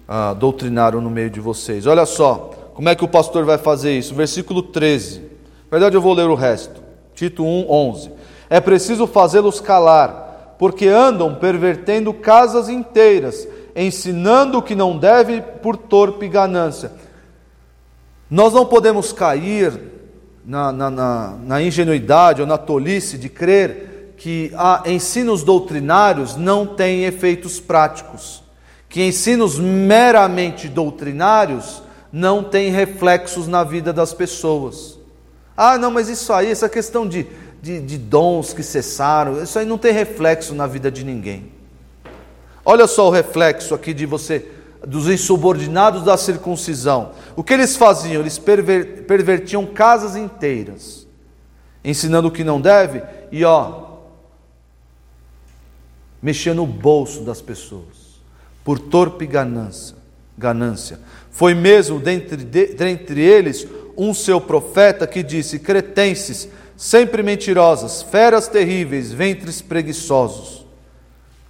ah, 0.08 0.34
doutrinário 0.34 1.02
no 1.02 1.10
meio 1.10 1.30
de 1.30 1.42
vocês. 1.42 1.86
Olha 1.86 2.06
só, 2.06 2.50
como 2.74 2.88
é 2.88 2.96
que 2.96 3.04
o 3.04 3.10
pastor 3.10 3.44
vai 3.44 3.58
fazer 3.58 3.92
isso? 3.98 4.16
Versículo 4.16 4.64
13. 4.64 5.20
Na 5.20 5.72
verdade, 5.72 5.98
eu 5.98 6.02
vou 6.02 6.14
ler 6.14 6.30
o 6.30 6.34
resto. 6.34 6.82
Tito 7.14 7.44
1, 7.44 7.70
11. 7.70 8.12
É 8.50 8.62
preciso 8.62 9.06
fazê-los 9.06 9.60
calar, 9.60 10.56
porque 10.58 10.88
andam 10.88 11.36
pervertendo 11.36 12.14
casas 12.14 12.70
inteiras, 12.70 13.46
ensinando 13.76 14.60
o 14.60 14.64
que 14.64 14.76
não 14.76 14.98
deve 14.98 15.42
por 15.42 15.76
torpe 15.76 16.30
ganância. 16.30 16.94
Nós 18.30 18.54
não 18.54 18.66
podemos 18.66 19.12
cair 19.12 20.00
na, 20.46 20.72
na, 20.72 20.90
na, 20.90 21.38
na 21.44 21.62
ingenuidade 21.62 22.42
ou 22.42 22.48
na 22.48 22.58
tolice 22.58 23.18
de 23.18 23.30
crer 23.30 24.14
que 24.18 24.52
ah, 24.56 24.84
ensinos 24.86 25.44
doutrinários 25.44 26.36
não 26.36 26.66
têm 26.66 27.06
efeitos 27.06 27.60
práticos, 27.60 28.44
que 28.88 29.02
ensinos 29.02 29.58
meramente 29.58 30.68
doutrinários 30.68 31.82
não 32.12 32.44
têm 32.44 32.70
reflexos 32.70 33.48
na 33.48 33.64
vida 33.64 33.92
das 33.92 34.14
pessoas. 34.14 35.00
Ah, 35.56 35.78
não, 35.78 35.90
mas 35.90 36.10
isso 36.10 36.32
aí, 36.34 36.52
essa 36.52 36.70
questão 36.70 37.08
de, 37.08 37.26
de, 37.62 37.82
de 37.82 37.98
dons 37.98 38.54
que 38.54 38.64
cessaram, 38.64 39.42
isso 39.42 39.58
aí 39.58 39.66
não 39.66 39.78
tem 39.78 39.94
reflexo 39.94 40.54
na 40.54 40.68
vida 40.68 40.92
de 40.92 41.04
ninguém. 41.04 41.52
Olha 42.64 42.86
só 42.86 43.08
o 43.08 43.12
reflexo 43.12 43.74
aqui 43.74 43.94
de 43.94 44.06
você 44.06 44.46
dos 44.86 45.08
insubordinados 45.08 46.04
da 46.04 46.18
circuncisão. 46.18 47.12
O 47.36 47.44
que 47.44 47.54
eles 47.54 47.76
faziam? 47.76 48.22
Eles 48.22 48.40
perver, 48.40 49.04
pervertiam 49.04 49.66
casas 49.66 50.16
inteiras, 50.16 51.08
ensinando 51.84 52.28
o 52.28 52.32
que 52.32 52.44
não 52.44 52.60
deve 52.60 53.04
e 53.32 53.46
ó, 53.46 53.90
mexendo 56.22 56.58
no 56.58 56.68
bolso 56.68 57.22
das 57.22 57.42
pessoas, 57.42 58.20
por 58.64 58.80
torpe 58.80 59.26
ganância. 59.26 59.96
ganância. 60.38 61.00
Foi 61.30 61.54
mesmo 61.54 62.00
dentre, 62.00 62.38
de, 62.38 62.68
dentre 62.74 63.22
eles 63.22 63.68
um 63.98 64.14
seu 64.14 64.42
profeta 64.42 65.06
que 65.06 65.22
disse: 65.22 65.60
Cretenses, 65.60 66.50
sempre 66.76 67.22
mentirosas, 67.22 68.02
feras 68.02 68.48
terríveis, 68.48 69.12
ventres 69.12 69.62
preguiçosos. 69.62 70.66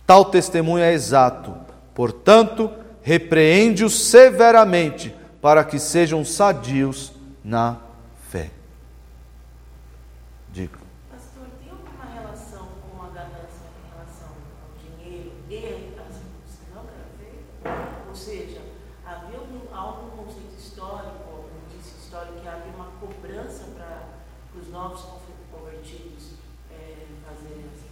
Tal 0.06 0.26
testemunho 0.26 0.84
é 0.84 0.94
exato. 0.94 1.54
Portanto, 1.94 2.70
repreende-os 3.02 3.94
severamente, 4.10 5.14
para 5.42 5.64
que 5.64 5.80
sejam 5.80 6.24
sadios 6.24 7.14
na 7.44 7.78
fé. 8.30 8.52
Diga. 10.54 10.78
Pastor, 11.10 11.48
tem 11.60 11.72
alguma 11.72 12.06
relação 12.14 12.68
com 12.82 13.02
a 13.04 13.08
ganância 13.08 13.66
em 13.66 13.90
relação 13.90 14.30
ao 14.62 14.78
dinheiro 14.78 15.32
Ou 18.08 18.16
seja, 18.16 18.62
havia 19.06 19.38
algum, 19.72 20.10
conceito 20.18 20.60
histórico, 20.60 21.24
algum 21.28 21.50
histórico 21.80 22.42
que 22.42 22.48
havia 22.48 22.74
uma 22.76 22.92
cobrança 23.00 23.66
para 23.76 24.10
os 24.60 24.68
novos 24.70 25.02
convertidos 25.52 26.34
é, 26.70 27.08
fazerem 27.26 27.66
a 27.66 27.72
circuncisão? 27.72 27.91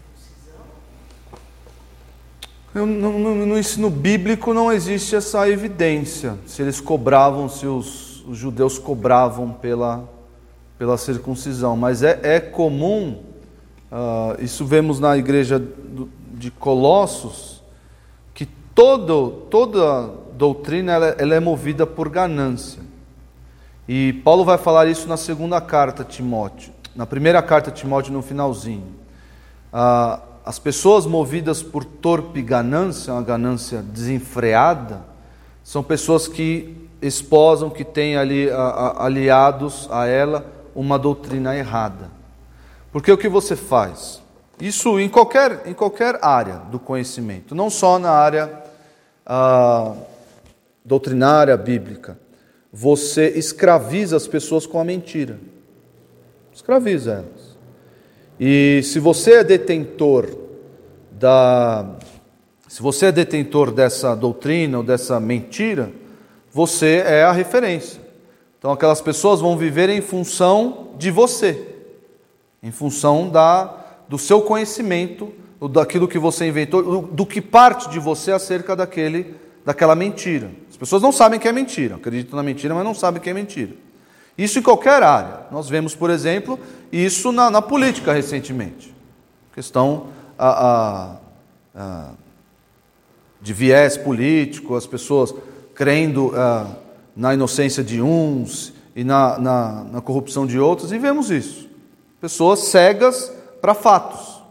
No, 2.74 2.86
no, 2.86 3.46
no, 3.48 3.58
ensino 3.58 3.90
bíblico 3.90 4.54
não 4.54 4.72
existe 4.72 5.16
essa 5.16 5.50
evidência, 5.50 6.38
se 6.46 6.62
eles 6.62 6.80
cobravam, 6.80 7.50
se 7.50 7.66
os, 7.66 8.24
os 8.28 8.38
judeus 8.38 8.78
cobravam 8.78 9.52
pela, 9.52 10.08
pela 10.78 10.96
circuncisão, 10.96 11.76
mas 11.76 12.04
é, 12.04 12.20
é 12.22 12.40
comum, 12.40 13.24
uh, 13.92 14.40
isso 14.40 14.66
vemos 14.66 15.00
na 15.00 15.18
igreja 15.18 15.60
de 16.32 16.52
Colossos, 16.52 17.64
que 18.36 18.46
todo, 18.46 19.48
toda 19.50 20.14
doutrina 20.34 20.94
ela, 20.94 21.16
ela 21.18 21.34
é 21.34 21.40
movida 21.40 21.88
por 21.88 22.08
ganância. 22.08 22.82
E 23.88 24.14
Paulo 24.24 24.46
vai 24.46 24.60
falar 24.60 24.88
isso 24.88 25.08
na 25.08 25.18
segunda 25.18 25.60
carta 25.60 26.04
a 26.04 26.06
Timóteo, 26.06 26.72
na 26.96 27.08
primeira 27.08 27.42
carta 27.42 27.72
a 27.72 27.74
Timóteo, 27.74 28.14
no 28.14 28.22
finalzinho. 28.22 28.86
Uh, 29.74 30.29
as 30.50 30.58
pessoas 30.58 31.06
movidas 31.06 31.62
por 31.62 31.86
torpe 31.86 32.42
ganância, 32.42 33.14
uma 33.14 33.22
ganância 33.22 33.84
desenfreada, 33.84 35.06
são 35.64 35.84
pessoas 35.84 36.28
que 36.28 36.90
esposam, 37.00 37.70
que 37.70 37.84
têm 37.84 38.18
ali 38.18 38.50
a, 38.50 38.56
a, 38.56 39.06
aliados 39.06 39.88
a 39.92 40.08
ela 40.08 40.44
uma 40.74 40.98
doutrina 40.98 41.56
errada. 41.56 42.10
Porque 42.92 43.12
o 43.12 43.18
que 43.18 43.30
você 43.30 43.56
faz? 43.56 44.24
Isso 44.60 45.00
em 45.00 45.08
qualquer, 45.08 45.68
em 45.68 45.74
qualquer 45.76 46.18
área 46.20 46.56
do 46.56 46.80
conhecimento, 46.80 47.54
não 47.54 47.70
só 47.70 48.00
na 48.00 48.10
área 48.10 48.52
ah, 49.24 49.94
doutrinária 50.84 51.56
bíblica. 51.56 52.18
Você 52.74 53.30
escraviza 53.38 54.18
as 54.18 54.26
pessoas 54.26 54.66
com 54.66 54.80
a 54.80 54.84
mentira. 54.84 55.40
Escraviza 56.52 57.12
elas. 57.12 57.39
E 58.40 58.82
se 58.84 59.00
você 59.00 59.34
é 59.34 59.44
detentor 59.44 60.30
da 61.12 61.98
se 62.68 62.82
você 62.82 63.08
é 63.08 63.12
detentor 63.12 63.72
dessa 63.72 64.16
doutrina 64.16 64.78
ou 64.78 64.84
dessa 64.84 65.20
mentira, 65.20 65.92
você 66.54 67.04
é 67.06 67.24
a 67.24 67.32
referência. 67.32 68.00
Então 68.58 68.72
aquelas 68.72 69.02
pessoas 69.02 69.42
vão 69.42 69.58
viver 69.58 69.90
em 69.90 70.02
função 70.02 70.90
de 70.98 71.12
você, 71.12 71.68
em 72.64 72.72
função 72.72 73.28
da 73.30 73.76
do 74.08 74.18
seu 74.18 74.42
conhecimento, 74.42 75.32
daquilo 75.72 76.08
que 76.08 76.18
você 76.18 76.48
inventou, 76.48 77.02
do 77.02 77.26
que 77.26 77.42
parte 77.42 77.90
de 77.90 78.00
você 78.00 78.32
acerca 78.32 78.76
daquele 78.76 79.36
daquela 79.66 79.96
mentira. 79.96 80.50
As 80.70 80.78
pessoas 80.78 81.02
não 81.02 81.12
sabem 81.12 81.40
que 81.40 81.48
é 81.48 81.52
mentira, 81.52 81.96
acreditam 81.96 82.38
na 82.38 82.44
mentira, 82.44 82.74
mas 82.74 82.86
não 82.86 82.94
sabem 82.94 83.22
que 83.22 83.30
é 83.30 83.34
mentira. 83.34 83.74
Isso 84.40 84.58
em 84.58 84.62
qualquer 84.62 85.04
área. 85.04 85.42
Nós 85.52 85.68
vemos, 85.68 85.94
por 85.94 86.10
exemplo, 86.10 86.58
isso 86.94 87.30
na, 87.34 87.52
na 87.52 87.62
política 87.62 88.14
recentemente. 88.14 88.96
Questão 89.54 90.08
a, 90.38 90.48
a, 90.66 91.16
a, 91.76 92.10
de 93.42 93.54
viés 93.54 93.98
político, 93.98 94.78
as 94.78 94.88
pessoas 94.88 95.36
crendo 95.76 96.32
na 97.14 97.34
inocência 97.34 97.84
de 97.84 98.02
uns 98.02 98.74
e 98.96 99.04
na, 99.04 99.38
na, 99.38 99.84
na 99.92 100.02
corrupção 100.02 100.48
de 100.48 100.58
outros, 100.58 100.94
e 100.94 100.98
vemos 100.98 101.30
isso. 101.30 101.70
Pessoas 102.22 102.60
cegas 102.60 103.34
para 103.60 103.74
fatos. 103.74 104.42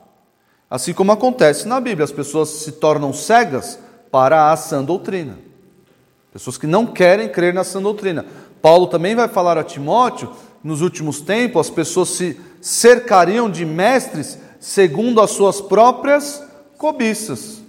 Assim 0.71 0.93
como 0.93 1.13
acontece 1.13 1.67
na 1.67 1.81
Bíblia, 1.81 2.05
as 2.05 2.13
pessoas 2.13 2.51
se 2.51 2.73
tornam 2.73 3.11
cegas 3.15 3.79
para 4.11 4.53
a 4.53 4.57
sã 4.57 4.85
doutrina. 4.85 5.39
Pessoas 6.31 6.59
que 6.59 6.67
não 6.67 6.87
querem 6.87 7.29
crer 7.29 7.55
na 7.55 7.65
sã 7.65 7.81
doutrina. 7.81 8.27
Paulo 8.61 8.87
também 8.87 9.15
vai 9.15 9.29
falar 9.29 9.57
a 9.57 9.65
Timóteo, 9.65 10.31
nos 10.63 10.81
últimos 10.81 11.21
tempos 11.21 11.69
as 11.69 11.71
pessoas 11.71 12.11
se 12.11 12.39
cercariam 12.61 13.51
de 13.51 13.65
mestres 13.65 14.39
segundo 14.59 15.21
as 15.21 15.31
suas 15.31 15.61
próprias 15.61 16.43
cobiças. 16.77 17.63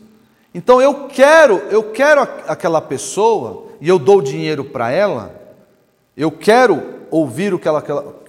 Então 0.53 0.81
eu 0.81 1.07
quero, 1.07 1.57
eu 1.69 1.91
quero 1.91 2.21
aquela 2.47 2.81
pessoa 2.81 3.67
e 3.79 3.87
eu 3.87 3.99
dou 3.99 4.21
dinheiro 4.21 4.65
para 4.65 4.91
ela. 4.91 5.35
Eu 6.17 6.31
quero 6.31 6.83
ouvir 7.11 7.53
o 7.53 7.59
que, 7.59 7.67
ela, 7.67 7.81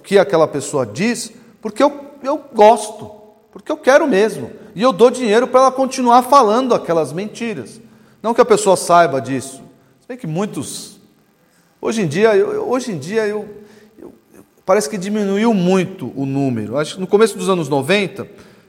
que 0.03 0.19
aquela 0.19 0.47
pessoa 0.47 0.87
diz, 0.87 1.33
porque 1.61 1.83
eu, 1.83 1.93
eu 2.23 2.45
gosto, 2.55 3.11
porque 3.51 3.73
eu 3.73 3.77
quero 3.77 4.07
mesmo. 4.07 4.51
E 4.75 4.83
eu 4.83 4.93
dou 4.93 5.11
dinheiro 5.11 5.49
para 5.49 5.61
ela 5.61 5.73
continuar 5.73 6.23
falando 6.23 6.75
aquelas 6.75 7.13
mentiras. 7.13 7.81
Não 8.23 8.35
que 8.35 8.41
a 8.41 8.45
pessoa 8.45 8.77
saiba 8.77 9.21
disso. 9.21 9.63
Se 10.01 10.07
bem 10.07 10.17
que 10.17 10.27
muitos 10.27 11.00
Hoje 11.83 12.03
em 12.03 12.07
dia, 12.07 12.37
eu, 12.37 12.69
hoje 12.69 12.93
em 12.93 12.99
dia 12.99 13.27
eu, 13.27 13.49
eu, 13.99 14.13
parece 14.67 14.89
que 14.91 14.99
diminuiu 14.99 15.55
muito 15.55 16.13
o 16.15 16.27
número. 16.27 16.77
Acho 16.77 16.97
que 16.97 17.01
no 17.01 17.07
começo 17.07 17.39
dos 17.39 17.49
anos 17.49 17.71
90, 17.71 18.27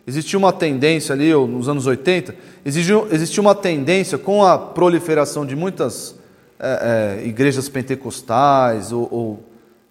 existia 0.08 0.40
uma 0.40 0.54
tendência 0.54 1.12
ali, 1.12 1.34
ou 1.34 1.46
nos 1.46 1.68
anos 1.68 1.86
80, 1.86 2.34
existia, 2.64 3.04
existia 3.12 3.42
uma 3.42 3.54
tendência 3.54 4.18
com 4.18 4.46
a 4.46 4.58
proliferação 4.58 5.46
de 5.46 5.58
muitas 5.58 6.16
é, 6.58 7.20
é, 7.20 7.28
igrejas 7.28 7.68
pentecostais 7.68 8.94
ou, 8.94 9.10
ou 9.12 9.44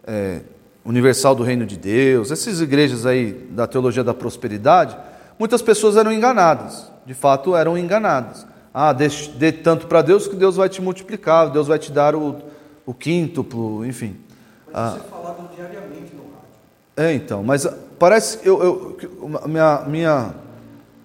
é, 0.07 0.41
Universal 0.83 1.35
do 1.35 1.43
Reino 1.43 1.67
de 1.67 1.77
Deus, 1.77 2.31
essas 2.31 2.63
igrejas 2.63 3.05
aí 3.05 3.33
da 3.51 3.67
teologia 3.67 4.03
da 4.03 4.15
prosperidade, 4.15 4.97
muitas 5.39 5.61
pessoas 5.61 5.99
eram 5.99 6.11
enganadas, 6.11 6.91
de 7.05 7.13
fato 7.13 7.55
eram 7.55 7.77
enganadas. 7.77 8.47
Ah, 8.73 8.95
dê, 8.95 9.09
dê 9.37 9.53
tanto 9.53 9.87
para 9.87 10.01
Deus 10.01 10.27
que 10.27 10.37
Deus 10.37 10.57
vai 10.57 10.71
te 10.71 10.81
multiplicar, 10.81 11.51
Deus 11.51 11.67
vai 11.67 11.79
te 11.79 11.93
dar 11.93 12.15
o, 12.15 12.37
o 12.91 12.95
quíntuplo, 12.95 13.87
enfim. 13.87 14.17
Mas 14.67 14.75
ah, 14.75 14.91
você 14.91 15.09
falava 15.09 15.49
diariamente 15.55 16.13
no 16.13 16.23
rádio. 16.23 16.41
É, 16.97 17.15
então, 17.15 17.45
mas 17.45 17.65
parece 18.01 18.41
eu, 18.43 18.61
eu 18.63 19.49
minha, 19.49 19.85
minha, 19.87 20.35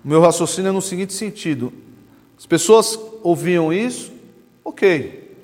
meu 0.04 0.20
raciocínio 0.20 0.70
é 0.70 0.72
no 0.72 0.82
seguinte 0.82 1.14
sentido: 1.14 1.72
as 2.36 2.48
pessoas 2.48 3.00
ouviam 3.22 3.72
isso, 3.72 4.12
ok, 4.64 5.38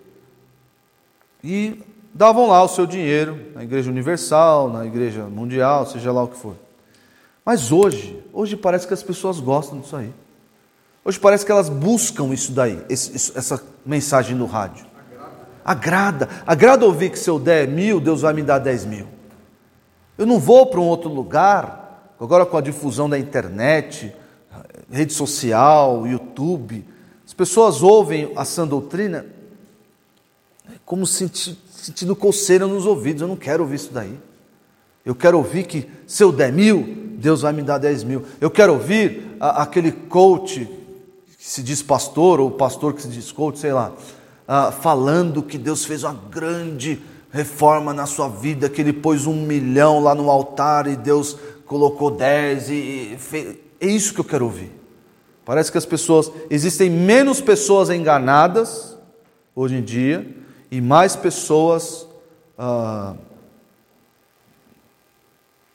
e 1.43 1.79
davam 2.11 2.47
lá 2.47 2.63
o 2.63 2.67
seu 2.67 2.87
dinheiro 2.87 3.37
na 3.53 3.63
Igreja 3.63 3.91
Universal, 3.91 4.67
na 4.67 4.83
Igreja 4.83 5.25
Mundial, 5.25 5.85
seja 5.85 6.11
lá 6.11 6.23
o 6.23 6.27
que 6.27 6.37
for. 6.37 6.55
Mas 7.45 7.71
hoje, 7.71 8.19
hoje 8.33 8.57
parece 8.57 8.87
que 8.87 8.95
as 8.95 9.03
pessoas 9.03 9.39
gostam 9.39 9.79
disso 9.79 9.95
aí. 9.95 10.11
Hoje 11.05 11.19
parece 11.19 11.45
que 11.45 11.51
elas 11.51 11.69
buscam 11.69 12.33
isso 12.33 12.51
daí, 12.51 12.83
esse, 12.89 13.37
essa 13.37 13.63
mensagem 13.85 14.35
no 14.35 14.47
rádio. 14.47 14.90
Agrada. 15.63 16.29
Agrada 16.45 16.85
ouvir 16.85 17.11
que 17.11 17.19
se 17.19 17.29
eu 17.29 17.39
der 17.39 17.67
mil, 17.67 17.99
Deus 17.99 18.21
vai 18.21 18.33
me 18.33 18.43
dar 18.43 18.59
dez 18.59 18.85
mil. 18.85 19.07
Eu 20.17 20.25
não 20.25 20.39
vou 20.39 20.67
para 20.67 20.79
um 20.79 20.85
outro 20.85 21.09
lugar, 21.09 22.13
agora 22.19 22.45
com 22.45 22.57
a 22.57 22.61
difusão 22.61 23.09
da 23.09 23.17
internet, 23.17 24.13
rede 24.91 25.13
social, 25.13 26.05
YouTube. 26.05 26.85
As 27.25 27.33
pessoas 27.33 27.81
ouvem 27.81 28.31
a 28.35 28.45
sã 28.45 28.67
doutrina 28.67 29.25
como 30.85 31.05
senti, 31.05 31.57
sentindo 31.69 32.15
coceira 32.15 32.67
nos 32.67 32.85
ouvidos. 32.85 33.21
Eu 33.21 33.27
não 33.27 33.35
quero 33.35 33.63
ouvir 33.63 33.75
isso 33.75 33.93
daí. 33.93 34.19
Eu 35.05 35.15
quero 35.15 35.37
ouvir 35.37 35.65
que 35.65 35.89
se 36.05 36.23
eu 36.23 36.31
der 36.31 36.51
mil, 36.51 37.11
Deus 37.17 37.41
vai 37.41 37.53
me 37.53 37.63
dar 37.63 37.77
dez 37.77 38.03
mil. 38.03 38.23
Eu 38.39 38.51
quero 38.51 38.73
ouvir 38.73 39.37
a, 39.39 39.63
aquele 39.63 39.91
coach 39.91 40.69
que 41.37 41.47
se 41.47 41.63
diz 41.63 41.81
pastor, 41.81 42.39
ou 42.39 42.51
pastor 42.51 42.93
que 42.93 43.01
se 43.01 43.07
diz 43.07 43.31
coach, 43.31 43.57
sei 43.57 43.73
lá, 43.73 43.91
uh, 44.51 44.71
falando 44.71 45.41
que 45.41 45.57
Deus 45.57 45.85
fez 45.85 46.03
uma 46.03 46.13
grande 46.13 47.01
reforma 47.31 47.93
na 47.93 48.05
sua 48.05 48.27
vida, 48.27 48.69
que 48.69 48.81
Ele 48.81 48.91
pôs 48.91 49.25
um 49.25 49.45
milhão 49.45 50.01
lá 50.01 50.13
no 50.13 50.29
altar 50.29 50.87
e 50.87 50.97
Deus 50.97 51.37
colocou 51.65 52.11
dez, 52.11 52.69
e, 52.69 53.13
e 53.13 53.17
fez... 53.17 53.57
é 53.79 53.87
isso 53.87 54.13
que 54.13 54.19
eu 54.19 54.25
quero 54.25 54.43
ouvir. 54.43 54.69
Parece 55.45 55.71
que 55.71 55.77
as 55.77 55.85
pessoas, 55.85 56.29
existem 56.49 56.89
menos 56.89 57.39
pessoas 57.39 57.89
enganadas 57.89 58.97
hoje 59.55 59.75
em 59.75 59.81
dia 59.81 60.29
e 60.69 60.81
mais 60.81 61.15
pessoas 61.15 62.05
uh, 62.59 63.17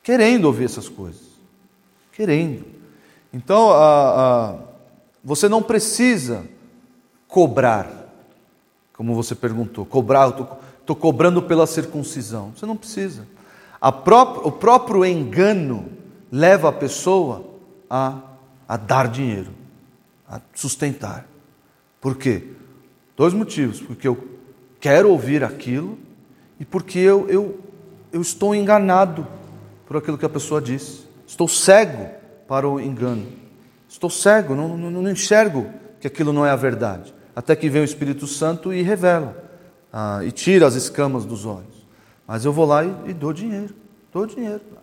querendo 0.03 0.45
ouvir 0.45 0.67
essas 0.67 0.89
coisas, 0.89 1.23
querendo. 2.13 2.65
Então, 3.33 3.71
uh, 3.71 4.55
uh, 4.55 4.59
você 5.25 5.49
não 5.49 5.63
precisa 5.63 6.45
cobrar, 7.27 7.96
como 8.97 9.15
você 9.15 9.35
perguntou, 9.35 9.85
cobrar, 9.85 10.29
estou 10.81 10.97
cobrando 10.97 11.43
pela 11.43 11.67
circuncisão. 11.67 12.53
Você 12.57 12.65
não 12.65 12.77
precisa. 12.77 13.27
O 14.43 14.51
próprio 14.53 15.05
engano 15.05 15.87
leva 16.33 16.71
a 16.71 16.73
pessoa 16.73 17.45
a, 17.91 18.19
a 18.67 18.77
dar 18.77 19.09
dinheiro, 19.09 19.51
a 20.29 20.41
sustentar. 20.55 21.27
Por 22.01 22.17
quê? 22.17 22.53
Dois 23.17 23.35
motivos. 23.35 23.81
Porque 23.81 24.09
eu 24.09 24.17
quero 24.81 25.11
ouvir 25.11 25.45
aquilo 25.45 25.99
e 26.59 26.65
porque 26.65 26.99
eu, 26.99 27.29
eu, 27.29 27.61
eu 28.13 28.23
estou 28.23 28.55
enganado 28.55 29.27
por 29.87 29.99
aquilo 29.99 30.17
que 30.17 30.27
a 30.27 30.31
pessoa 30.31 30.61
disse. 30.61 31.05
Estou 31.27 31.47
cego 31.47 32.09
para 32.49 32.67
o 32.67 32.81
engano. 32.81 33.27
Estou 33.89 34.09
cego, 34.09 34.55
não, 34.55 34.77
não, 34.77 34.91
não 34.91 35.11
enxergo 35.11 35.67
que 36.01 36.07
aquilo 36.07 36.33
não 36.33 36.47
é 36.47 36.51
a 36.51 36.57
verdade. 36.57 37.15
Até 37.37 37.55
que 37.55 37.69
vem 37.69 37.83
o 37.83 37.85
Espírito 37.85 38.27
Santo 38.27 38.73
e 38.73 38.83
revela, 38.83 39.37
ah, 39.93 40.21
e 40.25 40.33
tira 40.33 40.67
as 40.67 40.75
escamas 40.75 41.25
dos 41.25 41.45
olhos. 41.45 41.87
Mas 42.27 42.45
eu 42.45 42.53
vou 42.53 42.65
lá 42.65 42.83
e, 42.83 43.11
e 43.11 43.13
dou 43.13 43.33
dinheiro, 43.33 43.75
dou 44.13 44.27
dinheiro. 44.27 44.63
Não 44.73 44.81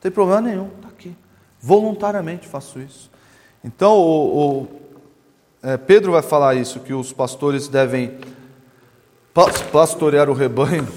tem 0.00 0.10
problema 0.10 0.40
nenhum, 0.40 0.68
está 0.76 0.88
aqui. 0.88 1.14
Voluntariamente 1.60 2.46
faço 2.46 2.78
isso. 2.78 3.10
Então, 3.64 3.98
o, 3.98 4.62
o 4.62 4.68
é, 5.62 5.76
Pedro 5.76 6.12
vai 6.12 6.22
falar 6.22 6.54
isso, 6.54 6.78
que 6.78 6.94
os 6.94 7.12
pastores 7.12 7.66
devem 7.66 8.18
pastorear 9.72 10.30
o 10.30 10.32
rebanho 10.32 10.88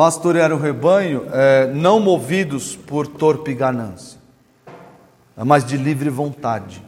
pastorear 0.00 0.50
o 0.50 0.56
rebanho 0.56 1.26
é, 1.30 1.66
não 1.74 2.00
movidos 2.00 2.74
por 2.74 3.06
torpe 3.06 3.52
ganância, 3.52 4.18
é 5.36 5.44
mas 5.44 5.62
de 5.62 5.76
livre 5.76 6.08
vontade. 6.08 6.82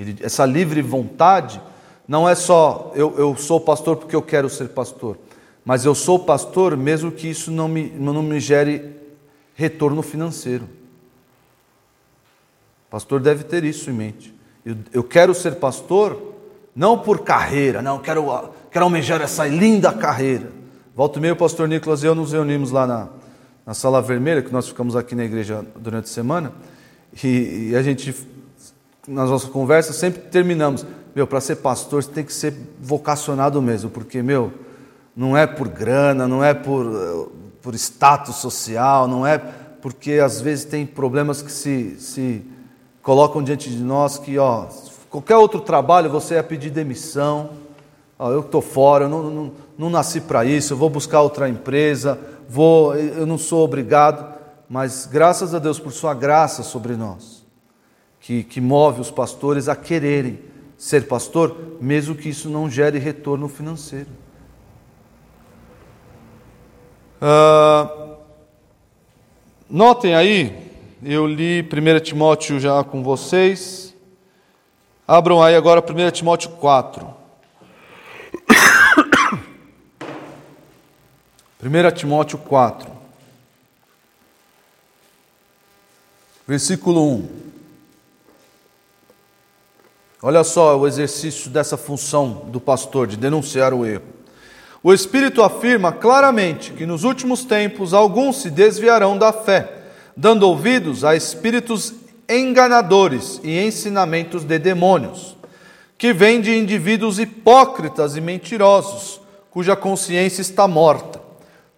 Ele, 0.00 0.16
essa 0.22 0.46
livre 0.46 0.80
vontade 0.82 1.60
não 2.08 2.28
é 2.28 2.34
só 2.34 2.92
eu, 2.94 3.14
eu 3.18 3.36
sou 3.36 3.60
pastor 3.60 3.96
porque 3.96 4.16
eu 4.16 4.22
quero 4.22 4.48
ser 4.48 4.70
pastor, 4.70 5.18
mas 5.64 5.84
eu 5.84 5.94
sou 5.94 6.18
pastor 6.18 6.76
mesmo 6.76 7.12
que 7.12 7.28
isso 7.28 7.50
não 7.50 7.68
me, 7.68 7.90
não 7.90 8.22
me 8.22 8.40
gere 8.40 8.96
retorno 9.54 10.02
financeiro. 10.02 10.64
O 12.88 12.90
pastor 12.90 13.20
deve 13.20 13.44
ter 13.44 13.62
isso 13.62 13.90
em 13.90 13.92
mente. 13.92 14.34
Eu, 14.64 14.76
eu 14.92 15.04
quero 15.04 15.34
ser 15.34 15.56
pastor 15.56 16.34
não 16.74 16.98
por 16.98 17.20
carreira, 17.20 17.82
não, 17.82 17.98
quero, 17.98 18.52
quero 18.70 18.84
almejar 18.84 19.20
essa 19.20 19.46
linda 19.46 19.92
carreira 19.92 20.60
Volta 21.00 21.18
e 21.18 21.22
meia, 21.22 21.32
o 21.32 21.36
pastor 21.36 21.68
Nicolas 21.68 22.02
e 22.02 22.06
eu 22.06 22.14
nos 22.14 22.32
reunimos 22.32 22.72
lá 22.72 22.86
na, 22.86 23.08
na 23.64 23.72
Sala 23.72 24.02
Vermelha, 24.02 24.42
que 24.42 24.52
nós 24.52 24.68
ficamos 24.68 24.96
aqui 24.96 25.14
na 25.14 25.24
igreja 25.24 25.64
durante 25.76 26.04
a 26.04 26.08
semana, 26.08 26.52
e, 27.24 27.70
e 27.70 27.76
a 27.76 27.82
gente, 27.82 28.14
nas 29.10 29.28
nossas 29.28 29.50
conversas, 29.50 29.96
sempre 29.96 30.22
terminamos. 30.22 30.86
Meu, 31.14 31.26
para 31.26 31.40
ser 31.40 31.56
pastor, 31.56 32.02
você 32.02 32.10
tem 32.10 32.24
que 32.24 32.32
ser 32.32 32.54
vocacionado 32.80 33.60
mesmo, 33.60 33.90
porque, 33.90 34.22
meu, 34.22 34.52
não 35.16 35.36
é 35.36 35.46
por 35.46 35.66
grana, 35.66 36.28
não 36.28 36.42
é 36.42 36.54
por, 36.54 37.32
por 37.60 37.74
status 37.74 38.36
social, 38.36 39.08
não 39.08 39.26
é 39.26 39.38
porque 39.82 40.14
às 40.14 40.40
vezes 40.40 40.64
tem 40.64 40.86
problemas 40.86 41.42
que 41.42 41.50
se, 41.50 41.96
se 41.98 42.44
colocam 43.02 43.42
diante 43.42 43.68
de 43.68 43.82
nós 43.82 44.18
que, 44.18 44.38
ó, 44.38 44.66
qualquer 45.08 45.36
outro 45.36 45.60
trabalho 45.60 46.08
você 46.08 46.34
ia 46.34 46.42
pedir 46.44 46.70
demissão, 46.70 47.50
ó, 48.16 48.30
eu 48.30 48.40
estou 48.40 48.62
fora, 48.62 49.06
eu 49.06 49.08
não, 49.08 49.22
não, 49.24 49.52
não 49.76 49.90
nasci 49.90 50.20
para 50.20 50.44
isso, 50.44 50.74
eu 50.74 50.76
vou 50.76 50.88
buscar 50.88 51.22
outra 51.22 51.48
empresa, 51.48 52.18
vou, 52.48 52.94
eu 52.94 53.26
não 53.26 53.38
sou 53.38 53.64
obrigado, 53.64 54.38
mas 54.68 55.06
graças 55.10 55.54
a 55.54 55.58
Deus 55.58 55.80
por 55.80 55.90
sua 55.90 56.14
graça 56.14 56.62
sobre 56.62 56.94
nós, 56.94 57.39
que, 58.20 58.44
que 58.44 58.60
move 58.60 59.00
os 59.00 59.10
pastores 59.10 59.68
a 59.68 59.74
quererem 59.74 60.38
ser 60.76 61.06
pastor, 61.06 61.76
mesmo 61.80 62.14
que 62.14 62.28
isso 62.28 62.48
não 62.48 62.70
gere 62.70 62.98
retorno 62.98 63.48
financeiro. 63.48 64.08
Uh, 67.20 68.16
notem 69.68 70.14
aí, 70.14 70.72
eu 71.02 71.26
li 71.26 71.62
1 71.62 72.00
Timóteo 72.00 72.58
já 72.58 72.82
com 72.82 73.02
vocês. 73.02 73.94
Abram 75.06 75.42
aí 75.42 75.54
agora 75.54 75.80
1 75.80 76.10
Timóteo 76.12 76.50
4. 76.50 77.20
1 81.62 81.94
Timóteo 81.94 82.38
4, 82.38 82.90
versículo 86.48 87.06
1. 87.16 87.49
Olha 90.22 90.44
só 90.44 90.78
o 90.78 90.86
exercício 90.86 91.50
dessa 91.50 91.76
função 91.76 92.44
do 92.48 92.60
pastor, 92.60 93.06
de 93.06 93.16
denunciar 93.16 93.72
o 93.72 93.86
erro. 93.86 94.02
O 94.82 94.92
Espírito 94.92 95.42
afirma 95.42 95.92
claramente 95.92 96.72
que 96.72 96.86
nos 96.86 97.04
últimos 97.04 97.44
tempos 97.44 97.94
alguns 97.94 98.42
se 98.42 98.50
desviarão 98.50 99.16
da 99.16 99.32
fé, 99.32 99.68
dando 100.16 100.42
ouvidos 100.46 101.04
a 101.04 101.16
espíritos 101.16 101.94
enganadores 102.28 103.40
e 103.42 103.58
ensinamentos 103.58 104.44
de 104.44 104.58
demônios, 104.58 105.36
que 105.96 106.12
vêm 106.12 106.40
de 106.40 106.56
indivíduos 106.56 107.18
hipócritas 107.18 108.16
e 108.16 108.20
mentirosos, 108.20 109.20
cuja 109.50 109.74
consciência 109.74 110.40
está 110.40 110.68
morta 110.68 111.20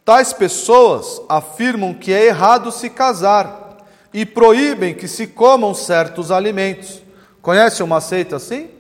Tais 0.05 0.33
pessoas 0.33 1.23
afirmam 1.29 1.95
que 1.95 2.13
é 2.13 2.27
errado 2.27 2.73
se 2.73 2.91
casar 2.91 3.77
e 4.13 4.27
proíbem 4.27 4.95
que 4.95 5.07
se 5.07 5.29
comam 5.29 5.73
certos 5.75 6.33
alimentos. 6.33 7.01
Conhece 7.43 7.83
uma 7.83 8.01
seita 8.01 8.37
assim? 8.37 8.71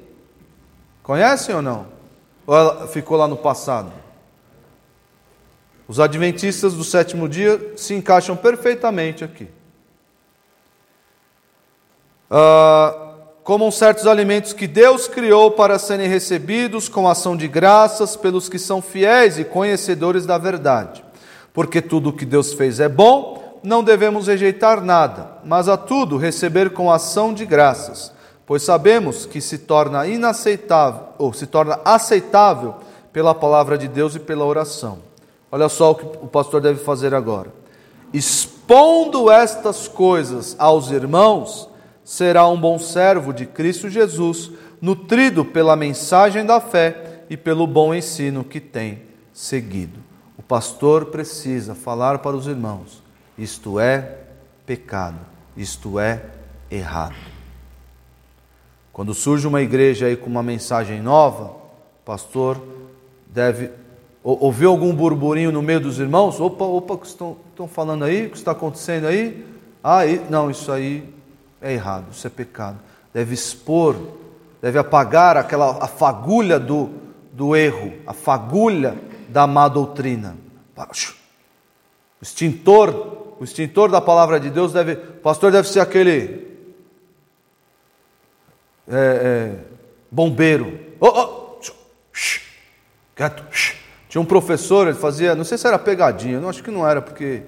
Conhecem 1.02 1.54
ou 1.54 1.60
não? 1.60 1.86
Ou 2.46 2.56
ela 2.56 2.88
ficou 2.88 3.18
lá 3.18 3.28
no 3.28 3.36
passado? 3.36 3.92
Os 5.86 6.00
adventistas 6.00 6.72
do 6.72 6.84
sétimo 6.84 7.28
dia 7.28 7.74
se 7.76 7.92
encaixam 7.92 8.36
perfeitamente 8.36 9.22
aqui. 9.24 9.48
Uh, 12.30 13.18
comam 13.42 13.70
certos 13.70 14.06
alimentos 14.06 14.54
que 14.54 14.66
Deus 14.66 15.06
criou 15.06 15.50
para 15.50 15.78
serem 15.78 16.08
recebidos 16.08 16.88
com 16.88 17.06
ação 17.06 17.36
de 17.36 17.46
graças 17.46 18.16
pelos 18.16 18.48
que 18.48 18.58
são 18.58 18.80
fiéis 18.80 19.38
e 19.38 19.44
conhecedores 19.44 20.24
da 20.24 20.38
verdade 20.38 21.04
porque 21.52 21.82
tudo 21.82 22.10
o 22.10 22.12
que 22.12 22.24
Deus 22.24 22.52
fez 22.52 22.80
é 22.80 22.88
bom, 22.88 23.60
não 23.62 23.84
devemos 23.84 24.26
rejeitar 24.26 24.82
nada, 24.82 25.38
mas 25.44 25.68
a 25.68 25.76
tudo 25.76 26.16
receber 26.16 26.70
com 26.70 26.90
ação 26.90 27.32
de 27.32 27.44
graças, 27.44 28.12
pois 28.52 28.64
sabemos 28.64 29.24
que 29.24 29.40
se 29.40 29.56
torna 29.56 30.06
inaceitável, 30.06 31.04
ou 31.16 31.32
se 31.32 31.46
torna 31.46 31.80
aceitável 31.86 32.74
pela 33.10 33.34
palavra 33.34 33.78
de 33.78 33.88
Deus 33.88 34.14
e 34.14 34.20
pela 34.20 34.44
oração. 34.44 34.98
Olha 35.50 35.70
só 35.70 35.92
o 35.92 35.94
que 35.94 36.04
o 36.04 36.26
pastor 36.26 36.60
deve 36.60 36.78
fazer 36.84 37.14
agora. 37.14 37.50
Expondo 38.12 39.30
estas 39.30 39.88
coisas 39.88 40.54
aos 40.58 40.90
irmãos, 40.90 41.66
será 42.04 42.46
um 42.46 42.60
bom 42.60 42.78
servo 42.78 43.32
de 43.32 43.46
Cristo 43.46 43.88
Jesus, 43.88 44.50
nutrido 44.82 45.46
pela 45.46 45.74
mensagem 45.74 46.44
da 46.44 46.60
fé 46.60 47.24
e 47.30 47.38
pelo 47.38 47.66
bom 47.66 47.94
ensino 47.94 48.44
que 48.44 48.60
tem 48.60 49.04
seguido. 49.32 49.98
O 50.36 50.42
pastor 50.42 51.06
precisa 51.06 51.74
falar 51.74 52.18
para 52.18 52.36
os 52.36 52.46
irmãos: 52.46 53.02
isto 53.38 53.80
é 53.80 54.18
pecado, 54.66 55.20
isto 55.56 55.98
é 55.98 56.26
errado. 56.70 57.31
Quando 58.92 59.14
surge 59.14 59.46
uma 59.46 59.62
igreja 59.62 60.06
aí 60.06 60.16
com 60.16 60.28
uma 60.28 60.42
mensagem 60.42 61.00
nova, 61.00 61.44
o 61.44 62.04
pastor 62.04 62.60
deve 63.26 63.70
ouvir 64.22 64.66
algum 64.66 64.94
burburinho 64.94 65.50
no 65.50 65.62
meio 65.62 65.80
dos 65.80 65.98
irmãos. 65.98 66.38
Opa, 66.38 66.64
opa, 66.64 66.94
o 66.94 66.98
que 66.98 67.06
estão, 67.06 67.36
estão 67.50 67.66
falando 67.66 68.04
aí? 68.04 68.26
O 68.26 68.30
que 68.30 68.36
está 68.36 68.52
acontecendo 68.52 69.06
aí? 69.06 69.46
Ah, 69.82 70.02
não, 70.28 70.50
isso 70.50 70.70
aí 70.70 71.08
é 71.60 71.72
errado, 71.72 72.06
isso 72.12 72.26
é 72.26 72.30
pecado. 72.30 72.78
Deve 73.14 73.34
expor, 73.34 73.96
deve 74.60 74.78
apagar 74.78 75.36
aquela 75.38 75.82
a 75.82 75.88
fagulha 75.88 76.58
do, 76.58 76.90
do 77.32 77.56
erro, 77.56 77.94
a 78.06 78.12
fagulha 78.12 78.96
da 79.28 79.46
má 79.46 79.68
doutrina. 79.68 80.36
O 80.76 82.22
extintor, 82.22 83.36
o 83.40 83.44
extintor 83.44 83.90
da 83.90 84.00
palavra 84.00 84.38
de 84.38 84.50
Deus 84.50 84.72
deve, 84.72 84.92
o 84.92 85.20
pastor 85.22 85.50
deve 85.50 85.66
ser 85.68 85.80
aquele 85.80 86.51
é, 88.88 88.96
é, 88.96 89.54
bombeiro. 90.10 90.78
Oh, 91.00 91.08
oh, 91.08 91.60
shh, 92.12 92.40
quieto, 93.14 93.44
shh. 93.50 93.76
Tinha 94.08 94.20
um 94.20 94.26
professor, 94.26 94.88
ele 94.88 94.96
fazia, 94.96 95.34
não 95.34 95.44
sei 95.44 95.56
se 95.56 95.66
era 95.66 95.78
pegadinha, 95.78 96.38
não 96.38 96.48
acho 96.48 96.62
que 96.62 96.70
não 96.70 96.86
era, 96.86 97.00
porque 97.00 97.42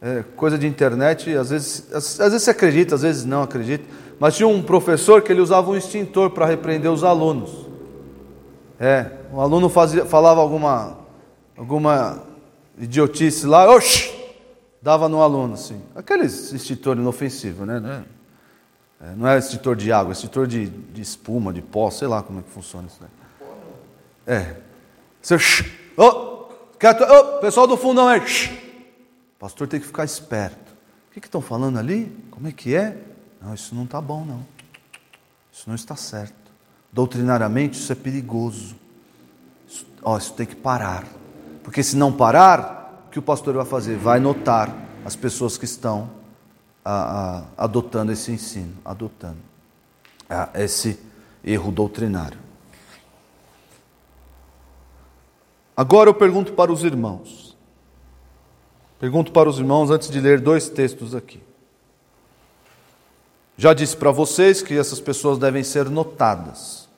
é, 0.00 0.22
coisa 0.36 0.56
de 0.56 0.66
internet, 0.66 1.34
às 1.36 1.50
vezes, 1.50 1.92
às, 1.92 2.20
às 2.20 2.30
vezes 2.30 2.42
você 2.42 2.50
acredita, 2.50 2.94
às 2.94 3.02
vezes 3.02 3.24
não 3.24 3.42
acredita. 3.42 3.84
Mas 4.18 4.36
tinha 4.36 4.46
um 4.48 4.62
professor 4.62 5.20
que 5.20 5.32
ele 5.32 5.40
usava 5.40 5.70
um 5.70 5.76
extintor 5.76 6.30
para 6.30 6.46
repreender 6.46 6.90
os 6.90 7.02
alunos. 7.02 7.66
É, 8.78 9.10
um 9.32 9.40
aluno 9.40 9.68
fazia, 9.68 10.04
falava 10.04 10.40
alguma, 10.40 10.98
alguma 11.56 12.22
idiotice 12.78 13.46
lá, 13.46 13.68
oxi, 13.74 14.14
dava 14.80 15.08
no 15.08 15.20
aluno, 15.20 15.54
assim. 15.54 15.80
Aqueles 15.94 16.52
extintor 16.52 16.96
inofensivo, 16.96 17.66
né? 17.66 18.04
Não 19.00 19.08
é, 19.08 19.14
não 19.14 19.28
é 19.28 19.38
extintor 19.38 19.76
de 19.76 19.92
água, 19.92 20.12
é 20.12 20.14
extintor 20.14 20.46
de, 20.46 20.66
de 20.66 21.00
espuma, 21.02 21.52
de 21.52 21.62
pó, 21.62 21.90
sei 21.90 22.08
lá 22.08 22.22
como 22.22 22.40
é 22.40 22.42
que 22.42 22.50
funciona 22.50 22.88
isso. 22.88 23.00
É. 24.26 24.56
Você, 25.20 25.36
oh, 25.96 26.48
quieto, 26.78 27.04
oh, 27.04 27.40
pessoal 27.40 27.66
do 27.66 27.76
fundão 27.76 28.10
é. 28.10 28.18
O 28.18 29.38
pastor 29.38 29.68
tem 29.68 29.80
que 29.80 29.86
ficar 29.86 30.04
esperto. 30.04 30.74
O 31.10 31.20
que 31.20 31.26
estão 31.26 31.40
falando 31.40 31.78
ali? 31.78 32.14
Como 32.30 32.48
é 32.48 32.52
que 32.52 32.74
é? 32.74 32.96
Não, 33.40 33.54
isso 33.54 33.74
não 33.74 33.84
está 33.84 34.00
bom, 34.00 34.24
não. 34.24 34.44
Isso 35.52 35.64
não 35.66 35.74
está 35.74 35.96
certo. 35.96 36.34
Doutrinariamente, 36.92 37.78
isso 37.78 37.90
é 37.92 37.94
perigoso. 37.94 38.76
Isso, 39.66 39.86
ó, 40.02 40.18
isso 40.18 40.32
tem 40.34 40.46
que 40.46 40.56
parar. 40.56 41.04
Porque 41.62 41.82
se 41.82 41.96
não 41.96 42.12
parar, 42.12 43.04
o 43.06 43.10
que 43.10 43.18
o 43.18 43.22
pastor 43.22 43.54
vai 43.54 43.64
fazer? 43.64 43.96
Vai 43.96 44.20
notar 44.20 44.74
as 45.04 45.16
pessoas 45.16 45.56
que 45.56 45.64
estão 45.64 46.10
a, 46.88 46.92
a, 47.58 47.64
adotando 47.64 48.12
esse 48.12 48.30
ensino, 48.30 48.72
adotando 48.84 49.38
a, 50.30 50.50
esse 50.54 51.00
erro 51.42 51.72
doutrinário. 51.72 52.38
Agora 55.76 56.08
eu 56.08 56.14
pergunto 56.14 56.52
para 56.52 56.72
os 56.72 56.84
irmãos. 56.84 57.56
Pergunto 59.00 59.32
para 59.32 59.48
os 59.48 59.58
irmãos 59.58 59.90
antes 59.90 60.08
de 60.08 60.20
ler 60.20 60.40
dois 60.40 60.68
textos 60.68 61.12
aqui. 61.12 61.42
Já 63.56 63.74
disse 63.74 63.96
para 63.96 64.12
vocês 64.12 64.62
que 64.62 64.78
essas 64.78 65.00
pessoas 65.00 65.38
devem 65.38 65.64
ser 65.64 65.90
notadas. 65.90 66.88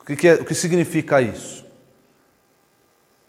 O 0.00 0.04
que, 0.04 0.16
que, 0.16 0.28
é, 0.28 0.34
o 0.34 0.46
que 0.46 0.54
significa 0.54 1.20
isso? 1.20 1.62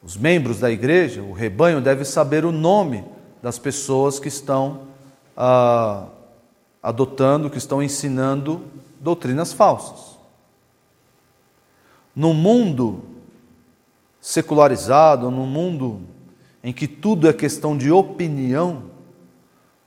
Os 0.02 0.16
membros 0.16 0.60
da 0.62 0.72
igreja, 0.72 1.22
o 1.22 1.34
rebanho, 1.34 1.82
deve 1.82 2.06
saber 2.06 2.46
o 2.46 2.52
nome 2.52 3.13
das 3.44 3.60
pessoas 3.60 4.20
que 4.20 4.30
estão 4.30 4.88
ah, 5.36 6.06
adotando, 6.82 7.50
que 7.50 7.58
estão 7.58 7.84
ensinando 7.84 8.62
doutrinas 9.02 9.52
falsas. 9.52 10.18
No 12.16 12.34
mundo 12.34 13.04
secularizado, 14.22 15.30
no 15.30 15.46
mundo 15.46 16.04
em 16.64 16.72
que 16.72 16.88
tudo 16.88 17.28
é 17.28 17.34
questão 17.34 17.78
de 17.78 17.92
opinião, 17.92 18.84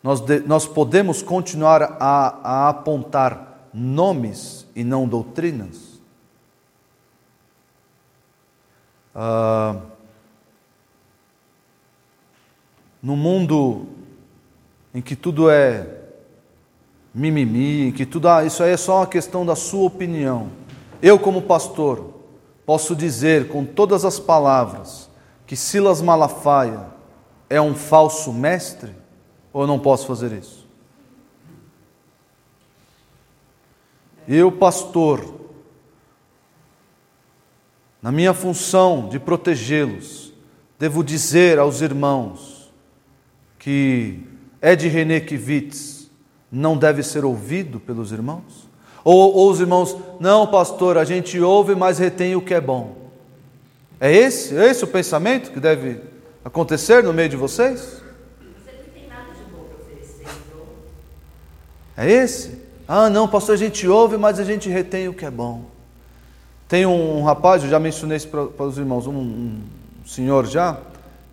nós, 0.02 0.20
de, 0.20 0.40
nós 0.40 0.66
podemos 0.66 1.22
continuar 1.22 1.96
a, 1.98 2.38
a 2.42 2.68
apontar 2.68 3.70
nomes 3.72 4.66
e 4.76 4.84
não 4.84 5.09
doutrinas? 5.09 5.98
Ah, 9.14 9.80
no 13.07 13.14
mundo 13.14 13.86
em 14.92 15.00
que 15.00 15.14
tudo 15.14 15.48
é 15.48 15.86
mimimi, 17.14 17.86
em 17.86 17.92
que 17.92 18.04
tudo, 18.04 18.28
ah, 18.28 18.44
isso 18.44 18.64
aí 18.64 18.72
é 18.72 18.76
só 18.76 18.96
uma 18.96 19.07
questão 19.07 19.46
da 19.46 19.54
sua 19.54 19.84
opinião. 19.84 20.50
Eu, 21.00 21.16
como 21.16 21.42
pastor, 21.42 22.14
posso 22.66 22.96
dizer 22.96 23.46
com 23.46 23.64
todas 23.64 24.04
as 24.04 24.18
palavras 24.18 25.09
que 25.46 25.54
Silas 25.54 26.02
Malafaia 26.02 26.84
é 27.48 27.61
um 27.61 27.76
falso 27.76 28.32
mestre? 28.32 28.90
Ou 29.52 29.62
eu 29.62 29.68
não 29.68 29.78
posso 29.78 30.04
fazer 30.04 30.32
isso? 30.32 30.66
Eu, 34.26 34.50
pastor, 34.50 35.32
na 38.02 38.11
minha 38.11 38.34
função 38.34 39.09
de 39.09 39.20
protegê-los, 39.20 40.32
devo 40.76 41.04
dizer 41.04 41.61
aos 41.61 41.80
irmãos 41.80 42.55
que 43.67 44.21
Ed 44.62 44.87
René 44.87 45.19
Kivitz 45.19 46.09
não 46.53 46.79
deve 46.79 47.03
ser 47.03 47.25
ouvido 47.25 47.81
pelos 47.81 48.12
irmãos? 48.12 48.69
Ou, 49.03 49.35
ou 49.35 49.51
os 49.51 49.59
irmãos, 49.59 49.97
não, 50.21 50.47
pastor, 50.47 50.97
a 50.97 51.05
gente 51.05 51.41
ouve, 51.41 51.75
mas 51.75 51.99
retém 51.99 52.37
o 52.37 52.41
que 52.41 52.55
é 52.55 52.61
bom. 52.61 53.11
É 53.99 54.14
esse, 54.14 54.57
é 54.57 54.71
esse 54.71 54.85
o 54.85 54.87
pensamento 54.87 55.51
que 55.51 55.59
deve 55.59 56.01
acontecer 56.45 57.03
no 57.03 57.12
meio 57.12 57.29
de 57.29 57.35
vocês? 57.35 58.01
De. 58.39 60.25
É 61.97 62.09
esse? 62.09 62.62
Ah, 62.87 63.11
não, 63.11 63.27
pastor, 63.27 63.57
a 63.57 63.59
gente 63.59 63.89
ouve, 63.89 64.17
mas 64.17 64.39
a 64.39 64.45
gente 64.45 64.69
retém 64.69 65.09
o 65.09 65.12
que 65.12 65.25
é 65.25 65.31
bom. 65.31 65.64
Tem 66.69 66.87
um, 66.87 67.25
rapaz, 67.25 67.64
eu 67.64 67.69
já 67.69 67.81
mencionei 67.81 68.17
isso 68.17 68.29
para, 68.29 68.47
para 68.47 68.67
os 68.67 68.79
irmãos, 68.79 69.09
um, 69.09 69.19
um 69.19 69.61
senhor 70.07 70.47
já, 70.47 70.79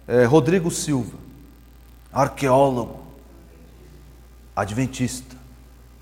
é, 0.08 0.26
Rodrigo 0.26 0.72
Silva, 0.72 1.22
arqueólogo, 2.14 3.00
adventista. 4.56 5.36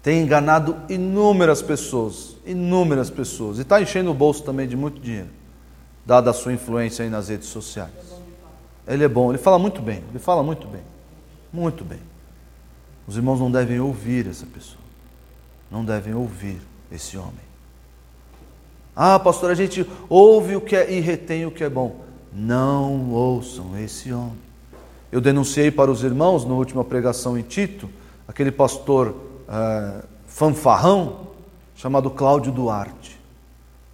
Tem 0.04 0.22
enganado 0.22 0.76
inúmeras 0.90 1.62
pessoas, 1.62 2.36
inúmeras 2.46 3.10
pessoas, 3.10 3.60
e 3.60 3.62
está 3.62 3.82
enchendo 3.82 4.12
o 4.12 4.14
bolso 4.14 4.44
também 4.44 4.68
de 4.68 4.76
muito 4.76 5.00
dinheiro 5.00 5.42
dada 6.06 6.32
a 6.32 6.34
sua 6.34 6.54
influência 6.54 7.04
aí 7.04 7.10
nas 7.10 7.30
redes 7.30 7.48
sociais. 7.48 7.92
Ele 8.88 9.04
é 9.04 9.08
bom, 9.08 9.32
ele 9.32 9.38
fala 9.38 9.60
muito 9.60 9.82
bem, 9.82 10.04
ele 10.10 10.20
fala 10.20 10.44
muito 10.44 10.68
bem, 10.68 10.82
muito 11.54 11.84
bem. 11.84 12.00
Os 13.08 13.16
irmãos 13.16 13.40
não 13.40 13.52
devem 13.52 13.80
ouvir 13.80 14.28
essa 14.28 14.46
pessoa, 14.46 14.82
não 15.70 15.86
devem 15.86 16.14
ouvir 16.14 16.60
esse 16.92 17.18
homem. 17.18 17.52
Ah, 18.96 19.18
pastor, 19.20 19.52
a 19.52 19.56
gente 19.56 19.88
ouve 20.10 20.56
o 20.56 20.62
que 20.62 20.76
é 20.76 20.92
e 20.92 21.00
retém 21.00 21.46
o 21.46 21.52
que 21.52 21.64
é 21.64 21.70
bom. 21.70 22.02
Não 22.34 23.12
ouçam 23.12 23.78
esse 23.78 24.12
homem. 24.12 24.51
Eu 25.12 25.20
denunciei 25.20 25.70
para 25.70 25.92
os 25.92 26.04
irmãos 26.04 26.46
na 26.46 26.54
última 26.54 26.86
pregação 26.86 27.38
em 27.38 27.42
Tito, 27.42 27.90
aquele 28.26 28.52
pastor 28.52 29.14
é, 29.50 30.04
fanfarrão 30.26 31.28
chamado 31.76 32.10
Cláudio 32.10 32.52
Duarte. 32.52 33.20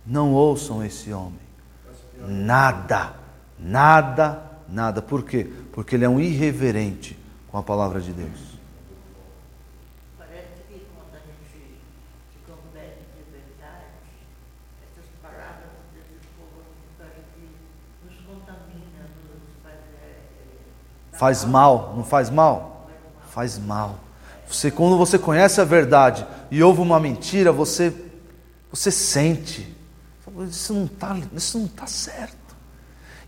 Não 0.05 0.33
ouçam 0.33 0.85
esse 0.85 1.11
homem. 1.11 1.39
Nada, 2.27 3.13
nada, 3.59 4.43
nada. 4.69 5.01
Por 5.01 5.23
quê? 5.23 5.49
Porque 5.71 5.95
ele 5.95 6.05
é 6.05 6.09
um 6.09 6.19
irreverente 6.19 7.17
com 7.47 7.57
a 7.57 7.63
palavra 7.63 7.99
de 7.99 8.11
Deus. 8.11 8.57
Parece 10.17 10.61
que 10.69 10.85
quando 10.93 11.15
a 11.15 11.21
gente 11.25 11.49
se 11.51 12.39
converte 12.45 13.01
de 13.15 13.23
verdade, 13.31 13.97
essas 14.85 15.09
palavras 15.21 15.71
desse 15.93 16.21
povo 16.37 16.61
parece 16.97 17.25
que 17.33 17.49
nos 18.05 18.17
contamina, 18.25 19.09
nos 19.25 19.57
faz 21.17 21.43
mal, 21.43 21.93
não 21.95 22.03
faz 22.03 22.29
mal? 22.29 22.87
Faz 23.31 23.57
mal. 23.57 23.99
Você, 24.47 24.71
quando 24.71 24.97
você 24.97 25.19
conhece 25.19 25.59
a 25.59 25.65
verdade 25.65 26.25
e 26.49 26.63
ouve 26.63 26.81
uma 26.81 26.99
mentira, 26.99 27.51
você, 27.51 27.93
você 28.71 28.89
sente. 28.89 29.75
Isso 30.47 30.73
não 30.73 30.85
está 30.85 31.15
tá 31.75 31.87
certo. 31.87 32.55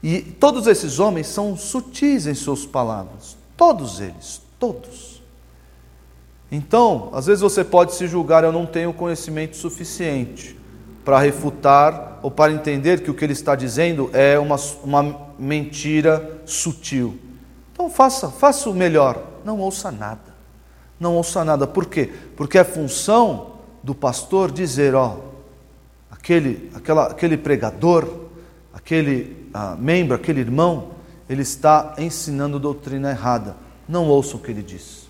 E 0.02 0.22
todos 0.22 0.68
esses 0.68 1.00
homens 1.00 1.28
são 1.28 1.58
sutis 1.58 2.26
em 2.26 2.34
suas 2.34 2.66
palavras. 2.66 3.38
Todos 3.58 4.00
eles, 4.00 4.42
todos. 4.58 5.22
Então, 6.52 7.10
às 7.14 7.26
vezes 7.26 7.42
você 7.42 7.64
pode 7.64 7.94
se 7.94 8.08
julgar, 8.08 8.44
eu 8.44 8.52
não 8.52 8.66
tenho 8.66 8.94
conhecimento 8.94 9.58
suficiente 9.58 10.58
para 11.04 11.20
refutar 11.20 12.20
ou 12.22 12.32
para 12.32 12.54
entender 12.54 13.02
que 13.02 13.12
o 13.12 13.14
que 13.14 13.26
ele 13.26 13.34
está 13.34 13.56
dizendo 13.56 14.10
é 14.14 14.40
uma, 14.40 14.56
uma 14.84 15.34
mentira 15.38 16.42
sutil. 16.46 17.20
Então 17.80 17.90
faça, 17.90 18.28
faça 18.28 18.70
o 18.70 18.74
melhor, 18.74 19.24
não 19.46 19.58
ouça 19.58 19.90
nada. 19.90 20.36
Não 21.00 21.16
ouça 21.16 21.46
nada. 21.46 21.66
Por 21.66 21.86
quê? 21.86 22.12
Porque 22.36 22.58
é 22.58 22.64
função 22.66 23.54
do 23.82 23.96
pastor 23.96 24.52
dizer, 24.52 24.94
ó, 24.94 25.16
aquele, 26.12 26.70
aquela, 26.76 27.08
aquele 27.08 27.38
pregador, 27.38 28.06
aquele 28.74 29.50
ah, 29.54 29.78
membro, 29.80 30.14
aquele 30.14 30.42
irmão, 30.42 30.90
ele 31.30 31.42
está 31.42 31.96
ensinando 31.98 32.60
doutrina 32.60 33.12
errada. 33.12 33.56
Não 33.88 34.10
ouçam 34.10 34.42
o 34.42 34.44
que 34.44 34.52
ele 34.52 34.62
diz. 34.62 35.08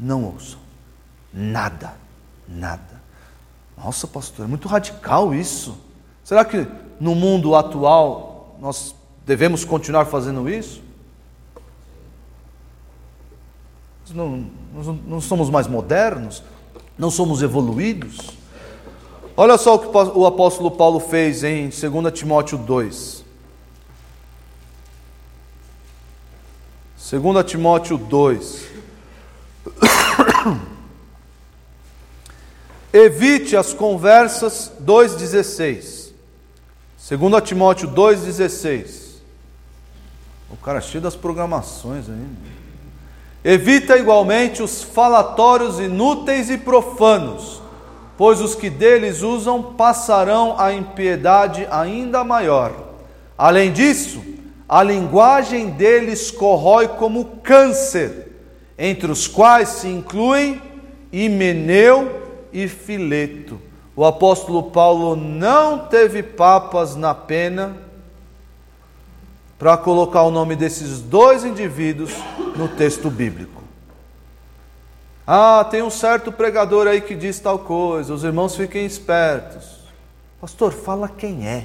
Não 0.00 0.24
ouçam. 0.24 0.58
Nada. 1.30 1.92
Nada. 2.48 3.02
Nossa, 3.76 4.06
pastor, 4.06 4.46
é 4.46 4.48
muito 4.48 4.68
radical 4.68 5.34
isso. 5.34 5.76
Será 6.24 6.46
que 6.46 6.66
no 6.98 7.14
mundo 7.14 7.54
atual 7.54 8.56
nós 8.58 8.94
devemos 9.26 9.66
continuar 9.66 10.06
fazendo 10.06 10.48
isso? 10.48 10.85
Não, 14.14 14.46
não 15.06 15.20
somos 15.20 15.50
mais 15.50 15.66
modernos? 15.66 16.42
Não 16.98 17.10
somos 17.10 17.42
evoluídos? 17.42 18.36
Olha 19.36 19.58
só 19.58 19.74
o 19.74 19.78
que 19.78 19.86
o 19.86 20.24
apóstolo 20.24 20.70
Paulo 20.70 20.98
fez 20.98 21.44
em 21.44 21.68
2 21.68 22.12
Timóteo 22.12 22.56
2. 22.56 23.24
2 27.10 27.44
Timóteo 27.44 27.98
2. 27.98 28.66
Evite 32.92 33.56
as 33.56 33.74
conversas 33.74 34.72
2,16. 34.82 36.12
2 37.10 37.42
Timóteo 37.44 37.88
2,16. 37.90 39.16
O 40.50 40.56
cara 40.56 40.78
é 40.78 40.80
cheio 40.80 41.02
das 41.02 41.14
programações 41.14 42.08
ainda. 42.08 42.55
Evita 43.48 43.96
igualmente 43.96 44.60
os 44.60 44.82
falatórios 44.82 45.78
inúteis 45.78 46.50
e 46.50 46.58
profanos, 46.58 47.62
pois 48.18 48.40
os 48.40 48.56
que 48.56 48.68
deles 48.68 49.22
usam 49.22 49.62
passarão 49.62 50.56
a 50.58 50.72
impiedade 50.72 51.64
ainda 51.70 52.24
maior. 52.24 52.72
Além 53.38 53.72
disso, 53.72 54.20
a 54.68 54.82
linguagem 54.82 55.70
deles 55.70 56.28
corrói 56.28 56.88
como 56.88 57.36
câncer, 57.44 58.32
entre 58.76 59.12
os 59.12 59.28
quais 59.28 59.68
se 59.68 59.86
incluem 59.86 60.60
Himeneu 61.12 62.22
e 62.52 62.66
Fileto. 62.66 63.60
O 63.94 64.04
apóstolo 64.04 64.72
Paulo 64.72 65.14
não 65.14 65.86
teve 65.86 66.20
papas 66.20 66.96
na 66.96 67.14
pena 67.14 67.76
para 69.58 69.76
colocar 69.76 70.22
o 70.22 70.30
nome 70.30 70.54
desses 70.54 71.00
dois 71.00 71.44
indivíduos 71.44 72.12
no 72.56 72.68
texto 72.68 73.08
bíblico. 73.08 73.62
Ah, 75.26 75.66
tem 75.70 75.82
um 75.82 75.90
certo 75.90 76.30
pregador 76.30 76.86
aí 76.86 77.00
que 77.00 77.14
diz 77.14 77.40
tal 77.40 77.58
coisa, 77.58 78.14
os 78.14 78.22
irmãos 78.22 78.54
fiquem 78.54 78.84
espertos. 78.84 79.76
Pastor, 80.40 80.72
fala 80.72 81.08
quem 81.08 81.48
é. 81.48 81.64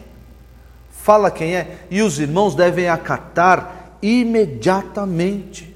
Fala 0.89 1.30
quem 1.30 1.56
é. 1.56 1.80
E 1.89 2.02
os 2.02 2.20
irmãos 2.20 2.56
devem 2.56 2.89
acatar 2.89 3.98
imediatamente. 4.02 5.76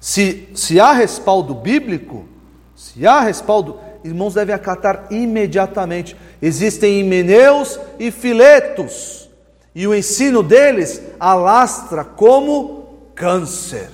Se, 0.00 0.48
se 0.54 0.80
há 0.80 0.92
respaldo 0.92 1.54
bíblico, 1.54 2.26
se 2.74 3.06
há 3.06 3.20
respaldo, 3.20 3.78
irmãos 4.02 4.34
devem 4.34 4.54
acatar 4.54 5.06
imediatamente. 5.10 6.16
Existem 6.40 7.00
himeneus 7.00 7.78
e 7.98 8.10
filetos 8.10 9.29
e 9.74 9.86
o 9.86 9.94
ensino 9.94 10.42
deles 10.42 11.00
alastra 11.18 12.04
como 12.04 12.98
câncer. 13.14 13.90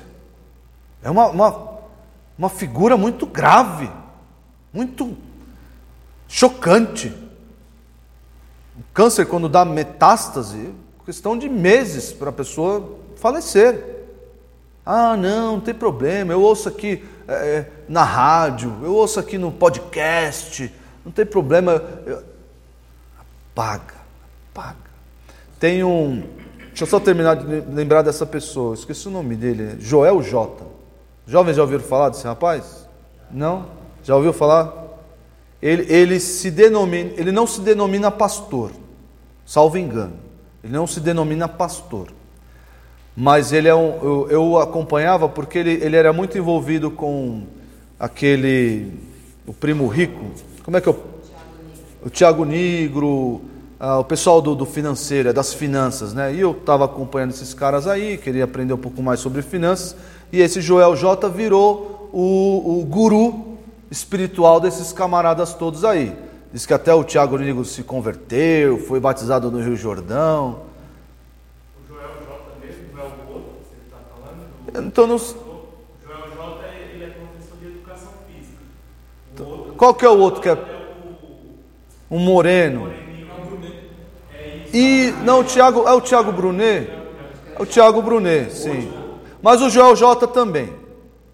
É 1.02 1.10
uma, 1.10 1.28
uma, 1.28 1.78
uma 2.38 2.48
figura 2.48 2.96
muito 2.96 3.26
grave, 3.26 3.90
muito 4.72 5.16
chocante. 6.28 7.08
O 8.78 8.82
câncer, 8.92 9.26
quando 9.26 9.48
dá 9.48 9.64
metástase, 9.64 10.72
questão 11.04 11.38
de 11.38 11.48
meses 11.48 12.12
para 12.12 12.30
a 12.30 12.32
pessoa 12.32 12.98
falecer. 13.16 13.96
Ah, 14.84 15.16
não, 15.16 15.54
não 15.54 15.60
tem 15.60 15.74
problema, 15.74 16.32
eu 16.32 16.40
ouço 16.40 16.68
aqui 16.68 17.04
é, 17.26 17.66
na 17.88 18.04
rádio, 18.04 18.72
eu 18.82 18.94
ouço 18.94 19.18
aqui 19.18 19.36
no 19.36 19.50
podcast, 19.50 20.72
não 21.04 21.10
tem 21.12 21.26
problema. 21.26 21.82
Eu... 22.06 22.22
Apaga, 23.52 23.94
apaga. 24.52 24.85
Tem 25.66 25.82
um. 25.82 26.22
Deixa 26.68 26.84
eu 26.84 26.86
só 26.86 27.00
terminar 27.00 27.34
de 27.34 27.44
lembrar 27.74 28.02
dessa 28.02 28.24
pessoa. 28.24 28.74
Esqueci 28.74 29.08
o 29.08 29.10
nome 29.10 29.34
dele. 29.34 29.74
Joel 29.80 30.22
J. 30.22 30.64
Jovens 31.26 31.56
já 31.56 31.62
ouviram 31.62 31.82
falar 31.82 32.10
desse 32.10 32.24
rapaz? 32.24 32.88
Não? 33.32 33.66
Já 34.04 34.14
ouviu 34.14 34.32
falar? 34.32 34.72
Ele, 35.60 35.92
ele, 35.92 36.20
se 36.20 36.52
denomina, 36.52 37.10
ele 37.16 37.32
não 37.32 37.48
se 37.48 37.60
denomina 37.62 38.12
pastor, 38.12 38.70
salvo 39.44 39.76
engano. 39.76 40.12
Ele 40.62 40.72
não 40.72 40.86
se 40.86 41.00
denomina 41.00 41.48
pastor. 41.48 42.12
Mas 43.16 43.50
ele 43.52 43.66
é 43.66 43.74
um. 43.74 43.98
Eu, 44.04 44.28
eu 44.30 44.58
acompanhava 44.58 45.28
porque 45.28 45.58
ele, 45.58 45.84
ele 45.84 45.96
era 45.96 46.12
muito 46.12 46.38
envolvido 46.38 46.92
com 46.92 47.42
aquele. 47.98 48.92
O 49.44 49.52
primo 49.52 49.88
rico. 49.88 50.26
Como 50.62 50.76
é 50.76 50.80
que 50.80 50.88
é 50.88 50.92
o. 50.92 50.96
O 52.04 52.08
Tiago 52.08 52.44
Negro 52.44 53.55
ah, 53.78 53.98
o 53.98 54.04
pessoal 54.04 54.40
do, 54.40 54.54
do, 54.54 54.64
financeiro, 54.64 55.28
é 55.28 55.32
das 55.32 55.52
finanças, 55.52 56.14
né? 56.14 56.34
E 56.34 56.40
eu 56.40 56.52
estava 56.52 56.86
acompanhando 56.86 57.30
esses 57.30 57.52
caras 57.52 57.86
aí, 57.86 58.16
queria 58.16 58.44
aprender 58.44 58.72
um 58.72 58.78
pouco 58.78 59.02
mais 59.02 59.20
sobre 59.20 59.42
finanças, 59.42 59.94
e 60.32 60.40
esse 60.40 60.62
Joel 60.62 60.96
J 60.96 61.28
virou 61.28 62.08
o, 62.12 62.80
o 62.80 62.84
guru 62.86 63.58
espiritual 63.90 64.60
desses 64.60 64.92
camaradas 64.92 65.52
todos 65.52 65.84
aí. 65.84 66.16
Diz 66.52 66.64
que 66.64 66.72
até 66.72 66.94
o 66.94 67.04
Tiago 67.04 67.36
Nigo 67.36 67.64
se 67.66 67.82
converteu, 67.82 68.78
foi 68.78 68.98
batizado 68.98 69.50
no 69.50 69.60
Rio 69.60 69.76
Jordão. 69.76 70.62
O 71.84 71.86
Joel 71.86 72.08
J 72.24 72.66
mesmo 72.66 72.82
não 72.94 73.02
é 73.02 73.04
o 73.04 73.34
outro 73.34 73.50
que 73.60 73.68
você 73.68 73.76
está 73.84 73.98
falando? 74.08 74.86
Então 74.86 75.06
não. 75.06 75.16
O 75.16 75.18
Joel 75.18 76.30
J 76.34 76.66
ele 76.94 77.04
é 77.04 77.08
professor 77.08 77.58
de 77.60 77.66
educação 77.66 78.12
física. 78.26 78.62
O 79.38 79.42
outro, 79.42 79.74
Qual 79.74 79.94
que 79.94 80.04
é 80.06 80.08
o 80.08 80.18
outro 80.18 80.40
que 80.40 80.48
é? 80.48 80.52
é 80.52 80.54
o, 82.08 82.16
um 82.16 82.18
moreno. 82.18 83.05
E 84.78 85.10
não, 85.24 85.40
o 85.40 85.44
Tiago, 85.44 85.88
é 85.88 85.92
o 85.94 86.02
Tiago 86.02 86.30
Brunet? 86.30 86.90
É 87.58 87.62
o 87.62 87.64
Tiago 87.64 88.02
Brunet, 88.02 88.52
sim. 88.52 88.92
Mas 89.40 89.62
o 89.62 89.70
Joel 89.70 89.96
J 89.96 90.26
também. 90.26 90.70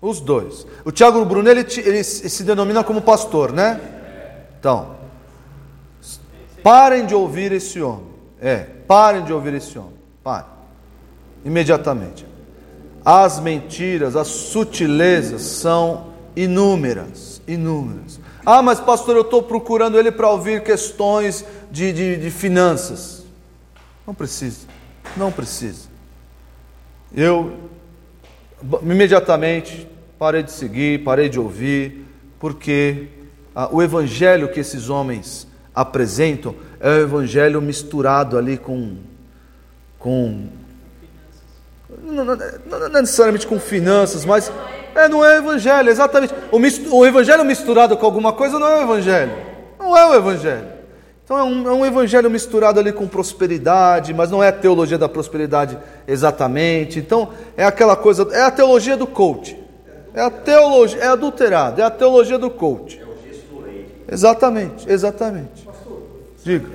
Os 0.01 0.21
dois. 0.21 0.65
O 0.85 0.93
Tiago 0.93 1.25
Brunet 1.25 1.81
ele, 1.81 1.89
ele 1.89 2.05
se 2.05 2.45
denomina 2.45 2.85
como 2.85 3.03
pastor, 3.03 3.51
né? 3.51 3.81
Então, 4.61 4.95
parem 6.63 7.05
de 7.05 7.17
ouvir 7.17 7.51
esse 7.51 7.83
homem. 7.83 8.13
É, 8.41 8.59
parem 8.87 9.25
de 9.25 9.33
ouvir 9.33 9.55
esse 9.55 9.77
homem. 9.77 9.99
Parem. 10.23 10.47
Imediatamente. 11.45 12.25
As 13.05 13.41
mentiras, 13.41 14.15
as 14.15 14.29
sutilezas 14.29 15.43
são 15.43 16.13
inúmeras, 16.37 17.43
inúmeras. 17.49 18.21
Ah, 18.47 18.63
mas 18.63 18.79
pastor, 18.79 19.17
eu 19.17 19.23
estou 19.23 19.43
procurando 19.43 19.99
ele 19.99 20.13
para 20.13 20.31
ouvir 20.31 20.63
questões 20.63 21.45
de, 21.73 21.93
de, 21.93 22.17
de 22.19 22.31
finanças. 22.31 23.22
Não 24.07 24.15
precisa, 24.15 24.67
não 25.17 25.31
precisa. 25.31 25.89
Eu 27.15 27.71
imediatamente 28.83 29.89
parei 30.19 30.43
de 30.43 30.53
seguir, 30.53 31.03
parei 31.05 31.29
de 31.29 31.39
ouvir, 31.39 32.07
porque 32.39 33.09
ah, 33.55 33.69
o 33.71 33.83
evangelho 33.83 34.51
que 34.51 34.61
esses 34.61 34.89
homens 34.89 35.47
apresentam 35.75 36.55
é 36.81 36.89
o 36.89 37.01
evangelho 37.03 37.61
misturado 37.61 38.37
ali 38.37 38.57
com. 38.59 38.97
com 39.99 40.49
não, 42.03 42.25
não, 42.25 42.37
não 42.67 42.89
necessariamente 42.89 43.47
com 43.47 43.61
finanças, 43.61 44.25
mas 44.25 44.51
é, 44.95 45.09
não 45.09 45.25
é 45.25 45.39
evangelho, 45.39 45.91
exatamente. 45.91 46.35
O, 46.51 46.97
o 46.97 47.07
evangelho 47.07 47.45
misturado 47.45 47.97
com 47.97 48.07
alguma 48.07 48.33
coisa 48.33 48.59
não 48.59 48.67
é 48.67 48.81
o 48.81 48.83
evangelho. 48.83 49.33
Não 49.79 49.97
é 49.97 50.07
o 50.09 50.15
evangelho. 50.15 50.82
Então 51.25 51.39
é 51.39 51.45
um, 51.45 51.69
é 51.69 51.73
um 51.73 51.87
evangelho 51.87 52.29
misturado 52.29 52.81
ali 52.81 52.93
com 52.93 53.07
prosperidade, 53.07 54.13
mas 54.13 54.31
não 54.31 54.43
é 54.43 54.49
a 54.49 54.53
teologia 54.53 54.99
da 54.99 55.09
prosperidade 55.09 55.79
exatamente. 56.07 56.99
Então 56.99 57.31
é 57.57 57.65
aquela 57.65 57.97
coisa, 57.97 58.29
é 58.33 58.43
a 58.43 58.51
teologia 58.51 58.97
do 58.97 59.07
coach. 59.07 59.57
É 60.15 60.21
a 60.21 60.31
teologia, 60.31 61.01
é 61.01 61.07
adulterado, 61.07 61.81
é 61.81 61.85
a 61.85 61.91
teologia 61.91 62.39
do 62.39 62.51
coach. 62.51 62.99
É 63.01 63.05
o 63.05 63.17
gesto 63.25 63.61
lei. 63.61 63.89
Exatamente, 64.11 64.91
exatamente. 64.91 65.63
Pastor, 65.63 66.03
Diga. 66.45 66.69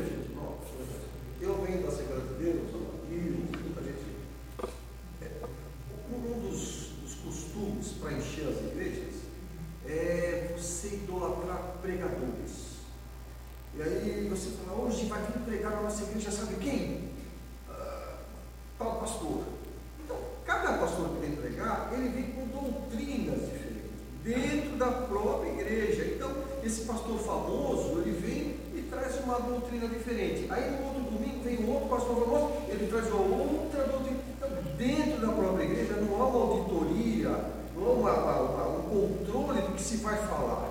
eu 1.40 1.54
venho 1.64 1.84
da 1.84 1.90
Assembleia 1.90 2.22
de 2.22 2.44
Deus, 2.44 2.62
e 3.12 3.16
muita 3.16 3.84
gente. 3.84 4.06
é, 5.22 5.28
Um 6.12 6.50
dos, 6.50 6.90
dos 7.04 7.14
costumes 7.24 7.90
para 8.02 8.14
encher 8.14 8.48
as 8.48 8.72
igrejas 8.72 9.14
é 9.88 10.56
você 10.58 10.88
idolatrar 10.88 11.76
pregadores. 11.82 12.68
E 13.76 13.82
aí 13.84 14.28
você 14.28 14.50
fala, 14.66 14.82
hoje 14.82 15.06
vai 15.06 15.22
vir 15.22 15.40
pregar 15.46 15.74
na 15.74 15.82
nossa 15.84 16.02
igreja, 16.02 16.32
sabe 16.32 16.56
quem? 16.56 17.10
Ah, 17.70 18.16
tal 18.80 18.96
pastor. 18.96 19.44
Então, 20.04 20.18
cada 20.44 20.80
pastor 20.80 21.10
que 21.10 21.20
vem 21.28 21.36
pregar, 21.36 21.92
ele 21.94 22.10
vem 22.10 22.24
com 22.32 22.48
doutrinas 22.48 23.40
diferentes, 23.42 23.92
dentro 24.24 24.78
da 24.78 24.88
própria 24.88 25.52
igreja. 25.52 26.06
Então, 26.16 26.32
esse 26.64 26.86
pastor 26.86 27.20
famoso, 27.20 28.02
ele 28.02 28.12
vem 28.14 28.56
e 28.74 28.82
traz 28.90 29.24
uma 29.24 29.40
doutrina 29.78 29.88
diferente. 29.88 30.48
Aí 30.50 30.72
no 30.72 30.86
outro 30.88 31.04
domingo 31.04 31.44
vem 31.44 31.60
um 31.64 31.74
outro 31.74 31.90
pastor 31.90 32.24
famoso, 32.24 32.54
ele 32.68 32.88
traz 32.88 33.08
uma 33.08 33.22
outra 33.22 33.84
doutrina. 33.84 34.18
Então, 34.36 34.50
dentro 34.78 35.22
da 35.22 35.32
própria 35.34 35.64
igreja 35.64 35.94
não 35.98 36.22
há 36.22 36.28
uma 36.28 36.40
auditoria, 36.40 37.30
não 37.76 38.08
há 38.08 38.14
uma- 38.14 38.42
uma- 38.42 38.78
um 38.80 38.82
controle 38.84 39.62
do 39.62 39.74
que 39.74 39.82
se 39.82 39.98
vai 39.98 40.18
falar. 40.18 40.70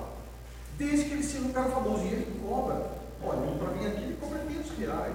Desde 0.78 1.04
que 1.06 1.12
ele 1.14 1.22
seja 1.22 1.44
um 1.44 1.52
cara 1.52 1.70
famoso 1.70 2.02
e 2.04 2.08
ele 2.08 2.26
cobra. 2.46 2.90
Olha, 3.22 3.40
para 3.58 3.68
vir 3.70 3.86
aqui 3.86 4.02
ele 4.02 4.16
cobra 4.20 4.38
500 4.40 4.78
reais. 4.78 5.14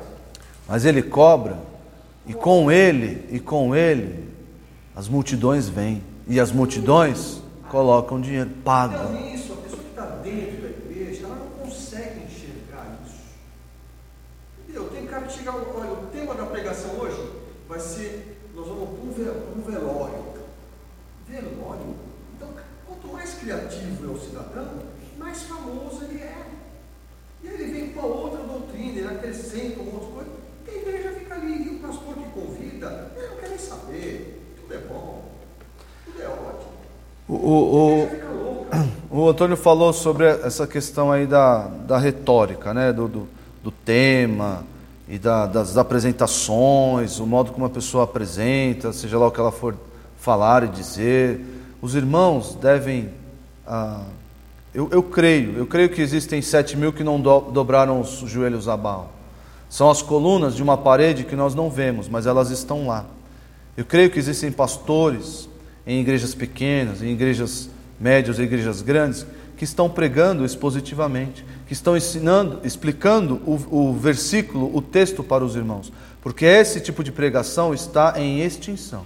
Mas 0.68 0.86
ele 0.86 1.04
cobra, 1.04 1.60
e 2.26 2.34
com 2.34 2.72
ele, 2.72 3.28
e 3.30 3.40
com 3.40 3.76
ele, 3.76 4.30
as 4.96 5.08
multidões 5.08 5.68
vêm. 5.68 6.02
E 6.28 6.40
as 6.40 6.52
multidões 6.52 7.42
colocam 7.70 8.22
dinheiro, 8.22 8.50
pagam. 8.64 9.16
Então, 9.16 9.34
isso, 9.34 9.54
a 9.54 9.56
pessoa 9.58 9.82
que 9.82 9.90
está 9.90 10.06
dentro 10.24 10.62
da 10.62 10.70
igreja, 10.70 11.26
ela 11.26 11.36
não 11.36 11.48
consegue 11.66 12.24
enxergar 12.26 12.98
isso. 13.06 13.22
Entendeu? 15.32 15.42
Tem 15.44 15.44
cara 15.44 15.60
que 15.62 15.72
chega, 15.72 15.80
olha, 15.80 15.92
o 15.92 16.08
tema 16.08 16.36
da 16.36 16.46
pregação 16.46 16.92
hoje 17.00 17.32
vai 17.68 17.80
ser, 17.80 18.38
nós 18.56 18.68
vamos 18.68 18.90
para 18.90 19.04
um 19.08 19.12
ve- 19.12 19.42
um 19.58 19.62
velório. 19.62 20.24
Velório? 21.28 21.96
Então, 22.36 22.50
quanto 22.88 23.08
mais 23.08 23.34
criativo 23.36 24.06
é 24.06 24.14
o 24.14 24.20
cidadão, 24.20 24.68
mais 25.18 25.44
famoso 25.44 26.04
ele 26.04 26.20
é. 26.22 26.46
E 27.44 27.48
aí 27.48 27.54
ele 27.56 27.72
vem 27.72 27.90
com 27.92 28.06
outra 28.06 28.44
doutrina, 28.44 29.00
ele 29.00 29.08
acrescenta 29.08 29.80
uma 29.80 29.94
outra 29.94 30.10
coisa, 30.10 30.30
e 30.68 30.70
a 30.70 30.76
igreja 30.82 31.12
fica 31.20 31.34
ali, 31.36 31.64
e 31.66 31.70
o 31.76 31.80
pastor 31.80 32.14
que 32.16 32.30
convida, 32.30 33.12
ele 33.16 33.28
não 33.28 33.38
quer 33.38 33.50
nem 33.50 33.58
saber, 33.58 34.56
tudo 34.62 34.74
é 34.74 34.78
bom, 34.78 35.24
tudo 36.06 36.22
é 36.22 36.28
ótimo. 36.28 36.72
O, 37.28 38.06
o, 39.10 39.18
o 39.24 39.30
Antônio 39.30 39.56
falou 39.58 39.92
sobre 39.94 40.26
essa 40.28 40.68
questão 40.68 41.12
aí 41.12 41.26
da, 41.26 41.68
da 41.68 41.98
retórica, 41.98 42.74
né? 42.74 42.92
do, 42.94 43.08
do, 43.08 43.28
do 43.64 43.72
tema 43.72 44.66
e 45.12 45.20
da- 45.20 45.46
das 45.46 45.78
apresentações, 45.78 47.20
o 47.20 47.26
modo 47.28 47.52
como 47.52 47.66
a 47.66 47.70
pessoa 47.70 48.06
apresenta, 48.06 48.94
seja 48.94 49.18
lá 49.20 49.28
o 49.28 49.32
que 49.32 49.42
ela 49.42 49.52
for 49.52 49.76
falar 50.18 50.64
e 50.64 50.70
dizer. 50.70 51.42
Os 51.82 51.96
irmãos 51.96 52.56
devem. 52.56 53.10
ah, 53.68 54.04
eu, 54.74 54.88
eu 54.90 55.04
creio, 55.04 55.58
eu 55.58 55.68
creio 55.68 55.90
que 55.90 56.02
existem 56.02 56.42
sete 56.42 56.78
mil 56.78 56.94
que 56.94 57.04
não 57.04 57.20
do- 57.20 57.52
dobraram 57.52 58.00
os 58.00 58.20
joelhos 58.26 58.70
a 58.70 58.78
Baal. 58.78 59.12
São 59.70 59.90
as 59.90 60.02
colunas 60.02 60.56
de 60.56 60.64
uma 60.64 60.78
parede 60.78 61.26
que 61.26 61.36
nós 61.36 61.54
não 61.54 61.70
vemos, 61.70 62.08
mas 62.08 62.26
elas 62.26 62.50
estão 62.50 62.88
lá. 62.88 63.06
Eu 63.76 63.84
creio 63.84 64.10
que 64.10 64.18
existem 64.18 64.50
pastores 64.50 65.50
em 65.86 66.00
igrejas 66.00 66.34
pequenas, 66.34 67.02
em 67.02 67.10
igrejas 67.10 67.70
médias, 68.00 68.40
em 68.40 68.44
igrejas 68.44 68.82
grandes, 68.82 69.26
que 69.58 69.66
estão 69.66 69.90
pregando 69.90 70.46
expositivamente, 70.46 71.46
que 71.72 71.74
estão 71.74 71.96
ensinando, 71.96 72.60
explicando 72.66 73.36
o, 73.46 73.54
o 73.72 73.94
versículo, 73.94 74.76
o 74.76 74.82
texto 74.82 75.24
para 75.24 75.42
os 75.42 75.56
irmãos, 75.56 75.90
porque 76.22 76.44
esse 76.44 76.82
tipo 76.82 77.02
de 77.02 77.14
pregação 77.14 77.74
está 77.74 78.16
em 78.18 78.42
extinção. 78.42 79.06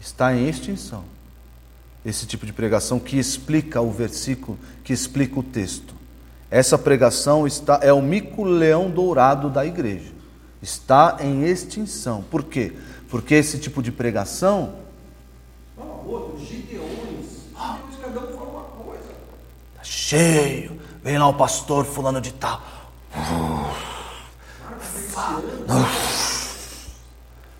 Está 0.00 0.34
em 0.34 0.48
extinção. 0.48 1.04
Esse 2.04 2.26
tipo 2.26 2.44
de 2.44 2.52
pregação 2.52 2.98
que 2.98 3.16
explica 3.16 3.80
o 3.80 3.92
versículo, 3.92 4.58
que 4.82 4.92
explica 4.92 5.38
o 5.38 5.42
texto. 5.44 5.94
Essa 6.50 6.76
pregação 6.76 7.46
está 7.46 7.78
é 7.80 7.92
o 7.92 8.02
mico-leão 8.02 8.90
dourado 8.90 9.48
da 9.48 9.64
igreja. 9.64 10.10
Está 10.60 11.18
em 11.20 11.44
extinção. 11.44 12.24
Por 12.28 12.42
quê? 12.42 12.72
Porque 13.08 13.36
esse 13.36 13.56
tipo 13.56 13.80
de 13.80 13.92
pregação 13.92 14.74
Fala 15.76 16.02
outro, 16.04 16.44
gideões. 16.44 16.90
Gideões, 16.90 17.96
cada 18.02 18.18
um 18.18 18.36
fala 18.36 18.50
uma 18.50 18.64
coisa. 18.84 19.14
Tá 19.76 19.84
cheio. 19.84 20.77
Vem 21.08 21.16
lá 21.16 21.26
o 21.26 21.32
pastor 21.32 21.86
fulano 21.86 22.20
de 22.20 22.34
tal. 22.34 22.62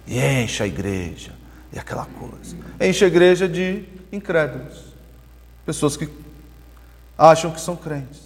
E 0.06 0.20
enche 0.20 0.62
a 0.62 0.66
igreja. 0.66 1.32
E 1.72 1.78
aquela 1.78 2.04
coisa. 2.04 2.54
Enche 2.78 3.06
a 3.06 3.08
igreja 3.08 3.48
de 3.48 3.86
incrédulos. 4.12 4.92
Pessoas 5.64 5.96
que 5.96 6.10
acham 7.16 7.50
que 7.50 7.58
são 7.58 7.74
crentes. 7.74 8.20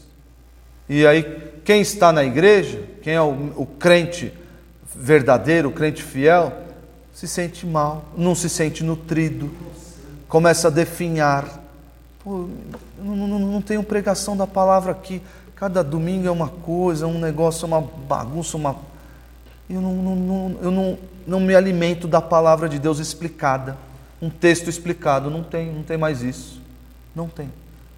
E 0.89 1.07
aí, 1.07 1.23
quem 1.65 1.83
está 1.83 2.13
na 2.13 2.25
igreja, 2.25 2.83
quem 3.01 3.15
é 3.15 3.23
o, 3.23 3.53
o 3.55 3.65
crente 3.65 4.37
verdadeiro, 4.93 5.69
o 5.69 5.73
crente 5.73 6.03
fiel, 6.03 6.53
se 7.15 7.29
sente 7.29 7.65
mal, 7.65 8.07
não 8.17 8.35
se 8.35 8.49
sente 8.49 8.83
nutrido, 8.83 9.53
começa 10.27 10.67
a 10.67 10.71
definhar. 10.73 11.62
Pô, 12.25 12.49
eu 12.99 13.05
não, 13.05 13.27
não, 13.27 13.39
não 13.39 13.63
tenho 13.63 13.83
pregação 13.83 14.37
da 14.37 14.47
palavra 14.47 14.93
aqui. 14.93 15.21
Cada 15.57 15.83
domingo 15.83 16.27
é 16.27 16.31
uma 16.31 16.49
coisa, 16.49 17.07
um 17.07 17.19
negócio, 17.19 17.65
é 17.65 17.67
uma 17.67 17.81
bagunça, 17.81 18.57
uma. 18.57 18.77
Eu 19.69 19.81
não, 19.81 19.95
não, 19.95 20.17
não, 20.17 20.59
eu 20.61 20.71
não, 20.71 20.99
não 21.27 21.41
me 21.41 21.55
alimento 21.55 22.07
da 22.07 22.21
palavra 22.21 22.69
de 22.69 22.79
Deus 22.79 22.99
explicada. 22.99 23.77
Um 24.21 24.31
texto 24.31 24.69
explicado. 24.69 25.31
Não 25.31 25.43
tem, 25.43 25.73
não 25.73 25.83
tem 25.83 25.97
mais 25.97 26.23
isso. 26.23 26.61
Não 27.15 27.29
tem. 27.29 27.49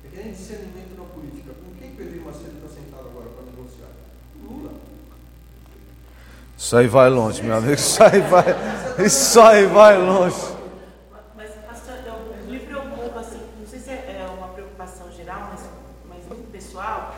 É 0.05 0.09
que 0.09 0.17
nem 0.23 0.33
discernimento 0.33 0.97
na 0.99 1.05
política. 1.05 1.53
Com 1.53 1.79
quem 1.79 1.91
Pedro 1.93 2.25
Macedo 2.25 2.53
está 2.57 2.69
sentado 2.69 3.09
agora 3.09 3.27
para 3.31 3.45
negociar? 3.45 3.89
Lula. 4.43 4.71
Isso 6.57 6.77
aí 6.77 6.87
vai 6.87 7.11
longe, 7.11 7.43
meu 7.43 7.57
amigo. 7.57 7.75
Isso 7.75 8.03
aí 8.03 8.21
vai, 8.21 8.45
isso 9.07 9.41
aí 9.41 9.67
vai 9.67 9.99
longe. 9.99 10.37
Mas, 11.37 11.51
pastor, 11.69 11.95
eu 12.07 12.51
me 12.51 12.59
preocupo, 12.61 13.19
assim, 13.19 13.41
não 13.61 13.67
sei 13.67 13.79
se 13.81 13.91
é 13.91 14.27
uma 14.37 14.49
preocupação 14.49 15.11
geral, 15.13 15.51
mas, 15.51 15.61
mas 16.09 16.27
muito 16.29 16.51
pessoal, 16.51 17.15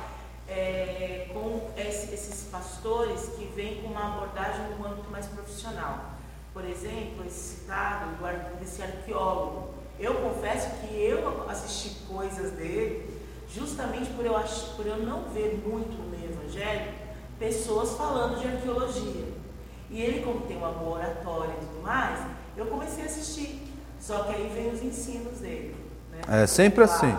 é, 0.48 1.28
com 1.32 1.60
esse- 1.76 2.12
esses 2.14 2.44
pastores 2.50 3.28
que 3.36 3.46
vêm 3.54 3.82
com 3.82 3.88
uma 3.88 4.14
abordagem 4.14 4.62
no 4.78 4.86
âmbito 4.86 5.10
mais 5.10 5.26
profissional. 5.26 6.12
Por 6.52 6.64
exemplo, 6.64 7.24
esse 7.26 7.56
citado 7.58 8.16
do 8.16 8.24
ar- 8.26 8.52
desse 8.58 8.80
arqueólogo. 8.82 9.74
Eu 9.98 10.14
confesso 10.14 10.68
que 10.80 10.94
eu 10.94 11.44
assisti 11.48 11.90
coisas 12.06 12.52
dele 12.52 13.08
justamente 13.52 14.10
por 14.10 14.24
eu, 14.24 14.36
ach, 14.36 14.74
por 14.76 14.86
eu 14.86 14.98
não 14.98 15.24
ver 15.30 15.62
muito 15.66 15.90
no 15.92 16.08
meio 16.10 16.30
evangélico 16.30 16.92
pessoas 17.46 17.92
falando 17.92 18.40
de 18.40 18.48
arqueologia. 18.48 19.24
E 19.88 20.02
ele, 20.02 20.24
como 20.24 20.40
tem 20.40 20.56
uma 20.56 20.72
boa 20.72 20.98
oratória 20.98 21.52
e 21.52 21.64
tudo 21.64 21.82
mais, 21.82 22.18
eu 22.56 22.66
comecei 22.66 23.04
a 23.04 23.06
assistir. 23.06 23.62
Só 24.00 24.24
que 24.24 24.34
aí 24.34 24.50
vem 24.52 24.72
os 24.72 24.82
ensinos 24.82 25.38
dele. 25.38 25.76
Né? 26.10 26.42
É 26.42 26.46
sempre 26.46 26.82
assim. 26.82 27.14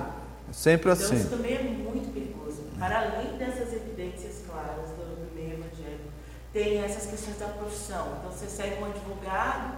É 0.50 0.54
sempre 0.54 0.92
Então 0.92 1.04
isso 1.04 1.14
assim. 1.14 1.30
também 1.30 1.56
é 1.56 1.64
muito 1.64 2.14
perigoso. 2.14 2.64
Para 2.78 3.00
além 3.00 3.38
dessas 3.38 3.74
evidências 3.74 4.44
claras 4.50 4.90
do, 4.90 5.28
do 5.28 5.34
meio 5.34 5.54
evangélico, 5.54 6.10
tem 6.52 6.80
essas 6.84 7.10
questões 7.10 7.38
da 7.40 7.48
profissão. 7.48 8.08
Então 8.20 8.32
você 8.32 8.48
segue 8.48 8.82
um 8.82 8.86
advogado 8.86 9.78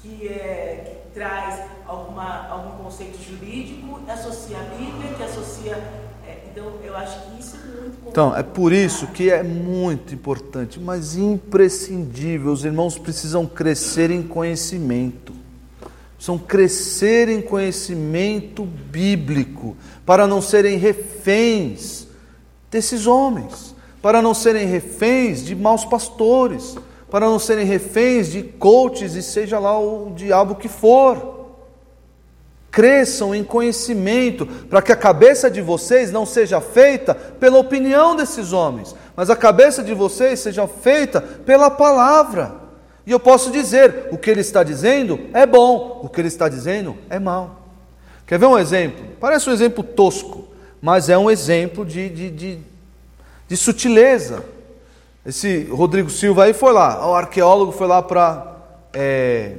que, 0.00 0.28
é, 0.28 1.02
que 1.04 1.14
traz 1.14 1.68
alguma, 1.86 2.48
algum 2.48 2.82
conceito 2.82 3.20
jurídico, 3.22 4.00
associa 4.08 4.58
a 4.58 4.62
Bíblia, 4.76 5.14
que 5.14 5.22
associa. 5.22 6.09
É, 6.30 6.42
então 6.50 6.72
é 6.84 8.08
Então, 8.08 8.36
é 8.36 8.42
por 8.42 8.72
isso 8.72 9.06
que 9.08 9.30
é 9.30 9.42
muito 9.42 10.14
importante, 10.14 10.78
mas 10.78 11.16
imprescindível. 11.16 12.52
Os 12.52 12.64
irmãos 12.64 12.98
precisam 12.98 13.46
crescer 13.46 14.10
em 14.10 14.22
conhecimento. 14.22 15.32
Precisam 16.14 16.38
crescer 16.38 17.28
em 17.28 17.40
conhecimento 17.40 18.64
bíblico 18.64 19.76
para 20.04 20.26
não 20.26 20.42
serem 20.42 20.76
reféns 20.76 22.06
desses 22.70 23.06
homens, 23.06 23.74
para 24.02 24.20
não 24.20 24.34
serem 24.34 24.66
reféns 24.66 25.44
de 25.44 25.56
maus 25.56 25.84
pastores, 25.84 26.76
para 27.10 27.26
não 27.26 27.38
serem 27.38 27.64
reféns 27.64 28.30
de 28.30 28.42
coaches 28.42 29.14
e 29.14 29.22
seja 29.22 29.58
lá 29.58 29.78
o 29.78 30.12
diabo 30.14 30.54
que 30.54 30.68
for. 30.68 31.39
Cresçam 32.70 33.34
em 33.34 33.42
conhecimento, 33.42 34.46
para 34.46 34.80
que 34.80 34.92
a 34.92 34.96
cabeça 34.96 35.50
de 35.50 35.60
vocês 35.60 36.12
não 36.12 36.24
seja 36.24 36.60
feita 36.60 37.14
pela 37.14 37.58
opinião 37.58 38.14
desses 38.14 38.52
homens, 38.52 38.94
mas 39.16 39.28
a 39.28 39.36
cabeça 39.36 39.82
de 39.82 39.92
vocês 39.92 40.38
seja 40.38 40.68
feita 40.68 41.20
pela 41.20 41.68
palavra. 41.68 42.54
E 43.04 43.10
eu 43.10 43.18
posso 43.18 43.50
dizer: 43.50 44.08
o 44.12 44.18
que 44.18 44.30
ele 44.30 44.40
está 44.40 44.62
dizendo 44.62 45.18
é 45.32 45.44
bom, 45.44 46.00
o 46.02 46.08
que 46.08 46.20
ele 46.20 46.28
está 46.28 46.48
dizendo 46.48 46.96
é 47.08 47.18
mal. 47.18 47.60
Quer 48.24 48.38
ver 48.38 48.46
um 48.46 48.56
exemplo? 48.56 49.04
Parece 49.18 49.50
um 49.50 49.52
exemplo 49.52 49.82
tosco, 49.82 50.46
mas 50.80 51.08
é 51.08 51.18
um 51.18 51.28
exemplo 51.28 51.84
de, 51.84 52.08
de, 52.08 52.30
de, 52.30 52.58
de 53.48 53.56
sutileza. 53.56 54.44
Esse 55.26 55.64
Rodrigo 55.64 56.08
Silva 56.08 56.44
aí 56.44 56.52
foi 56.52 56.72
lá, 56.72 57.04
o 57.10 57.14
arqueólogo 57.14 57.72
foi 57.72 57.88
lá 57.88 58.00
para 58.00 58.56
é, 58.94 59.56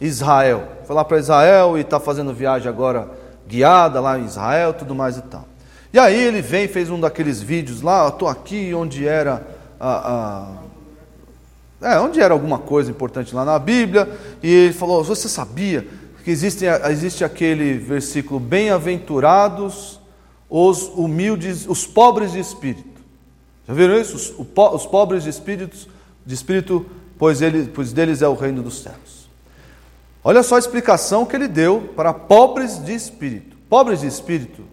Israel. 0.00 0.75
Foi 0.86 0.94
lá 0.94 1.04
para 1.04 1.18
Israel 1.18 1.76
e 1.76 1.80
está 1.80 1.98
fazendo 1.98 2.32
viagem 2.32 2.68
agora 2.68 3.10
guiada 3.46 4.00
lá 4.00 4.18
em 4.18 4.24
Israel, 4.24 4.72
tudo 4.72 4.94
mais 4.94 5.16
e 5.16 5.22
tal. 5.22 5.46
E 5.92 5.98
aí 5.98 6.16
ele 6.16 6.40
vem, 6.40 6.68
fez 6.68 6.90
um 6.90 7.00
daqueles 7.00 7.40
vídeos 7.40 7.82
lá, 7.82 8.06
estou 8.08 8.28
aqui 8.28 8.72
onde 8.72 9.06
era 9.06 9.46
a, 9.80 10.58
a, 11.80 11.92
é, 11.94 11.98
onde 11.98 12.20
era 12.20 12.32
alguma 12.32 12.58
coisa 12.58 12.90
importante 12.90 13.34
lá 13.34 13.44
na 13.44 13.58
Bíblia, 13.58 14.08
e 14.42 14.52
ele 14.52 14.72
falou: 14.72 15.02
Você 15.02 15.28
sabia 15.28 15.86
que 16.22 16.30
existe, 16.30 16.64
existe 16.90 17.24
aquele 17.24 17.74
versículo: 17.78 18.38
Bem-aventurados 18.38 20.00
os 20.48 20.82
humildes, 20.94 21.66
os 21.66 21.86
pobres 21.86 22.32
de 22.32 22.38
espírito. 22.38 23.00
Já 23.66 23.74
viram 23.74 23.98
isso? 23.98 24.16
Os, 24.16 24.34
os 24.56 24.86
pobres 24.86 25.24
de 25.24 25.30
espírito, 25.30 25.88
de 26.24 26.34
espírito 26.34 26.86
pois, 27.18 27.42
ele, 27.42 27.68
pois 27.74 27.92
deles 27.92 28.22
é 28.22 28.28
o 28.28 28.34
reino 28.34 28.62
dos 28.62 28.82
céus. 28.82 29.15
Olha 30.28 30.42
só 30.42 30.56
a 30.56 30.58
explicação 30.58 31.24
que 31.24 31.36
ele 31.36 31.46
deu 31.46 31.92
para 31.94 32.12
pobres 32.12 32.82
de 32.82 32.92
espírito. 32.92 33.56
Pobres 33.68 34.00
de 34.00 34.08
espírito, 34.08 34.64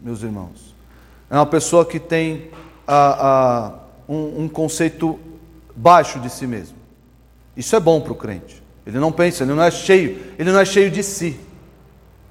meus 0.00 0.22
irmãos, 0.22 0.74
é 1.28 1.34
uma 1.34 1.44
pessoa 1.44 1.84
que 1.84 2.00
tem 2.00 2.48
a, 2.86 3.28
a, 3.28 3.72
um, 4.08 4.44
um 4.44 4.48
conceito 4.48 5.20
baixo 5.76 6.18
de 6.18 6.30
si 6.30 6.46
mesmo. 6.46 6.78
Isso 7.54 7.76
é 7.76 7.78
bom 7.78 8.00
para 8.00 8.14
o 8.14 8.16
crente. 8.16 8.62
Ele 8.86 8.98
não 8.98 9.12
pensa, 9.12 9.44
ele 9.44 9.52
não 9.52 9.62
é 9.62 9.70
cheio, 9.70 10.18
ele 10.38 10.50
não 10.50 10.58
é 10.58 10.64
cheio 10.64 10.90
de 10.90 11.02
si. 11.02 11.38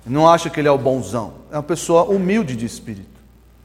Ele 0.03 0.15
não 0.15 0.27
acha 0.27 0.49
que 0.49 0.59
ele 0.59 0.67
é 0.67 0.71
o 0.71 0.77
bonzão. 0.79 1.33
É 1.51 1.57
uma 1.57 1.63
pessoa 1.63 2.05
humilde 2.05 2.55
de 2.55 2.65
espírito. 2.65 3.21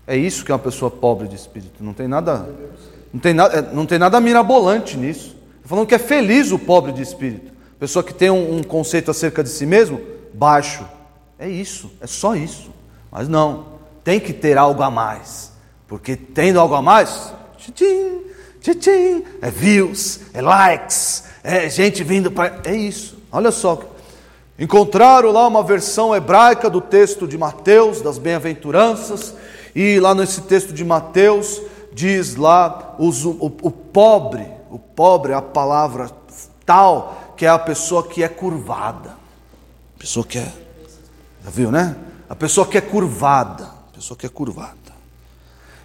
É 0.07 0.15
isso 0.15 0.45
que 0.45 0.53
é 0.53 0.55
uma 0.55 0.61
pessoa 0.61 0.91
pobre 0.91 1.27
de 1.27 1.37
espírito. 1.37 1.83
Não 1.83 1.95
tem 1.95 2.07
nada, 2.07 2.47
não 3.11 3.19
tem 3.19 3.33
nada, 3.33 3.63
não 3.63 3.87
tem 3.87 3.99
nada 3.99 4.21
mirabolante 4.21 4.95
nisso. 4.95 5.35
Estou 5.55 5.71
falando 5.71 5.87
que 5.87 5.95
é 5.95 5.99
feliz 5.99 6.53
o 6.53 6.59
pobre 6.59 6.93
de 6.93 7.01
espírito. 7.01 7.56
Pessoa 7.79 8.03
que 8.03 8.15
tem 8.15 8.31
um, 8.31 8.57
um 8.57 8.63
conceito 8.63 9.11
acerca 9.11 9.43
de 9.43 9.51
si 9.51 9.67
mesmo 9.67 10.01
baixo. 10.33 10.85
É 11.39 11.49
isso, 11.49 11.91
é 12.01 12.07
só 12.07 12.35
isso. 12.35 12.71
Mas 13.11 13.29
não, 13.29 13.67
tem 14.03 14.19
que 14.19 14.33
ter 14.33 14.57
algo 14.57 14.83
a 14.83 14.91
mais. 14.91 15.53
Porque 15.87 16.17
tendo 16.17 16.59
algo 16.59 16.75
a 16.75 16.83
mais, 16.83 17.33
tchim, 17.59 18.25
tchim, 18.75 19.25
é 19.41 19.51
views, 19.51 20.21
é 20.33 20.41
likes, 20.41 21.25
é 21.45 21.69
gente 21.69 22.03
vindo 22.03 22.31
para. 22.31 22.61
É 22.65 22.75
isso. 22.75 23.17
Olha 23.31 23.51
só. 23.51 23.81
Encontraram 24.59 25.31
lá 25.33 25.47
uma 25.47 25.63
versão 25.63 26.17
hebraica 26.17 26.71
do 26.71 26.81
texto 26.81 27.29
de 27.29 27.37
Mateus, 27.37 28.01
das 28.01 28.17
bem-aventuranças, 28.17 29.35
e 29.75 30.01
lá 30.01 30.15
nesse 30.15 30.41
texto 30.43 30.73
de 30.73 30.83
Mateus 30.83 31.61
diz 31.93 32.37
lá 32.37 32.97
os, 32.99 33.25
o, 33.27 33.53
o 33.63 33.71
pobre, 33.71 34.47
o 34.71 34.79
pobre 34.79 35.33
é 35.33 35.35
a 35.35 35.43
palavra 35.43 36.11
tal 36.65 37.26
que 37.37 37.45
é 37.45 37.49
a 37.49 37.59
pessoa 37.59 38.07
que 38.07 38.23
é 38.23 38.29
curvada. 38.29 39.17
Pessoa 39.99 40.25
que 40.25 40.39
é. 40.39 40.53
Já 41.45 41.51
viu, 41.51 41.71
né? 41.71 41.97
A 42.29 42.35
pessoa 42.35 42.67
que 42.67 42.79
é 42.79 42.81
curvada. 42.81 43.71
Pessoa 43.93 44.17
que 44.17 44.27
é 44.27 44.29
curvada. 44.29 44.75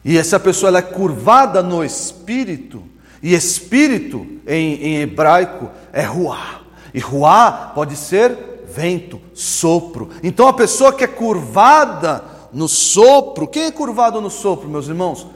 E 0.03 0.17
essa 0.17 0.39
pessoa 0.39 0.69
ela 0.69 0.79
é 0.79 0.81
curvada 0.81 1.61
no 1.61 1.83
espírito. 1.83 2.83
E 3.21 3.33
espírito 3.33 4.25
em, 4.47 4.73
em 4.83 4.95
hebraico 5.01 5.69
é 5.93 6.03
ruá. 6.03 6.61
E 6.93 6.99
ruá 6.99 7.71
pode 7.75 7.95
ser 7.95 8.65
vento, 8.73 9.21
sopro. 9.33 10.09
Então 10.23 10.47
a 10.47 10.53
pessoa 10.53 10.93
que 10.93 11.03
é 11.03 11.07
curvada 11.07 12.23
no 12.51 12.67
sopro, 12.67 13.47
quem 13.47 13.63
é 13.63 13.71
curvado 13.71 14.19
no 14.19 14.29
sopro, 14.29 14.67
meus 14.67 14.87
irmãos? 14.87 15.27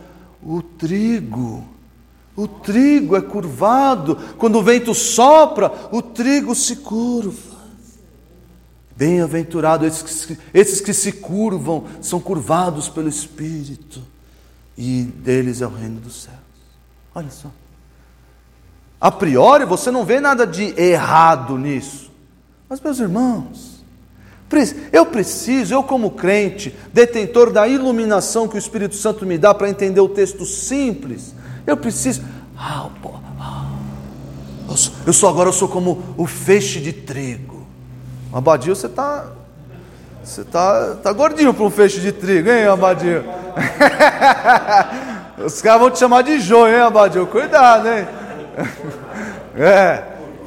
O 0.43 0.61
trigo. 0.61 1.75
O 2.36 2.48
trigo 2.48 3.16
é 3.16 3.22
curvado. 3.22 4.18
Quando 4.38 4.58
o 4.58 4.64
vento 4.64 4.94
sopra, 4.94 5.72
o 5.92 6.02
trigo 6.02 6.54
se 6.54 6.78
curva. 6.78 7.56
Bem-aventurados 8.96 9.88
esses, 9.88 10.38
esses 10.54 10.82
que 10.82 10.94
se 10.94 11.12
curvam, 11.12 11.86
são 12.02 12.20
curvados 12.20 12.88
pelo 12.88 13.10
Espírito, 13.10 14.02
e 14.78 15.04
deles 15.04 15.62
é 15.62 15.68
o 15.68 15.70
reino 15.70 16.00
dos 16.00 16.24
céus. 16.24 16.38
Olha 17.14 17.30
só. 17.30 17.50
A 19.00 19.12
priori 19.12 19.66
você 19.66 19.92
não 19.92 20.06
vê 20.06 20.22
nada 20.22 20.48
de 20.48 20.74
errado 20.80 21.58
nisso. 21.58 22.10
Mas, 22.70 22.80
meus 22.80 23.00
irmãos, 23.00 23.84
eu 24.92 25.06
preciso, 25.06 25.74
eu 25.74 25.84
como 25.84 26.12
crente, 26.12 26.74
detentor 26.94 27.52
da 27.52 27.68
iluminação 27.68 28.48
que 28.48 28.56
o 28.56 28.58
Espírito 28.58 28.96
Santo 28.96 29.26
me 29.26 29.38
dá 29.38 29.54
para 29.54 29.70
entender 29.70 30.00
o 30.00 30.10
texto 30.10 30.46
simples, 30.46 31.36
eu 31.66 31.78
preciso. 31.78 32.24
Ah, 32.57 32.88
pô, 33.01 33.11
ah, 33.39 33.66
eu, 34.70 34.78
sou, 34.78 34.93
eu 35.07 35.13
sou 35.13 35.30
agora 35.30 35.49
eu 35.49 35.53
sou 35.53 35.68
como 35.68 36.03
o 36.18 36.26
feixe 36.26 36.80
de 36.80 36.93
trigo. 36.93 37.66
Abadio, 38.34 38.76
você 38.76 38.88
está 38.88 39.26
você 40.26 40.43
tá, 40.43 40.95
tá 41.03 41.13
gordinho 41.13 41.53
para 41.53 41.63
um 41.63 41.70
feixe 41.70 41.99
de 41.99 42.11
trigo, 42.11 42.49
hein, 42.49 42.66
Abadio? 42.66 43.24
Os 45.38 45.61
caras 45.61 45.82
vão 45.82 45.91
te 45.91 45.99
chamar 45.99 46.24
de 46.24 46.39
joio, 46.39 46.76
hein, 46.76 46.82
Abadio? 46.82 47.28
Cuidado, 47.28 47.88
hein? 47.88 48.07
É, 49.57 50.03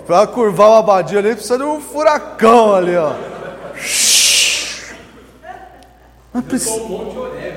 para 0.06 0.26
curvar 0.26 0.68
o 0.68 0.74
Abadio 0.74 1.18
ali 1.18 1.32
precisa 1.32 1.56
de 1.56 1.64
um 1.64 1.80
furacão 1.80 2.74
ali, 2.74 2.94
ó. 2.94 3.14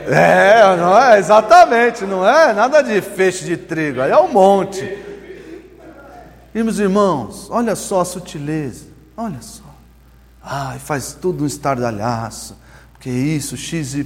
É, 0.07 0.75
não 0.75 0.97
é, 0.97 1.19
exatamente, 1.19 2.05
não 2.05 2.27
é 2.27 2.53
nada 2.53 2.81
de 2.81 3.01
feixe 3.01 3.45
de 3.45 3.57
trigo, 3.57 4.01
aí 4.01 4.11
é 4.11 4.17
um 4.17 4.31
monte. 4.31 4.83
E 6.53 6.63
meus 6.63 6.79
irmãos, 6.79 7.47
olha 7.49 7.75
só 7.75 8.01
a 8.01 8.05
sutileza, 8.05 8.87
olha 9.15 9.41
só. 9.41 9.63
Ai, 10.43 10.79
faz 10.79 11.13
tudo 11.13 11.43
um 11.43 11.47
estardalhaço. 11.47 12.57
Que 12.99 13.09
isso, 13.09 13.57
XYZ. 13.57 14.05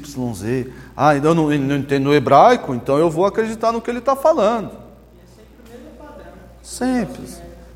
Ah, 0.96 1.16
eu 1.16 1.36
não, 1.36 1.50
não 1.50 1.76
entendo 1.76 2.10
o 2.10 2.14
hebraico, 2.14 2.74
então 2.74 2.98
eu 2.98 3.10
vou 3.10 3.26
acreditar 3.26 3.72
no 3.72 3.82
que 3.82 3.90
ele 3.90 4.00
está 4.00 4.16
falando. 4.16 4.72
E 5.14 5.20
é 5.20 5.26
sempre 5.36 5.60
o 5.66 5.70
mesmo 5.70 5.98
padrão. 5.98 6.34
Sempre, 6.64 7.24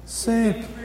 sempre. 0.05 0.78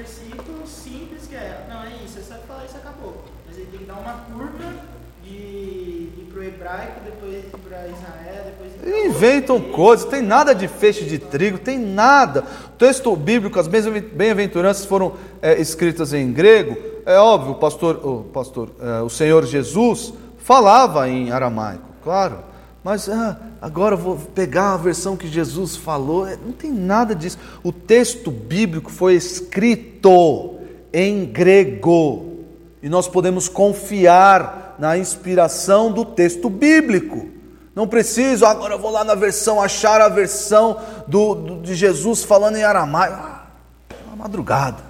Inventam 8.94 9.60
coisas, 9.60 10.06
tem 10.06 10.22
nada 10.22 10.54
de 10.54 10.68
feixe 10.68 11.04
de 11.04 11.18
trigo, 11.18 11.58
tem 11.58 11.78
nada. 11.78 12.44
O 12.66 12.78
texto 12.78 13.14
bíblico, 13.16 13.58
as 13.58 13.66
bem-aventuranças 13.66 14.84
foram 14.84 15.14
é, 15.42 15.60
escritas 15.60 16.12
em 16.12 16.32
grego. 16.32 16.76
É 17.04 17.18
óbvio, 17.18 17.52
o 17.52 17.56
pastor, 17.56 18.00
o, 18.04 18.24
pastor 18.24 18.70
é, 18.80 19.02
o 19.02 19.08
Senhor 19.08 19.44
Jesus 19.44 20.12
falava 20.38 21.08
em 21.08 21.30
aramaico, 21.30 21.84
claro. 22.02 22.38
Mas 22.82 23.08
ah, 23.08 23.40
agora 23.62 23.94
eu 23.94 23.98
vou 23.98 24.16
pegar 24.16 24.74
a 24.74 24.76
versão 24.76 25.16
que 25.16 25.26
Jesus 25.26 25.74
falou. 25.74 26.26
É, 26.26 26.36
Não 26.36 26.52
tem 26.52 26.70
nada 26.70 27.14
disso. 27.14 27.38
O 27.62 27.72
texto 27.72 28.30
bíblico 28.30 28.90
foi 28.90 29.14
escrito 29.14 30.56
em 30.92 31.24
grego. 31.24 32.34
E 32.82 32.88
nós 32.90 33.08
podemos 33.08 33.48
confiar 33.48 34.76
na 34.78 34.98
inspiração 34.98 35.90
do 35.90 36.04
texto 36.04 36.50
bíblico. 36.50 37.33
Não 37.74 37.88
preciso, 37.88 38.46
agora 38.46 38.74
eu 38.74 38.78
vou 38.78 38.90
lá 38.90 39.02
na 39.02 39.14
versão, 39.16 39.60
achar 39.60 40.00
a 40.00 40.08
versão 40.08 40.78
do, 41.08 41.34
do- 41.34 41.62
de 41.62 41.74
Jesus 41.74 42.22
falando 42.22 42.56
em 42.56 42.62
aramaico. 42.62 43.16
Ah, 43.16 43.46
é 43.90 43.94
uma 44.06 44.16
madrugada. 44.16 44.82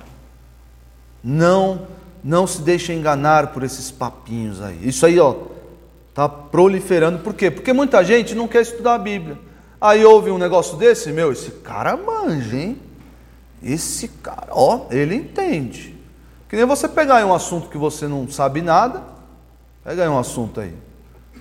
Não, 1.22 1.86
não 2.22 2.46
se 2.46 2.60
deixe 2.60 2.92
enganar 2.92 3.48
por 3.48 3.62
esses 3.62 3.90
papinhos 3.90 4.60
aí. 4.60 4.78
Isso 4.86 5.06
aí, 5.06 5.18
ó, 5.18 5.34
tá 6.12 6.28
proliferando. 6.28 7.20
Por 7.20 7.32
quê? 7.34 7.50
Porque 7.50 7.72
muita 7.72 8.04
gente 8.04 8.34
não 8.34 8.46
quer 8.46 8.62
estudar 8.62 8.94
a 8.94 8.98
Bíblia. 8.98 9.38
Aí 9.80 10.04
ouve 10.04 10.30
um 10.30 10.38
negócio 10.38 10.76
desse, 10.76 11.10
meu, 11.12 11.32
esse 11.32 11.50
cara 11.50 11.96
manja, 11.96 12.56
hein? 12.56 12.78
Esse 13.62 14.08
cara, 14.08 14.48
ó, 14.50 14.86
ele 14.90 15.14
entende. 15.14 15.98
Que 16.48 16.56
nem 16.56 16.66
você 16.66 16.86
pegar 16.86 17.24
um 17.24 17.32
assunto 17.34 17.68
que 17.68 17.78
você 17.78 18.06
não 18.06 18.28
sabe 18.30 18.60
nada, 18.60 19.02
pega 19.82 20.02
aí 20.02 20.08
um 20.08 20.18
assunto 20.18 20.60
aí. 20.60 20.74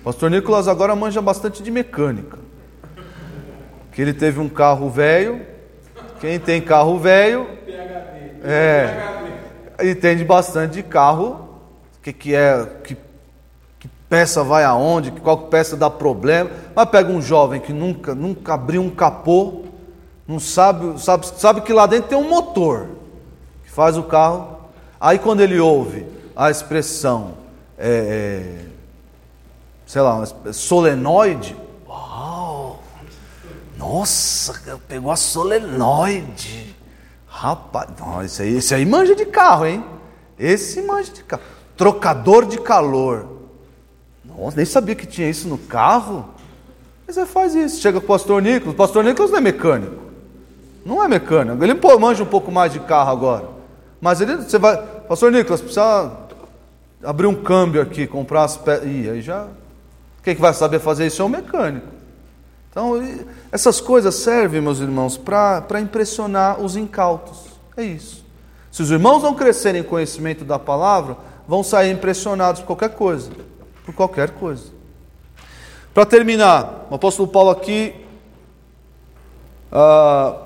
Pastor 0.04 0.30
Nicolas 0.30 0.68
agora 0.68 0.94
manja 0.94 1.22
bastante 1.22 1.62
de 1.62 1.70
mecânica. 1.70 2.38
Que 3.90 4.02
ele 4.02 4.12
teve 4.12 4.38
um 4.38 4.50
carro 4.50 4.90
velho. 4.90 5.40
Quem 6.20 6.38
tem 6.38 6.60
carro 6.60 6.98
velho. 6.98 7.48
É. 8.42 9.82
Entende 9.82 10.22
bastante 10.22 10.74
de 10.74 10.82
carro. 10.82 11.48
O 11.96 12.02
que, 12.02 12.12
que 12.12 12.34
é. 12.34 12.66
Que, 12.84 12.94
que 13.80 13.88
peça 14.06 14.44
vai 14.44 14.62
aonde, 14.62 15.10
qual 15.10 15.38
peça 15.38 15.74
dá 15.74 15.88
problema. 15.88 16.50
Mas 16.74 16.90
pega 16.90 17.10
um 17.10 17.22
jovem 17.22 17.58
que 17.58 17.72
nunca, 17.72 18.14
nunca 18.14 18.52
abriu 18.52 18.82
um 18.82 18.90
capô. 18.90 19.62
Não 20.28 20.38
sabe, 20.38 21.00
sabe, 21.00 21.26
sabe 21.26 21.60
que 21.62 21.72
lá 21.72 21.86
dentro 21.86 22.10
tem 22.10 22.18
um 22.18 22.28
motor 22.28 22.88
que 23.64 23.70
faz 23.70 23.96
o 23.96 24.02
carro. 24.02 24.58
Aí 25.00 25.18
quando 25.18 25.40
ele 25.40 25.58
ouve 25.58 26.04
a 26.36 26.50
expressão, 26.50 27.34
é, 27.78 27.88
é, 27.88 28.73
sei 29.94 30.02
lá, 30.02 30.24
solenoide, 30.52 31.56
uau, 31.86 32.82
nossa, 33.78 34.80
pegou 34.88 35.12
a 35.12 35.14
solenoide. 35.14 36.74
Rapaz, 37.28 37.90
não, 38.00 38.20
esse, 38.20 38.42
aí, 38.42 38.56
esse 38.56 38.74
aí 38.74 38.84
manja 38.84 39.14
de 39.14 39.24
carro, 39.24 39.66
hein? 39.66 39.84
Esse 40.36 40.82
manja 40.82 41.12
de 41.12 41.22
carro. 41.22 41.44
Trocador 41.76 42.44
de 42.44 42.58
calor. 42.58 43.42
Nossa, 44.24 44.56
nem 44.56 44.66
sabia 44.66 44.96
que 44.96 45.06
tinha 45.06 45.30
isso 45.30 45.46
no 45.46 45.58
carro. 45.58 46.28
Mas 47.06 47.14
você 47.14 47.24
faz 47.24 47.54
isso. 47.54 47.80
Chega 47.80 48.00
com 48.00 48.04
o 48.04 48.08
pastor 48.08 48.42
Nicolas. 48.42 48.74
O 48.74 48.76
pastor 48.76 49.04
Nicolas 49.04 49.30
não 49.30 49.38
é 49.38 49.40
mecânico. 49.40 50.02
Não 50.84 51.04
é 51.04 51.06
mecânico. 51.06 51.62
Ele 51.62 51.76
pô, 51.76 51.96
manja 52.00 52.24
um 52.24 52.26
pouco 52.26 52.50
mais 52.50 52.72
de 52.72 52.80
carro 52.80 53.12
agora. 53.12 53.48
Mas 54.00 54.20
ele, 54.20 54.38
você 54.38 54.58
vai. 54.58 54.76
Pastor 55.06 55.30
Nicolas, 55.30 55.60
precisa 55.60 56.10
abrir 57.04 57.28
um 57.28 57.34
câmbio 57.36 57.80
aqui, 57.80 58.08
comprar 58.08 58.42
as 58.42 58.56
peças. 58.56 58.88
Ih, 58.88 59.08
aí 59.08 59.22
já. 59.22 59.46
Quem 60.24 60.34
que 60.34 60.40
vai 60.40 60.54
saber 60.54 60.80
fazer 60.80 61.06
isso 61.06 61.20
é 61.20 61.24
o 61.24 61.28
mecânico. 61.28 61.86
Então, 62.70 63.00
essas 63.52 63.80
coisas 63.80 64.14
servem, 64.16 64.60
meus 64.60 64.80
irmãos, 64.80 65.16
para 65.16 65.80
impressionar 65.80 66.60
os 66.60 66.74
incautos. 66.74 67.44
É 67.76 67.84
isso. 67.84 68.24
Se 68.72 68.82
os 68.82 68.90
irmãos 68.90 69.22
não 69.22 69.34
crescerem 69.34 69.82
em 69.82 69.84
conhecimento 69.84 70.44
da 70.44 70.58
palavra, 70.58 71.16
vão 71.46 71.62
sair 71.62 71.92
impressionados 71.92 72.62
por 72.62 72.68
qualquer 72.68 72.96
coisa. 72.96 73.30
Por 73.84 73.94
qualquer 73.94 74.30
coisa. 74.30 74.72
Para 75.92 76.06
terminar, 76.06 76.88
o 76.90 76.94
apóstolo 76.96 77.28
Paulo 77.28 77.50
aqui, 77.50 77.94
ah, 79.70 80.36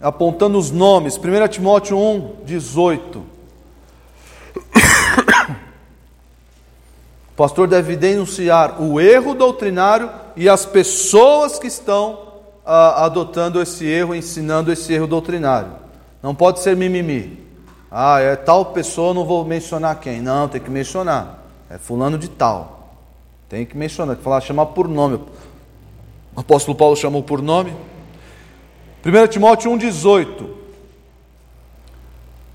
apontando 0.00 0.58
os 0.58 0.70
nomes, 0.70 1.16
1 1.16 1.48
Timóteo 1.48 1.98
1, 1.98 2.44
18. 2.44 3.32
O 7.32 7.34
pastor 7.34 7.66
deve 7.66 7.96
denunciar 7.96 8.80
o 8.80 9.00
erro 9.00 9.34
doutrinário 9.34 10.10
e 10.36 10.48
as 10.48 10.66
pessoas 10.66 11.58
que 11.58 11.66
estão 11.66 12.18
ah, 12.64 13.04
adotando 13.04 13.60
esse 13.60 13.86
erro, 13.86 14.14
ensinando 14.14 14.70
esse 14.70 14.92
erro 14.92 15.06
doutrinário. 15.06 15.72
Não 16.22 16.34
pode 16.34 16.60
ser 16.60 16.76
mimimi. 16.76 17.42
Ah, 17.90 18.20
é 18.20 18.36
tal 18.36 18.66
pessoa, 18.66 19.12
não 19.12 19.24
vou 19.24 19.44
mencionar 19.44 19.98
quem. 19.98 20.20
Não, 20.20 20.46
tem 20.46 20.60
que 20.60 20.70
mencionar. 20.70 21.42
É 21.68 21.78
fulano 21.78 22.18
de 22.18 22.28
tal. 22.28 22.96
Tem 23.48 23.66
que 23.66 23.76
mencionar, 23.76 24.14
tem 24.14 24.18
que 24.18 24.24
falar, 24.24 24.40
chamar 24.40 24.66
por 24.66 24.86
nome. 24.86 25.20
O 26.36 26.40
apóstolo 26.40 26.76
Paulo 26.76 26.96
chamou 26.96 27.22
por 27.22 27.42
nome. 27.42 27.74
1 29.04 29.26
Timóteo 29.28 29.70
1,18. 29.72 30.62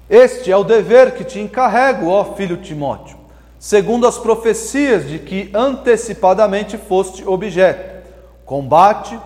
Este 0.10 0.52
é 0.52 0.56
o 0.56 0.64
dever 0.64 1.16
que 1.16 1.24
te 1.24 1.40
encarrego, 1.40 2.08
ó 2.08 2.34
filho 2.34 2.58
Timóteo, 2.58 3.17
segundo 3.60 4.06
as 4.06 4.18
profecias 4.18 5.08
de 5.08 5.20
que 5.20 5.50
antecipadamente 5.54 6.78
foste 6.78 7.28
objeto. 7.28 7.98
Combate, 8.46 9.20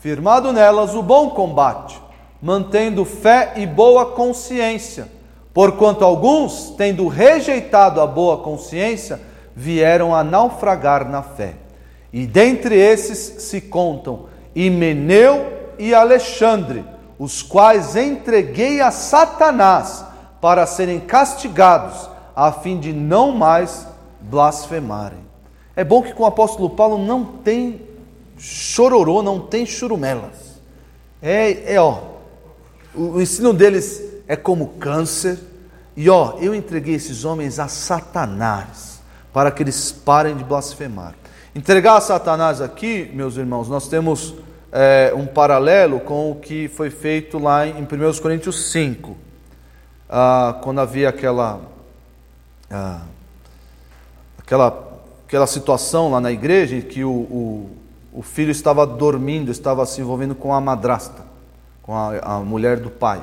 firmado 0.00 0.52
nelas 0.52 0.94
o 0.94 1.02
bom 1.02 1.30
combate, 1.30 2.00
mantendo 2.40 3.04
fé 3.04 3.54
e 3.56 3.66
boa 3.66 4.12
consciência, 4.12 5.08
porquanto 5.52 6.04
alguns, 6.04 6.74
tendo 6.76 7.08
rejeitado 7.08 8.00
a 8.00 8.06
boa 8.06 8.38
consciência, 8.38 9.20
vieram 9.56 10.14
a 10.14 10.22
naufragar 10.22 11.08
na 11.08 11.22
fé. 11.22 11.54
E 12.12 12.26
dentre 12.26 12.76
esses 12.76 13.42
se 13.42 13.60
contam 13.60 14.26
Himeneu 14.54 15.52
e 15.78 15.94
Alexandre, 15.94 16.84
os 17.18 17.42
quais 17.42 17.96
entreguei 17.96 18.80
a 18.80 18.90
Satanás 18.90 20.04
para 20.40 20.64
serem 20.66 21.00
castigados, 21.00 22.08
a 22.38 22.52
fim 22.52 22.78
de 22.78 22.92
não 22.92 23.32
mais 23.32 23.84
blasfemarem. 24.20 25.18
É 25.74 25.82
bom 25.82 26.00
que 26.00 26.12
com 26.12 26.22
o 26.22 26.26
apóstolo 26.26 26.70
Paulo 26.70 27.04
não 27.04 27.24
tem 27.24 27.80
chororô, 28.38 29.24
não 29.24 29.40
tem 29.40 29.66
churumelas. 29.66 30.60
É, 31.20 31.74
é 31.74 31.80
ó, 31.80 31.98
o, 32.94 33.20
ensino 33.20 33.52
deles 33.52 34.00
é 34.28 34.36
como 34.36 34.68
câncer. 34.78 35.36
E 35.96 36.08
ó, 36.08 36.34
eu 36.38 36.54
entreguei 36.54 36.94
esses 36.94 37.24
homens 37.24 37.58
a 37.58 37.66
Satanás 37.66 39.00
para 39.32 39.50
que 39.50 39.64
eles 39.64 39.90
parem 39.90 40.36
de 40.36 40.44
blasfemar. 40.44 41.16
Entregar 41.56 41.96
a 41.96 42.00
Satanás 42.00 42.60
aqui, 42.60 43.10
meus 43.12 43.36
irmãos, 43.36 43.68
nós 43.68 43.88
temos 43.88 44.36
é, 44.70 45.12
um 45.12 45.26
paralelo 45.26 45.98
com 45.98 46.30
o 46.30 46.36
que 46.36 46.68
foi 46.68 46.88
feito 46.88 47.36
lá 47.36 47.66
em 47.66 47.82
1 47.82 48.22
Coríntios 48.22 48.70
5, 48.70 49.16
ah, 50.08 50.60
quando 50.62 50.80
havia 50.80 51.08
aquela, 51.08 51.77
ah, 52.70 53.02
aquela, 54.38 55.02
aquela 55.26 55.46
situação 55.46 56.10
lá 56.10 56.20
na 56.20 56.32
igreja 56.32 56.76
em 56.76 56.80
que 56.82 57.04
o, 57.04 57.10
o, 57.10 57.70
o, 58.12 58.22
filho 58.22 58.50
estava 58.50 58.86
dormindo, 58.86 59.50
estava 59.50 59.84
se 59.86 60.00
envolvendo 60.00 60.34
com 60.34 60.54
a 60.54 60.60
madrasta, 60.60 61.24
com 61.82 61.94
a, 61.94 62.18
a 62.18 62.38
mulher 62.40 62.78
do 62.78 62.90
pai. 62.90 63.22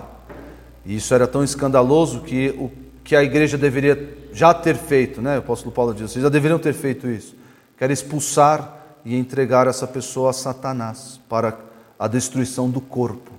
E 0.85 0.95
isso 0.95 1.13
era 1.13 1.27
tão 1.27 1.43
escandaloso 1.43 2.21
que 2.21 2.49
o 2.57 2.71
que 3.05 3.15
a 3.15 3.23
igreja 3.23 3.55
deveria 3.55 4.17
já 4.33 4.51
ter 4.51 4.75
feito, 4.75 5.21
né? 5.21 5.35
O 5.35 5.39
apóstolo 5.39 5.71
Paulo 5.71 5.93
diz, 5.93 6.11
vocês 6.11 6.23
já 6.23 6.27
deveriam 6.27 6.57
ter 6.57 6.73
feito 6.73 7.07
isso. 7.07 7.35
Quer 7.77 7.91
expulsar 7.91 8.97
e 9.05 9.15
entregar 9.15 9.67
essa 9.67 9.85
pessoa 9.85 10.31
a 10.31 10.33
Satanás 10.33 11.19
para 11.29 11.55
a 11.99 12.07
destruição 12.07 12.67
do 12.67 12.81
corpo. 12.81 13.31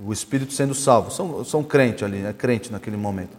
O 0.00 0.10
espírito 0.10 0.54
sendo 0.54 0.74
salvo, 0.74 1.10
são, 1.10 1.44
são 1.44 1.62
crente 1.62 2.02
ali, 2.02 2.24
é 2.24 2.32
crente 2.32 2.72
naquele 2.72 2.96
momento, 2.96 3.36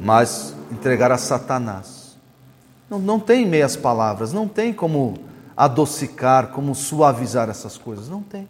mas 0.00 0.54
entregar 0.70 1.10
a 1.12 1.18
Satanás. 1.18 2.16
Não, 2.88 2.98
não 2.98 3.18
tem 3.18 3.46
meias 3.46 3.76
palavras, 3.76 4.32
não 4.32 4.46
tem 4.46 4.72
como 4.72 5.14
adocicar, 5.56 6.48
como 6.48 6.74
suavizar 6.74 7.48
essas 7.48 7.78
coisas, 7.78 8.08
não 8.08 8.22
tem. 8.22 8.48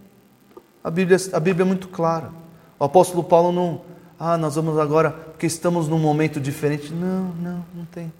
A 0.82 0.90
Bíblia, 0.90 1.18
a 1.32 1.40
Bíblia 1.40 1.64
é 1.64 1.66
muito 1.66 1.88
clara. 1.88 2.30
O 2.78 2.84
apóstolo 2.84 3.22
Paulo 3.22 3.53
não, 3.53 3.82
ah, 4.18 4.36
nós 4.36 4.57
vamos 4.57 4.78
agora, 4.78 5.11
porque 5.11 5.47
estamos 5.47 5.88
num 5.88 5.99
momento 5.99 6.40
diferente. 6.40 6.92
Não, 6.92 7.28
não, 7.40 7.64
não 7.74 7.84
tem. 7.86 8.12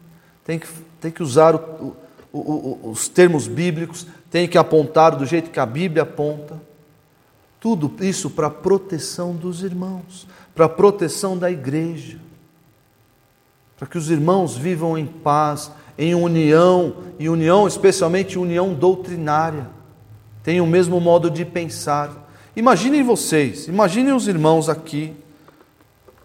Tem 0.45 0.59
que, 0.59 0.69
tem 1.01 1.11
que 1.11 1.23
usar 1.23 1.55
o, 1.55 1.97
os 2.83 3.09
termos 3.09 3.47
bíblicos, 3.47 4.07
tem 4.31 4.49
que 4.49 4.59
apontar 4.59 5.17
do 5.17 5.25
jeito 5.25 5.51
que 5.51 5.61
a 5.61 5.67
Bíblia 5.67 6.03
aponta. 6.03 6.61
Tudo 7.61 7.93
isso 8.01 8.29
para 8.29 8.49
a 8.49 8.51
proteção 8.51 9.35
dos 9.35 9.63
irmãos, 9.63 10.27
para 10.55 10.67
a 10.67 10.69
proteção 10.69 11.39
da 11.39 11.51
igreja, 11.51 12.19
para 13.85 13.91
que 13.91 13.99
os 13.99 14.09
irmãos 14.09 14.57
vivam 14.57 14.97
em 14.97 15.05
paz, 15.05 15.71
em 15.99 16.15
união, 16.15 16.97
e 17.19 17.29
união, 17.29 17.69
especialmente 17.69 18.39
união 18.39 18.73
doutrinária, 18.73 19.69
tenham 20.43 20.65
o 20.65 20.69
mesmo 20.69 20.99
modo 20.99 21.31
de 21.31 21.45
pensar. 21.45 22.11
Imaginem 22.57 23.03
vocês, 23.03 23.69
imaginem 23.69 24.15
os 24.15 24.27
irmãos 24.27 24.71
aqui, 24.71 25.15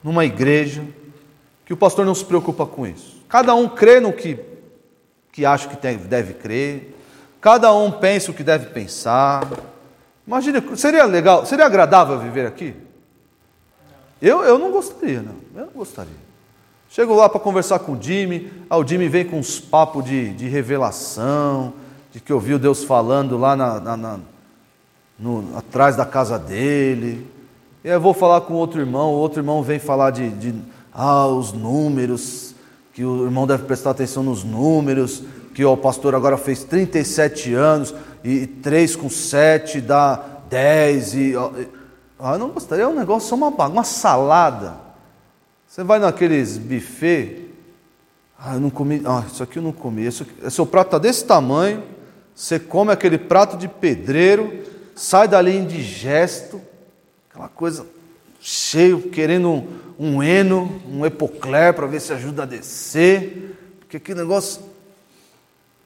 numa 0.02 0.24
igreja, 0.24 0.86
que 1.66 1.74
o 1.74 1.78
pastor 1.78 2.06
não 2.06 2.16
se 2.16 2.24
preocupa 2.24 2.66
com 2.66 2.88
isso. 2.88 3.22
Cada 3.28 3.54
um 3.54 3.68
crê 3.68 4.00
no 4.00 4.14
que 4.14 4.40
que 5.34 5.46
acha 5.46 5.68
que 5.68 5.76
deve 5.98 6.36
crer, 6.36 6.96
cada 7.42 7.74
um 7.74 7.92
pensa 7.92 8.32
o 8.32 8.34
que 8.34 8.44
deve 8.44 8.68
pensar. 8.68 9.46
Imagina, 10.26 10.64
seria 10.78 11.04
legal, 11.04 11.46
seria 11.46 11.66
agradável 11.66 12.20
viver 12.20 12.48
aqui? 12.48 12.74
Eu, 14.22 14.44
eu 14.44 14.58
não 14.58 14.72
gostaria, 14.72 15.22
não. 15.22 15.36
Eu 15.54 15.66
não 15.66 15.74
gostaria. 15.74 16.29
Chego 16.92 17.14
lá 17.14 17.30
para 17.30 17.40
conversar 17.40 17.78
com 17.78 17.92
o 17.92 18.02
Jimmy, 18.02 18.52
aí 18.68 18.82
o 18.82 18.86
Jimmy 18.86 19.08
vem 19.08 19.24
com 19.24 19.38
uns 19.38 19.60
papos 19.60 20.04
de, 20.04 20.34
de 20.34 20.48
revelação, 20.48 21.72
de 22.12 22.20
que 22.20 22.34
ouviu 22.34 22.58
Deus 22.58 22.84
falando 22.84 23.38
lá 23.38 23.56
na, 23.56 23.80
na, 23.80 23.96
na 23.96 24.20
no, 25.20 25.56
atrás 25.56 25.96
da 25.96 26.04
casa 26.04 26.40
dele. 26.40 27.28
E 27.84 27.90
aí 27.90 27.96
eu 27.96 28.02
vou 28.02 28.12
falar 28.12 28.42
com 28.42 28.56
outro 28.56 28.80
irmão, 28.80 29.12
o 29.14 29.18
outro 29.18 29.40
irmão 29.40 29.62
vem 29.62 29.78
falar 29.78 30.10
de, 30.10 30.32
de 30.32 30.56
ah, 30.92 31.28
os 31.28 31.54
números, 31.54 32.56
que 32.92 33.06
o 33.06 33.26
irmão 33.26 33.46
deve 33.46 33.66
prestar 33.66 33.92
atenção 33.92 34.24
nos 34.24 34.44
números, 34.44 35.22
que 35.54 35.64
ó, 35.64 35.74
o 35.74 35.78
pastor 35.78 36.16
agora 36.16 36.38
fez 36.38 36.64
37 36.64 37.54
anos, 37.54 37.94
e 38.24 38.48
3 38.48 38.96
com 38.96 39.12
7 39.12 39.80
dá 39.80 40.20
10, 40.50 41.14
e. 41.14 41.36
Ó, 41.36 41.52
ah, 42.20 42.34
eu 42.34 42.40
não 42.40 42.50
gostaria, 42.50 42.86
é 42.86 42.88
um 42.88 42.96
negócio, 42.96 43.38
uma, 43.38 43.50
uma 43.50 43.84
salada. 43.84 44.89
Você 45.70 45.84
vai 45.84 46.00
naqueles 46.00 46.58
buffet, 46.58 47.46
ah, 48.40 48.56
eu 48.56 48.60
não 48.60 48.72
comi, 48.72 49.04
ah, 49.06 49.24
isso 49.28 49.44
aqui 49.44 49.58
eu 49.58 49.62
não 49.62 49.72
comi, 49.72 50.04
isso 50.04 50.26
seu 50.50 50.66
prato 50.66 50.88
está 50.88 50.98
desse 50.98 51.24
tamanho, 51.24 51.84
você 52.34 52.58
come 52.58 52.92
aquele 52.92 53.20
prato 53.20 53.56
de 53.56 53.68
pedreiro, 53.68 54.64
sai 54.96 55.28
dali 55.28 55.56
indigesto, 55.56 56.60
aquela 57.30 57.48
coisa 57.48 57.86
cheio, 58.40 59.12
querendo 59.12 59.48
um, 59.48 59.68
um 60.00 60.24
eno, 60.24 60.82
um 60.90 61.06
epocler 61.06 61.72
para 61.76 61.86
ver 61.86 62.02
se 62.02 62.12
ajuda 62.14 62.42
a 62.42 62.48
descer, 62.48 63.56
porque 63.80 63.98
aquele 63.98 64.22
negócio 64.22 64.64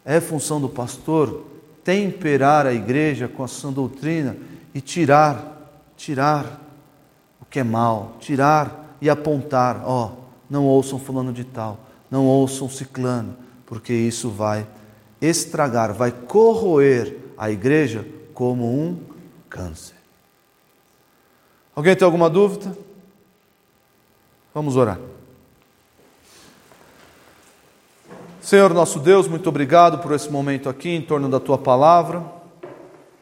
é 0.06 0.22
função 0.22 0.62
do 0.62 0.70
pastor 0.70 1.46
temperar 1.84 2.66
a 2.66 2.74
igreja 2.74 3.28
com 3.28 3.44
a 3.44 3.50
sã 3.50 3.70
doutrina 3.70 4.38
e 4.74 4.80
tirar 4.80 5.52
tirar 5.98 6.62
o 7.42 7.46
que 7.46 7.60
é 7.60 7.64
mal, 7.66 8.16
tirar 8.22 8.83
e 9.04 9.10
apontar, 9.10 9.84
ó, 9.86 10.14
não 10.50 10.66
ouçam 10.66 10.98
fulano 10.98 11.34
de 11.34 11.44
tal, 11.44 11.78
não 12.10 12.26
ouçam 12.26 12.70
ciclano, 12.70 13.36
porque 13.66 13.92
isso 13.92 14.30
vai 14.30 14.66
estragar, 15.20 15.94
vai 15.94 16.10
corroer 16.10 17.18
a 17.38 17.52
igreja 17.52 18.08
como 18.34 18.64
um 18.64 18.98
câncer. 19.50 19.98
Alguém 21.76 21.98
tem 21.98 22.06
alguma 22.06 22.30
dúvida? 22.30 22.78
Vamos 24.54 24.78
orar. 24.78 24.98
Senhor 28.42 28.74
nosso 28.74 29.00
Deus, 29.00 29.28
muito 29.28 29.50
obrigado 29.50 30.00
por 30.00 30.14
esse 30.14 30.30
momento 30.30 30.70
aqui 30.70 30.92
em 30.92 31.02
torno 31.02 31.28
da 31.28 31.42
tua 31.42 31.58
palavra. 31.58 32.24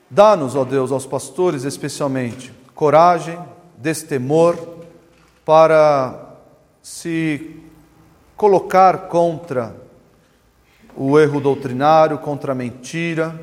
Dá-nos, 0.08 0.56
ó 0.56 0.64
Deus, 0.64 0.92
aos 0.92 1.08
pastores 1.08 1.64
especialmente, 1.64 2.54
coragem, 2.76 3.40
destemor, 3.78 4.71
para 5.52 6.38
se 6.82 7.58
colocar 8.38 9.10
contra 9.10 9.76
o 10.95 11.20
erro 11.20 11.41
doutrinário, 11.41 12.18
contra 12.20 12.54
a 12.54 12.56
mentira 12.56 13.38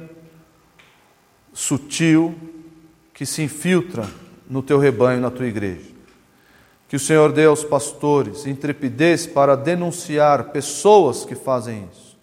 sutil 1.52 2.34
que 3.12 3.26
se 3.26 3.42
infiltra 3.42 4.08
no 4.48 4.62
teu 4.62 4.78
rebanho, 4.78 5.20
na 5.20 5.30
tua 5.30 5.46
igreja. 5.48 5.90
Que 6.88 6.96
o 6.96 6.98
Senhor 6.98 7.30
dê 7.30 7.44
aos 7.44 7.62
pastores 7.62 8.46
intrepidez 8.46 9.26
para 9.26 9.54
denunciar 9.54 10.44
pessoas 10.44 11.26
que 11.26 11.34
fazem 11.34 11.90
isso, 11.92 12.16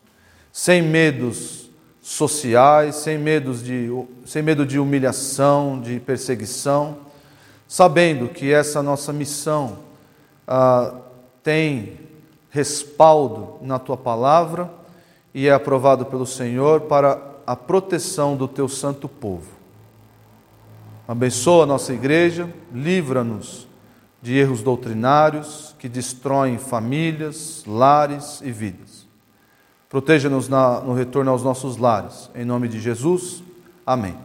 sem 0.52 0.82
medos 0.82 1.70
sociais, 2.02 2.96
sem, 2.96 3.20
medos 3.20 3.64
de, 3.64 3.88
sem 4.26 4.42
medo 4.42 4.66
de 4.66 4.80
humilhação, 4.80 5.80
de 5.80 6.00
perseguição, 6.00 7.05
sabendo 7.68 8.30
que 8.30 8.52
essa 8.54 8.82
nossa 8.82 9.12
missão 9.12 9.78
ah, 10.48 10.94
tem 11.44 12.00
respaldo 12.50 13.58
na 13.62 13.78
tua 13.78 13.98
palavra 13.98 14.72
e 15.34 15.48
é 15.48 15.54
aprovado 15.54 16.06
pelo 16.06 16.26
Senhor 16.26 16.82
para 16.82 17.22
a 17.46 17.56
proteção 17.56 18.36
do 18.36 18.48
teu 18.48 18.68
santo 18.68 19.08
povo. 19.08 19.50
Abençoa 21.08 21.64
a 21.64 21.68
nossa 21.68 21.94
igreja, 21.94 22.50
livra-nos 22.74 23.68
de 24.22 24.36
erros 24.36 24.64
doutrinários 24.64 25.76
que 25.78 25.88
destroem 25.88 26.58
famílias, 26.58 27.64
lares 27.68 28.42
e 28.42 28.52
vidas. 28.52 29.06
Proteja-nos 29.88 30.50
no 30.50 30.94
retorno 30.94 31.30
aos 31.30 31.44
nossos 31.44 31.78
lares. 31.78 32.30
Em 32.34 32.44
nome 32.44 32.68
de 32.68 32.80
Jesus, 32.80 33.44
amém. 33.86 34.25